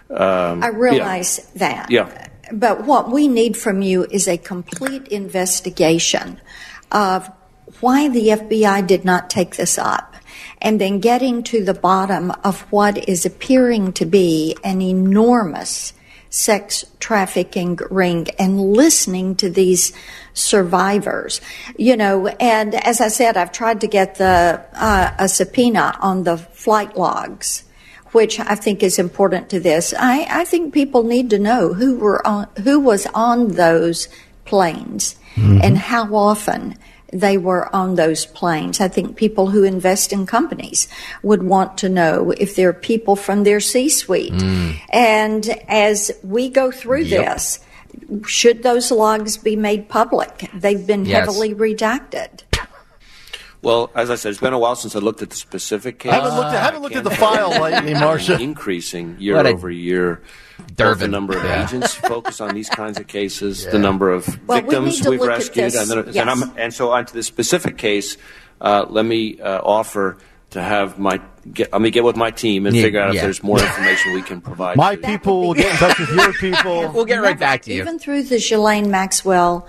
Um, 0.10 0.62
I 0.62 0.67
realize 0.67 1.50
that. 1.56 1.89
Yeah. 1.89 2.28
But 2.52 2.84
what 2.84 3.12
we 3.12 3.30
need 3.30 3.56
from 3.56 3.82
you 3.82 4.04
is 4.04 4.28
a 4.28 4.36
complete 4.38 5.08
investigation 5.08 6.41
of 6.91 7.32
why 7.80 8.10
the 8.10 8.28
FBI 8.28 8.86
did 8.86 9.06
not 9.06 9.30
take 9.30 9.56
this 9.56 9.78
up 9.78 10.11
and 10.62 10.80
then 10.80 10.99
getting 10.99 11.43
to 11.43 11.63
the 11.63 11.73
bottom 11.73 12.32
of 12.43 12.62
what 12.71 13.10
is 13.10 13.25
appearing 13.25 13.93
to 13.93 14.06
be 14.06 14.56
an 14.63 14.82
enormous 14.82 15.93
sex 16.30 16.86
trafficking 16.99 17.77
ring 17.89 18.27
and 18.39 18.60
listening 18.60 19.36
to 19.36 19.49
these 19.49 19.91
survivors 20.34 21.41
you 21.77 21.97
know 21.97 22.27
and 22.27 22.73
as 22.73 23.01
i 23.01 23.10
said 23.10 23.36
i've 23.36 23.51
tried 23.51 23.82
to 23.82 23.88
get 23.88 24.15
the 24.15 24.65
uh, 24.73 25.13
a 25.19 25.27
subpoena 25.27 25.97
on 25.99 26.23
the 26.23 26.38
flight 26.38 26.95
logs 26.95 27.65
which 28.12 28.39
I 28.39 28.56
think 28.56 28.84
is 28.84 28.99
important 28.99 29.49
to 29.49 29.60
this. 29.60 29.93
I, 29.97 30.27
I 30.30 30.45
think 30.45 30.73
people 30.73 31.04
need 31.04 31.30
to 31.30 31.39
know 31.39 31.73
who 31.73 31.97
were 31.97 32.25
on, 32.27 32.47
who 32.63 32.80
was 32.80 33.08
on 33.13 33.49
those 33.49 34.08
planes 34.45 35.15
and 35.38 35.77
how 35.77 36.13
often 36.13 36.77
they 37.12 37.38
were 37.38 37.74
on 37.76 37.95
those 37.95 38.26
planes. 38.26 38.80
I 38.80 38.88
think 38.88 39.15
people 39.15 39.47
who 39.52 39.63
invest 39.63 40.13
in 40.13 40.26
companies 40.26 40.88
would 41.24 41.43
want 41.43 41.78
to 41.80 41.89
know 41.89 42.32
if 42.38 42.56
there 42.56 42.69
are 42.69 42.74
people 42.74 43.15
from 43.15 43.43
their 43.43 43.60
C-suite. 43.60 44.34
Hmm. 44.34 44.71
And 44.91 45.47
as 45.67 46.12
we 46.24 46.50
go 46.50 46.71
through 46.71 47.02
Yep. 47.04 47.26
this, 47.36 47.60
should 48.26 48.63
those 48.63 48.91
logs 48.91 49.38
be 49.38 49.56
made 49.56 49.89
public? 49.89 50.50
They've 50.54 50.86
been 50.86 51.06
Yes. 51.06 51.19
heavily 51.19 51.54
redacted. 51.54 52.41
Well, 53.63 53.91
as 53.93 54.10
I 54.10 54.15
said, 54.15 54.30
it's 54.32 54.39
been 54.41 54.54
a 54.54 54.60
while 54.60 54.76
since 54.76 54.95
I 54.95 55.00
looked 55.00 55.21
at 55.21 55.30
the 55.30 55.36
specific 55.36 56.00
case. 56.00 56.12
I 56.12 56.15
haven't 56.15 56.36
looked 56.36 56.47
at- 56.47 56.56
I 56.56 56.65
haven't 56.65 56.82
looked 56.82 56.95
at 56.95 57.04
the 57.04 57.12
file 57.12 57.50
lately, 57.62 57.93
Marsha. 57.93 58.39
Increasing 58.39 59.15
year 59.19 59.36
What 59.36 59.45
a 59.45 59.50
over 59.50 59.69
year. 59.69 60.21
Both 60.58 60.67
the 60.67 60.74
Durbin. 60.84 61.12
number 61.12 61.38
of 61.38 61.43
Yeah. 61.43 61.63
agents 61.65 61.93
focused 61.93 62.41
on 62.41 62.56
these 62.56 62.69
kinds 62.69 63.00
of 63.00 63.08
cases, 63.08 63.63
Yeah. 63.65 63.71
the 63.71 63.80
number 63.80 64.12
of 64.12 64.28
Well, 64.47 64.58
we 64.58 64.62
victims 64.62 64.97
need 64.97 65.04
to 65.04 65.10
we've 65.12 65.19
look 65.19 65.30
at 65.30 65.38
rescued, 65.38 65.65
this, 65.65 65.76
and, 65.76 65.89
then, 65.91 66.04
yes. 66.13 66.15
and, 66.17 66.30
I'm, 66.30 66.52
and 66.58 66.74
so 66.74 66.91
on 66.91 67.06
to 67.06 67.13
the 67.13 67.24
specific 67.24 67.78
case. 67.78 68.17
Uh, 68.60 68.86
let 68.89 69.06
me 69.06 69.39
uh, 69.39 69.60
offer 69.63 70.17
to 70.52 70.62
have 70.62 70.97
my 71.00 71.19
get, 71.54 71.71
let 71.71 71.82
me 71.82 71.89
get 71.91 72.04
with 72.04 72.15
my 72.15 72.30
team 72.30 72.65
and 72.67 72.76
Yeah, 72.76 72.84
figure 72.84 73.00
out 73.02 73.13
yeah. 73.13 73.19
if 73.19 73.24
there's 73.24 73.41
more 73.43 73.60
information 73.60 74.13
we 74.13 74.21
can 74.21 74.41
provide. 74.41 74.76
My 74.78 74.91
you. 74.91 74.97
people 74.97 75.41
will 75.41 75.54
get 75.56 75.71
in 75.71 75.78
touch 75.78 75.97
with 76.00 76.10
your 76.12 76.34
people. 76.34 76.89
We'll 76.93 77.06
get 77.06 77.21
right 77.21 77.39
back 77.39 77.62
to 77.63 77.74
you. 77.74 77.82
Even 77.82 77.97
through 78.00 78.24
the 78.24 78.36
Ghislaine 78.38 78.91
Maxwell 78.91 79.65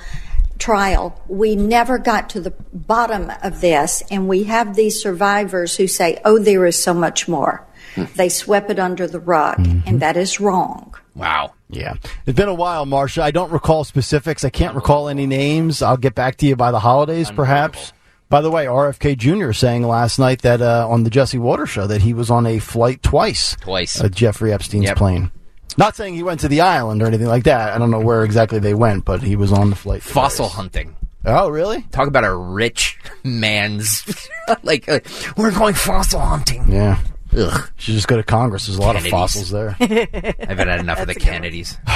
trial, 0.62 1.20
we 1.28 1.56
never 1.56 1.98
got 1.98 2.30
to 2.30 2.40
the 2.40 2.52
bottom 2.72 3.30
of 3.42 3.60
this, 3.60 4.02
and 4.10 4.28
we 4.28 4.44
have 4.44 4.76
these 4.76 5.02
survivors 5.02 5.76
who 5.76 5.86
say, 5.88 6.20
oh, 6.24 6.38
there 6.38 6.64
is 6.66 6.82
so 6.82 6.94
much 6.94 7.26
more. 7.28 7.66
Hmm. 7.96 8.04
They 8.16 8.28
swept 8.28 8.70
it 8.70 8.78
under 8.78 9.06
the 9.06 9.20
rug, 9.20 9.58
Mm-hmm. 9.58 9.88
and 9.88 10.00
that 10.00 10.16
is 10.16 10.40
wrong. 10.40 10.94
Wow. 11.14 11.52
Yeah. 11.68 11.94
It's 12.26 12.36
been 12.36 12.48
a 12.48 12.54
while, 12.54 12.86
Marsha. 12.86 13.20
I 13.22 13.30
don't 13.32 13.50
recall 13.52 13.84
specifics. 13.84 14.44
I 14.44 14.50
can't 14.50 14.74
recall 14.74 15.08
any 15.08 15.26
names. 15.26 15.82
I'll 15.82 15.96
get 15.98 16.14
back 16.14 16.36
to 16.36 16.46
you 16.46 16.56
by 16.56 16.70
the 16.70 16.80
holidays, 16.80 17.30
perhaps. 17.30 17.92
By 18.30 18.40
the 18.40 18.50
way, 18.50 18.64
RFK 18.64 19.18
Jr. 19.18 19.52
saying 19.52 19.82
last 19.82 20.18
night 20.18 20.40
that 20.40 20.62
uh, 20.62 20.86
on 20.88 21.02
the 21.04 21.10
Jesse 21.10 21.36
Watters 21.38 21.68
show 21.68 21.86
that 21.86 22.00
he 22.00 22.14
was 22.14 22.30
on 22.30 22.46
a 22.46 22.58
flight 22.60 23.02
twice. 23.02 23.56
Twice. 23.60 24.00
Jeffrey 24.10 24.52
Epstein's 24.54 24.84
Yep. 24.86 24.96
plane. 24.96 25.30
Not 25.78 25.96
saying 25.96 26.14
he 26.14 26.22
went 26.22 26.40
to 26.40 26.48
the 26.48 26.60
island 26.60 27.02
or 27.02 27.06
anything 27.06 27.26
like 27.28 27.44
that. 27.44 27.72
I 27.74 27.78
don't 27.78 27.90
know 27.90 28.00
where 28.00 28.24
exactly 28.24 28.58
they 28.58 28.74
went, 28.74 29.04
but 29.04 29.22
he 29.22 29.36
was 29.36 29.52
on 29.52 29.70
the 29.70 29.76
flight. 29.76 30.02
Fossil 30.02 30.46
twice. 30.46 30.56
hunting. 30.56 30.96
Oh, 31.24 31.48
really? 31.48 31.82
Talk 31.92 32.08
about 32.08 32.24
a 32.24 32.34
rich 32.34 32.98
man's 33.22 34.28
like 34.64 34.88
uh, 34.88 35.00
we're 35.36 35.52
going 35.52 35.74
fossil 35.74 36.18
hunting. 36.20 36.70
Yeah. 36.70 36.98
Ugh. 37.36 37.70
Should 37.76 37.94
just 37.94 38.08
go 38.08 38.16
to 38.16 38.22
Congress. 38.22 38.66
There's 38.66 38.76
a 38.76 38.80
lot 38.82 38.96
Kennedys. 38.96 39.12
of 39.12 39.18
fossils 39.18 39.50
there. 39.50 39.76
I've 39.80 40.58
had 40.58 40.80
enough 40.80 41.00
of 41.00 41.06
the 41.06 41.14
Kennedys. 41.14 41.78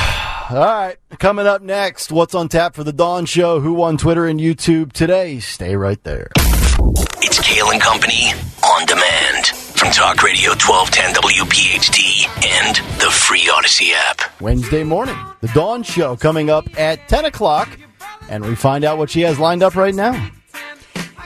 All 0.50 0.56
right. 0.56 0.96
Coming 1.18 1.46
up 1.46 1.60
next, 1.60 2.10
what's 2.12 2.34
on 2.34 2.48
tap 2.48 2.74
for 2.74 2.84
the 2.84 2.92
Dawn 2.92 3.26
Show? 3.26 3.60
Who 3.60 3.82
on 3.82 3.98
Twitter 3.98 4.26
and 4.26 4.40
YouTube 4.40 4.92
today? 4.92 5.40
Stay 5.40 5.76
right 5.76 6.02
there. 6.04 6.30
It's 6.38 7.38
Kayal 7.40 7.72
and 7.72 7.82
Company 7.82 8.30
on 8.64 8.86
demand 8.86 9.46
from 9.86 9.92
Talk 9.92 10.22
Radio 10.24 10.50
1210 10.50 11.14
WPHT 11.14 12.26
and 12.44 12.76
the 13.00 13.10
free 13.10 13.42
Audacy 13.42 13.92
app. 13.92 14.40
Wednesday 14.40 14.82
morning. 14.82 15.16
The 15.40 15.48
Dawn 15.48 15.84
Show 15.84 16.16
coming 16.16 16.50
up 16.50 16.64
at 16.76 17.08
10 17.08 17.26
o'clock, 17.26 17.68
and 18.28 18.44
we 18.44 18.56
find 18.56 18.84
out 18.84 18.98
what 18.98 19.10
she 19.10 19.20
has 19.20 19.38
lined 19.38 19.62
up 19.62 19.76
right 19.76 19.94
now. 19.94 20.30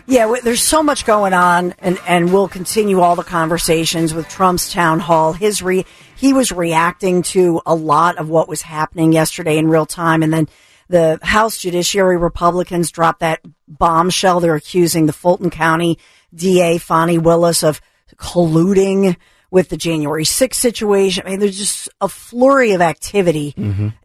Yeah, 0.06 0.34
there's 0.42 0.62
so 0.62 0.82
much 0.82 1.06
going 1.06 1.32
on, 1.32 1.74
and, 1.78 1.98
and 2.06 2.34
we'll 2.34 2.48
continue 2.48 3.00
all 3.00 3.16
the 3.16 3.22
conversations 3.22 4.12
with 4.12 4.28
Trump's 4.28 4.70
town 4.70 5.00
hall. 5.00 5.32
His 5.32 5.62
re- 5.62 5.86
he 6.16 6.34
was 6.34 6.52
reacting 6.52 7.22
to 7.22 7.62
a 7.64 7.74
lot 7.74 8.18
of 8.18 8.28
what 8.28 8.48
was 8.48 8.60
happening 8.60 9.12
yesterday 9.12 9.56
in 9.56 9.68
real 9.68 9.86
time, 9.86 10.22
and 10.22 10.32
then 10.32 10.48
the 10.88 11.18
House 11.22 11.56
Judiciary 11.56 12.18
Republicans 12.18 12.90
dropped 12.90 13.20
that 13.20 13.40
bombshell. 13.68 14.40
They're 14.40 14.54
accusing 14.54 15.06
the 15.06 15.14
Fulton 15.14 15.48
County 15.48 15.98
DA 16.34 16.78
Fani 16.78 17.16
Willis 17.16 17.62
of 17.62 17.80
colluding 18.16 19.16
with 19.50 19.68
the 19.68 19.76
January 19.76 20.24
6th 20.24 20.54
situation. 20.54 21.24
I 21.26 21.30
mean, 21.30 21.40
there's 21.40 21.58
just 21.58 21.88
a 22.00 22.08
flurry 22.08 22.72
of 22.72 22.80
activity, 22.80 23.54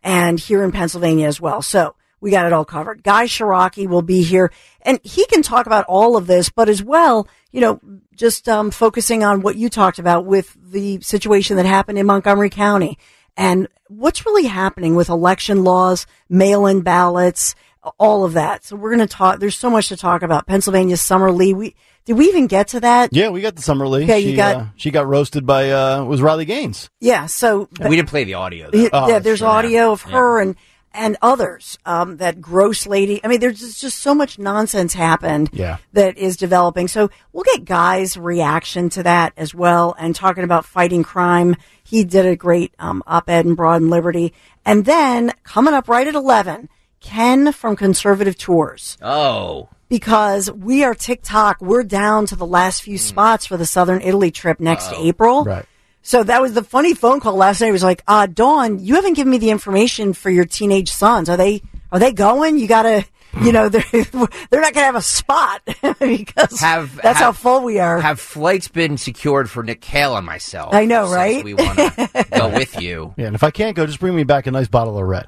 and 0.03 0.39
here 0.39 0.63
in 0.63 0.71
Pennsylvania 0.71 1.27
as 1.27 1.39
well. 1.39 1.61
So 1.61 1.95
we 2.19 2.31
got 2.31 2.47
it 2.47 2.53
all 2.53 2.65
covered. 2.65 3.03
Guy 3.03 3.25
Ciarrocchi 3.25 3.87
will 3.87 4.01
be 4.01 4.23
here, 4.23 4.51
and 4.81 4.99
he 5.03 5.25
can 5.27 5.43
talk 5.43 5.67
about 5.67 5.85
all 5.87 6.17
of 6.17 6.25
this, 6.27 6.49
but 6.49 6.69
as 6.69 6.81
well, 6.81 7.27
you 7.51 7.61
know, 7.61 7.79
just 8.15 8.49
um, 8.49 8.71
focusing 8.71 9.23
on 9.23 9.41
what 9.41 9.55
you 9.55 9.69
talked 9.69 9.99
about 9.99 10.25
with 10.25 10.57
the 10.59 10.99
situation 11.01 11.57
that 11.57 11.65
happened 11.65 11.99
in 11.99 12.05
Montgomery 12.05 12.49
County 12.49 12.97
and 13.37 13.67
what's 13.87 14.25
really 14.25 14.45
happening 14.45 14.95
with 14.95 15.09
election 15.09 15.63
laws, 15.63 16.07
mail-in 16.29 16.81
ballots, 16.81 17.53
all 17.99 18.25
of 18.25 18.33
that. 18.33 18.63
So 18.63 18.75
we're 18.75 18.95
going 18.95 19.07
to 19.07 19.13
talk. 19.13 19.39
There's 19.39 19.57
so 19.57 19.69
much 19.69 19.89
to 19.89 19.97
talk 19.97 20.23
about. 20.23 20.47
Pennsylvania 20.47 20.97
Summer 20.97 21.31
Lee. 21.31 21.53
We 21.53 21.75
did 22.05 22.13
we 22.13 22.27
even 22.27 22.47
get 22.47 22.69
to 22.69 22.79
that? 22.81 23.09
Yeah, 23.11 23.29
we 23.29 23.41
got 23.41 23.55
the 23.55 23.61
Summer 23.61 23.87
Lee. 23.87 24.03
Okay, 24.03 24.21
she, 24.21 24.31
you 24.31 24.35
got- 24.37 24.55
uh, 24.55 24.65
she 24.75 24.91
got 24.91 25.07
roasted 25.07 25.45
by 25.45 25.71
uh, 25.71 26.03
was 26.03 26.21
Riley 26.21 26.45
Gaines. 26.45 26.89
Yeah. 27.01 27.25
So 27.25 27.67
we 27.79 27.95
didn't 27.95 28.09
play 28.09 28.23
the 28.23 28.35
audio. 28.35 28.69
Though. 28.71 28.77
Yeah, 28.77 28.89
Oh, 28.93 29.07
yeah, 29.09 29.19
there's 29.19 29.39
true. 29.39 29.47
audio 29.47 29.91
of 29.91 30.01
her 30.03 30.39
and 30.39 30.55
and 30.93 31.17
others. 31.21 31.77
Um, 31.85 32.17
that 32.17 32.39
gross 32.39 32.87
lady. 32.87 33.19
I 33.21 33.27
mean, 33.27 33.41
there's 33.41 33.59
just, 33.59 33.81
just 33.81 33.99
so 33.99 34.15
much 34.15 34.39
nonsense 34.39 34.93
happened. 34.93 35.49
Yeah. 35.51 35.77
that 35.91 36.17
is 36.17 36.37
developing. 36.37 36.87
So 36.87 37.09
we'll 37.33 37.43
get 37.43 37.65
Guy's 37.65 38.15
reaction 38.15 38.89
to 38.91 39.03
that 39.03 39.33
as 39.35 39.53
well, 39.53 39.93
and 39.99 40.15
talking 40.15 40.45
about 40.45 40.63
fighting 40.63 41.03
crime. 41.03 41.55
He 41.83 42.03
did 42.05 42.25
a 42.25 42.35
great 42.37 42.73
um, 42.79 43.03
op-ed 43.07 43.45
in 43.45 43.55
Broad 43.55 43.81
and 43.81 43.89
Liberty, 43.91 44.33
and 44.65 44.85
then 44.85 45.33
coming 45.43 45.73
up 45.73 45.89
right 45.89 46.07
at 46.07 46.15
eleven, 46.15 46.69
Ken 47.01 47.51
from 47.51 47.75
Conservative 47.75 48.37
Tours 48.37 48.97
Oh, 49.01 49.67
because 49.95 50.51
we 50.51 50.83
are 50.83 50.93
TikTok. 50.93 51.61
We're 51.61 51.83
down 51.83 52.25
to 52.25 52.35
the 52.35 52.45
last 52.45 52.83
few 52.83 52.97
spots 52.97 53.45
for 53.45 53.55
the 53.55 53.65
Southern 53.65 54.01
Italy 54.01 54.29
trip 54.29 54.59
next 54.59 54.91
April. 54.91 55.45
Right. 55.45 55.65
So 56.01 56.21
that 56.21 56.41
was 56.41 56.53
the 56.53 56.65
funny 56.65 56.93
phone 56.93 57.21
call 57.21 57.37
last 57.37 57.61
night. 57.61 57.69
It 57.69 57.71
was 57.71 57.81
like, 57.81 58.03
uh, 58.05 58.25
Dawn, 58.25 58.79
you 58.79 58.95
haven't 58.95 59.13
given 59.13 59.31
me 59.31 59.37
the 59.37 59.51
information 59.51 60.11
for 60.11 60.29
your 60.29 60.43
teenage 60.43 60.91
sons. 60.91 61.29
Are 61.29 61.37
they, 61.37 61.61
are 61.93 61.99
they 61.99 62.11
going? 62.11 62.57
You 62.57 62.67
gotta, 62.67 63.05
you 63.41 63.53
know, 63.53 63.69
they're, 63.69 63.85
they're 63.93 64.59
not 64.59 64.73
gonna 64.73 64.85
have 64.85 64.95
a 64.97 65.01
spot 65.01 65.61
because 66.01 66.59
have 66.59 66.93
that's 67.01 67.19
how 67.19 67.31
full 67.31 67.63
we 67.63 67.79
are. 67.79 68.01
Have 68.01 68.19
flights 68.19 68.67
been 68.67 68.97
secured 68.97 69.49
for 69.49 69.63
Nick 69.63 69.79
Kayal 69.79 70.17
and 70.17 70.25
myself? 70.25 70.73
I 70.73 70.83
know, 70.83 71.05
since 71.05 71.15
right? 71.15 71.43
We 71.45 71.53
want 71.53 71.79
to 71.79 72.25
go 72.33 72.49
with 72.53 72.81
you. 72.81 73.13
Yeah, 73.15 73.27
and 73.27 73.35
if 73.35 73.43
I 73.43 73.51
can't 73.51 73.77
go, 73.77 73.85
just 73.85 74.01
bring 74.01 74.13
me 74.13 74.25
back 74.25 74.45
a 74.45 74.51
nice 74.51 74.67
bottle 74.67 74.97
of 74.99 75.07
red. 75.07 75.27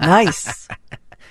nice. 0.00 0.68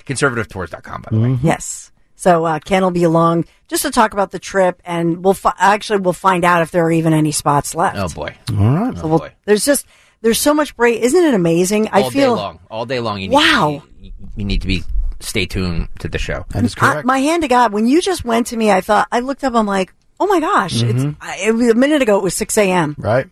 Conservativetours.com, 0.06 1.02
by 1.04 1.10
the 1.12 1.20
way. 1.22 1.30
Mm-hmm. 1.30 1.48
Yes. 1.48 1.92
So 2.22 2.46
uh, 2.46 2.60
Ken 2.60 2.84
will 2.84 2.92
be 2.92 3.04
along 3.04 3.46
just 3.68 3.82
to 3.82 3.90
talk 3.90 4.14
about 4.14 4.30
the 4.30 4.38
trip, 4.38 4.80
and 4.86 5.24
we'll 5.24 5.34
fi- 5.34 5.56
actually 5.58 6.02
we'll 6.02 6.14
find 6.14 6.46
out 6.46 6.62
if 6.62 6.70
there 6.70 6.86
are 6.86 6.92
even 6.92 7.14
any 7.14 7.32
spots 7.32 7.74
left. 7.74 7.98
Oh 7.98 8.10
boy. 8.10 8.36
All 8.52 8.58
right. 8.58 8.96
So 8.96 9.08
we'll, 9.08 9.28
there's 9.46 9.66
just 9.66 9.88
there's 10.22 10.38
so 10.40 10.54
much 10.54 10.76
break. 10.76 11.02
Isn't 11.02 11.24
it 11.24 11.34
amazing? 11.34 11.90
I 11.92 12.04
All 12.04 12.12
feel 12.12 12.36
day 12.36 12.42
long. 12.42 12.60
All 12.70 12.86
day 12.86 13.00
long. 13.00 13.20
You 13.22 13.30
need 13.30 13.34
Wow. 13.34 13.82
To 13.84 13.94
be, 14.00 14.14
you 14.36 14.46
need 14.46 14.62
to 14.62 14.68
be 14.68 14.84
stay 15.20 15.48
tuned 15.48 15.88
to 15.98 16.08
the 16.08 16.20
show. 16.20 16.46
That 16.50 16.64
is 16.64 16.76
I, 16.80 17.02
my 17.02 17.18
hand 17.18 17.42
to 17.42 17.48
God, 17.48 17.74
when 17.74 17.88
you 17.88 18.04
just 18.04 18.24
went 18.24 18.46
to 18.48 18.58
me, 18.58 18.70
I 18.72 18.82
thought 18.82 19.08
I 19.12 19.22
looked 19.22 19.44
up. 19.44 19.56
I'm 19.56 19.66
like, 19.66 19.92
oh 20.20 20.28
my 20.28 20.40
gosh! 20.40 20.76
Mhm. 20.84 20.90
It's 20.90 21.18
I, 21.22 21.38
it 21.38 21.72
a 21.72 21.74
minute 21.74 22.04
ago. 22.04 22.18
It 22.18 22.24
was 22.24 22.36
6 22.36 22.56
a.m. 22.60 22.96
Right. 23.00 23.28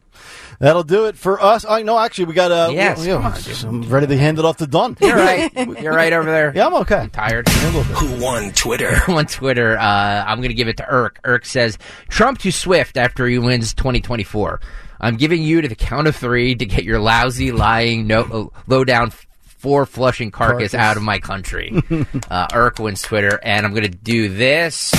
That'll 0.60 0.84
do 0.84 1.06
it 1.06 1.16
for 1.16 1.42
us. 1.42 1.66
I 1.68 1.84
know. 1.84 1.98
Actually, 1.98 2.26
we 2.26 2.34
got. 2.34 2.52
Uh, 2.52 2.70
Yes, 2.74 3.00
we- 3.00 3.08
yeah, 3.08 3.16
on. 3.16 3.34
I'm 3.84 3.90
ready 3.90 4.08
to 4.08 4.18
hand 4.18 4.40
it 4.40 4.46
off 4.46 4.58
to 4.58 4.68
Dawn. 4.68 4.98
You're 5.02 5.16
right. 5.16 5.52
You're 5.82 5.94
right 5.94 6.12
over 6.12 6.30
there. 6.30 6.52
Yeah, 6.54 6.68
I'm 6.68 6.74
okay. 6.76 7.08
tired. 7.14 7.48
Who 7.48 8.22
won 8.22 8.52
Twitter? 8.52 9.00
on 9.08 9.26
Twitter, 9.26 9.78
uh, 9.78 10.24
I'm 10.28 10.40
going 10.40 10.50
to 10.50 10.54
give 10.56 10.68
it 10.68 10.78
to 10.78 10.86
Irk. 10.86 11.20
Irk 11.24 11.46
says, 11.46 11.78
Trump 12.10 12.40
to 12.40 12.52
Swift 12.52 12.98
after 12.98 13.26
he 13.26 13.38
wins 13.40 13.74
2024. 13.74 14.60
I'm 15.00 15.16
giving 15.16 15.42
you 15.42 15.62
to 15.62 15.68
the 15.70 15.76
count 15.76 16.08
of 16.08 16.16
three 16.18 16.56
to 16.56 16.66
get 16.66 16.84
your 16.84 17.00
lousy, 17.00 17.54
lying, 17.54 18.06
no, 18.06 18.22
uh, 18.54 18.60
low 18.68 18.84
down, 18.84 19.12
four 19.42 19.86
flushing 19.86 20.30
carcass, 20.30 20.72
Carcass. 20.72 20.76
out 20.76 20.98
of 20.98 21.04
my 21.04 21.20
country. 21.20 21.82
uh, 22.30 22.48
Irk 22.54 22.80
wins 22.80 23.02
Twitter, 23.02 23.40
and 23.44 23.66
I'm 23.66 23.72
going 23.72 23.84
to 23.90 23.98
do 23.98 24.28
this. 24.28 24.92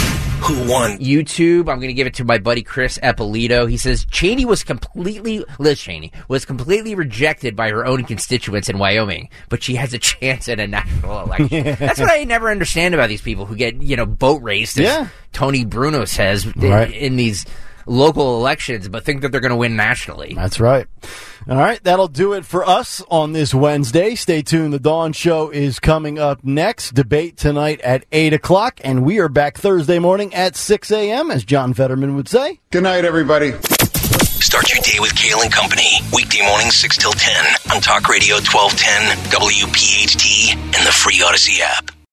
Who 0.43 0.71
won? 0.71 0.99
YouTube. 0.99 1.61
I'm 1.71 1.77
going 1.79 1.89
to 1.89 1.93
give 1.93 2.07
it 2.07 2.15
to 2.15 2.25
my 2.25 2.39
buddy 2.39 2.63
Chris 2.63 2.99
Eppolito. 3.03 3.69
He 3.71 3.77
says 3.77 4.05
Cheney 4.11 4.45
was 4.45 4.65
completely, 4.65 5.45
Liz 5.59 5.81
Cheney 5.81 6.13
was 6.29 6.45
completely 6.45 6.95
rejected 6.95 7.55
by 7.57 7.71
her 7.71 7.85
own 7.87 8.05
constituents 8.05 8.69
in 8.69 8.79
Wyoming, 8.79 9.29
but 9.49 9.63
she 9.63 9.75
has 9.77 9.93
a 9.95 9.99
chance 9.99 10.49
at 10.49 10.59
a 10.61 10.67
national 10.67 11.21
election. 11.21 11.65
That's 11.79 12.01
what 12.01 12.11
I 12.11 12.25
never 12.25 12.51
understand 12.51 12.95
about 12.95 13.09
these 13.09 13.23
people 13.23 13.47
who 13.47 13.55
get, 13.57 13.83
you 13.83 13.97
know, 13.97 14.07
boat 14.07 14.43
raced, 14.43 14.79
as 14.79 14.85
Yeah. 14.85 15.09
Tony 15.33 15.65
Bruno 15.65 16.05
says, 16.07 16.47
Right. 16.57 16.91
in 16.93 17.17
these 17.17 17.45
local 17.87 18.37
elections, 18.37 18.89
but 18.89 19.05
think 19.05 19.23
that 19.23 19.33
they're 19.33 19.41
going 19.41 19.51
to 19.51 19.57
win 19.57 19.77
nationally. 19.77 20.35
That's 20.35 20.61
right. 20.61 20.87
All 21.49 21.57
right, 21.57 21.83
that'll 21.83 22.09
do 22.09 22.35
it 22.35 22.45
for 22.45 22.69
us 22.69 23.03
on 23.11 23.33
this 23.33 23.55
Wednesday. 23.55 24.15
Stay 24.15 24.43
tuned. 24.43 24.73
The 24.73 24.79
Dawn 24.79 25.13
Show 25.13 25.51
is 25.51 25.81
coming 25.81 26.19
up 26.19 26.45
next. 26.45 26.95
Debate 26.95 27.37
tonight 27.37 27.81
at 27.81 28.05
8 28.13 28.35
o'clock, 28.35 28.81
and 28.85 29.05
we 29.05 29.19
are 29.19 29.29
back 29.29 29.57
Thursday 29.57 29.99
morning 29.99 30.35
at 30.35 30.55
6 30.55 30.91
a.m., 30.91 31.31
as 31.31 31.45
John 31.45 31.73
Fetterman 31.73 32.15
would 32.17 32.29
say. 32.29 32.61
Good 32.71 32.83
night, 32.83 33.05
everybody. 33.05 33.53
Start 34.41 34.71
your 34.71 34.83
day 34.83 34.99
with 35.01 35.13
Kayal 35.15 35.43
and 35.43 35.53
Company. 35.53 36.01
Weekday 36.15 36.45
mornings 36.47 36.77
6 36.77 36.97
till 36.97 37.13
10 37.13 37.45
on 37.75 37.81
Talk 37.81 38.09
Radio 38.09 38.37
1210, 38.37 39.31
WPHT, 39.31 40.57
and 40.57 40.87
the 40.87 40.93
free 40.93 41.19
Audacy 41.21 41.61
app. 41.61 42.00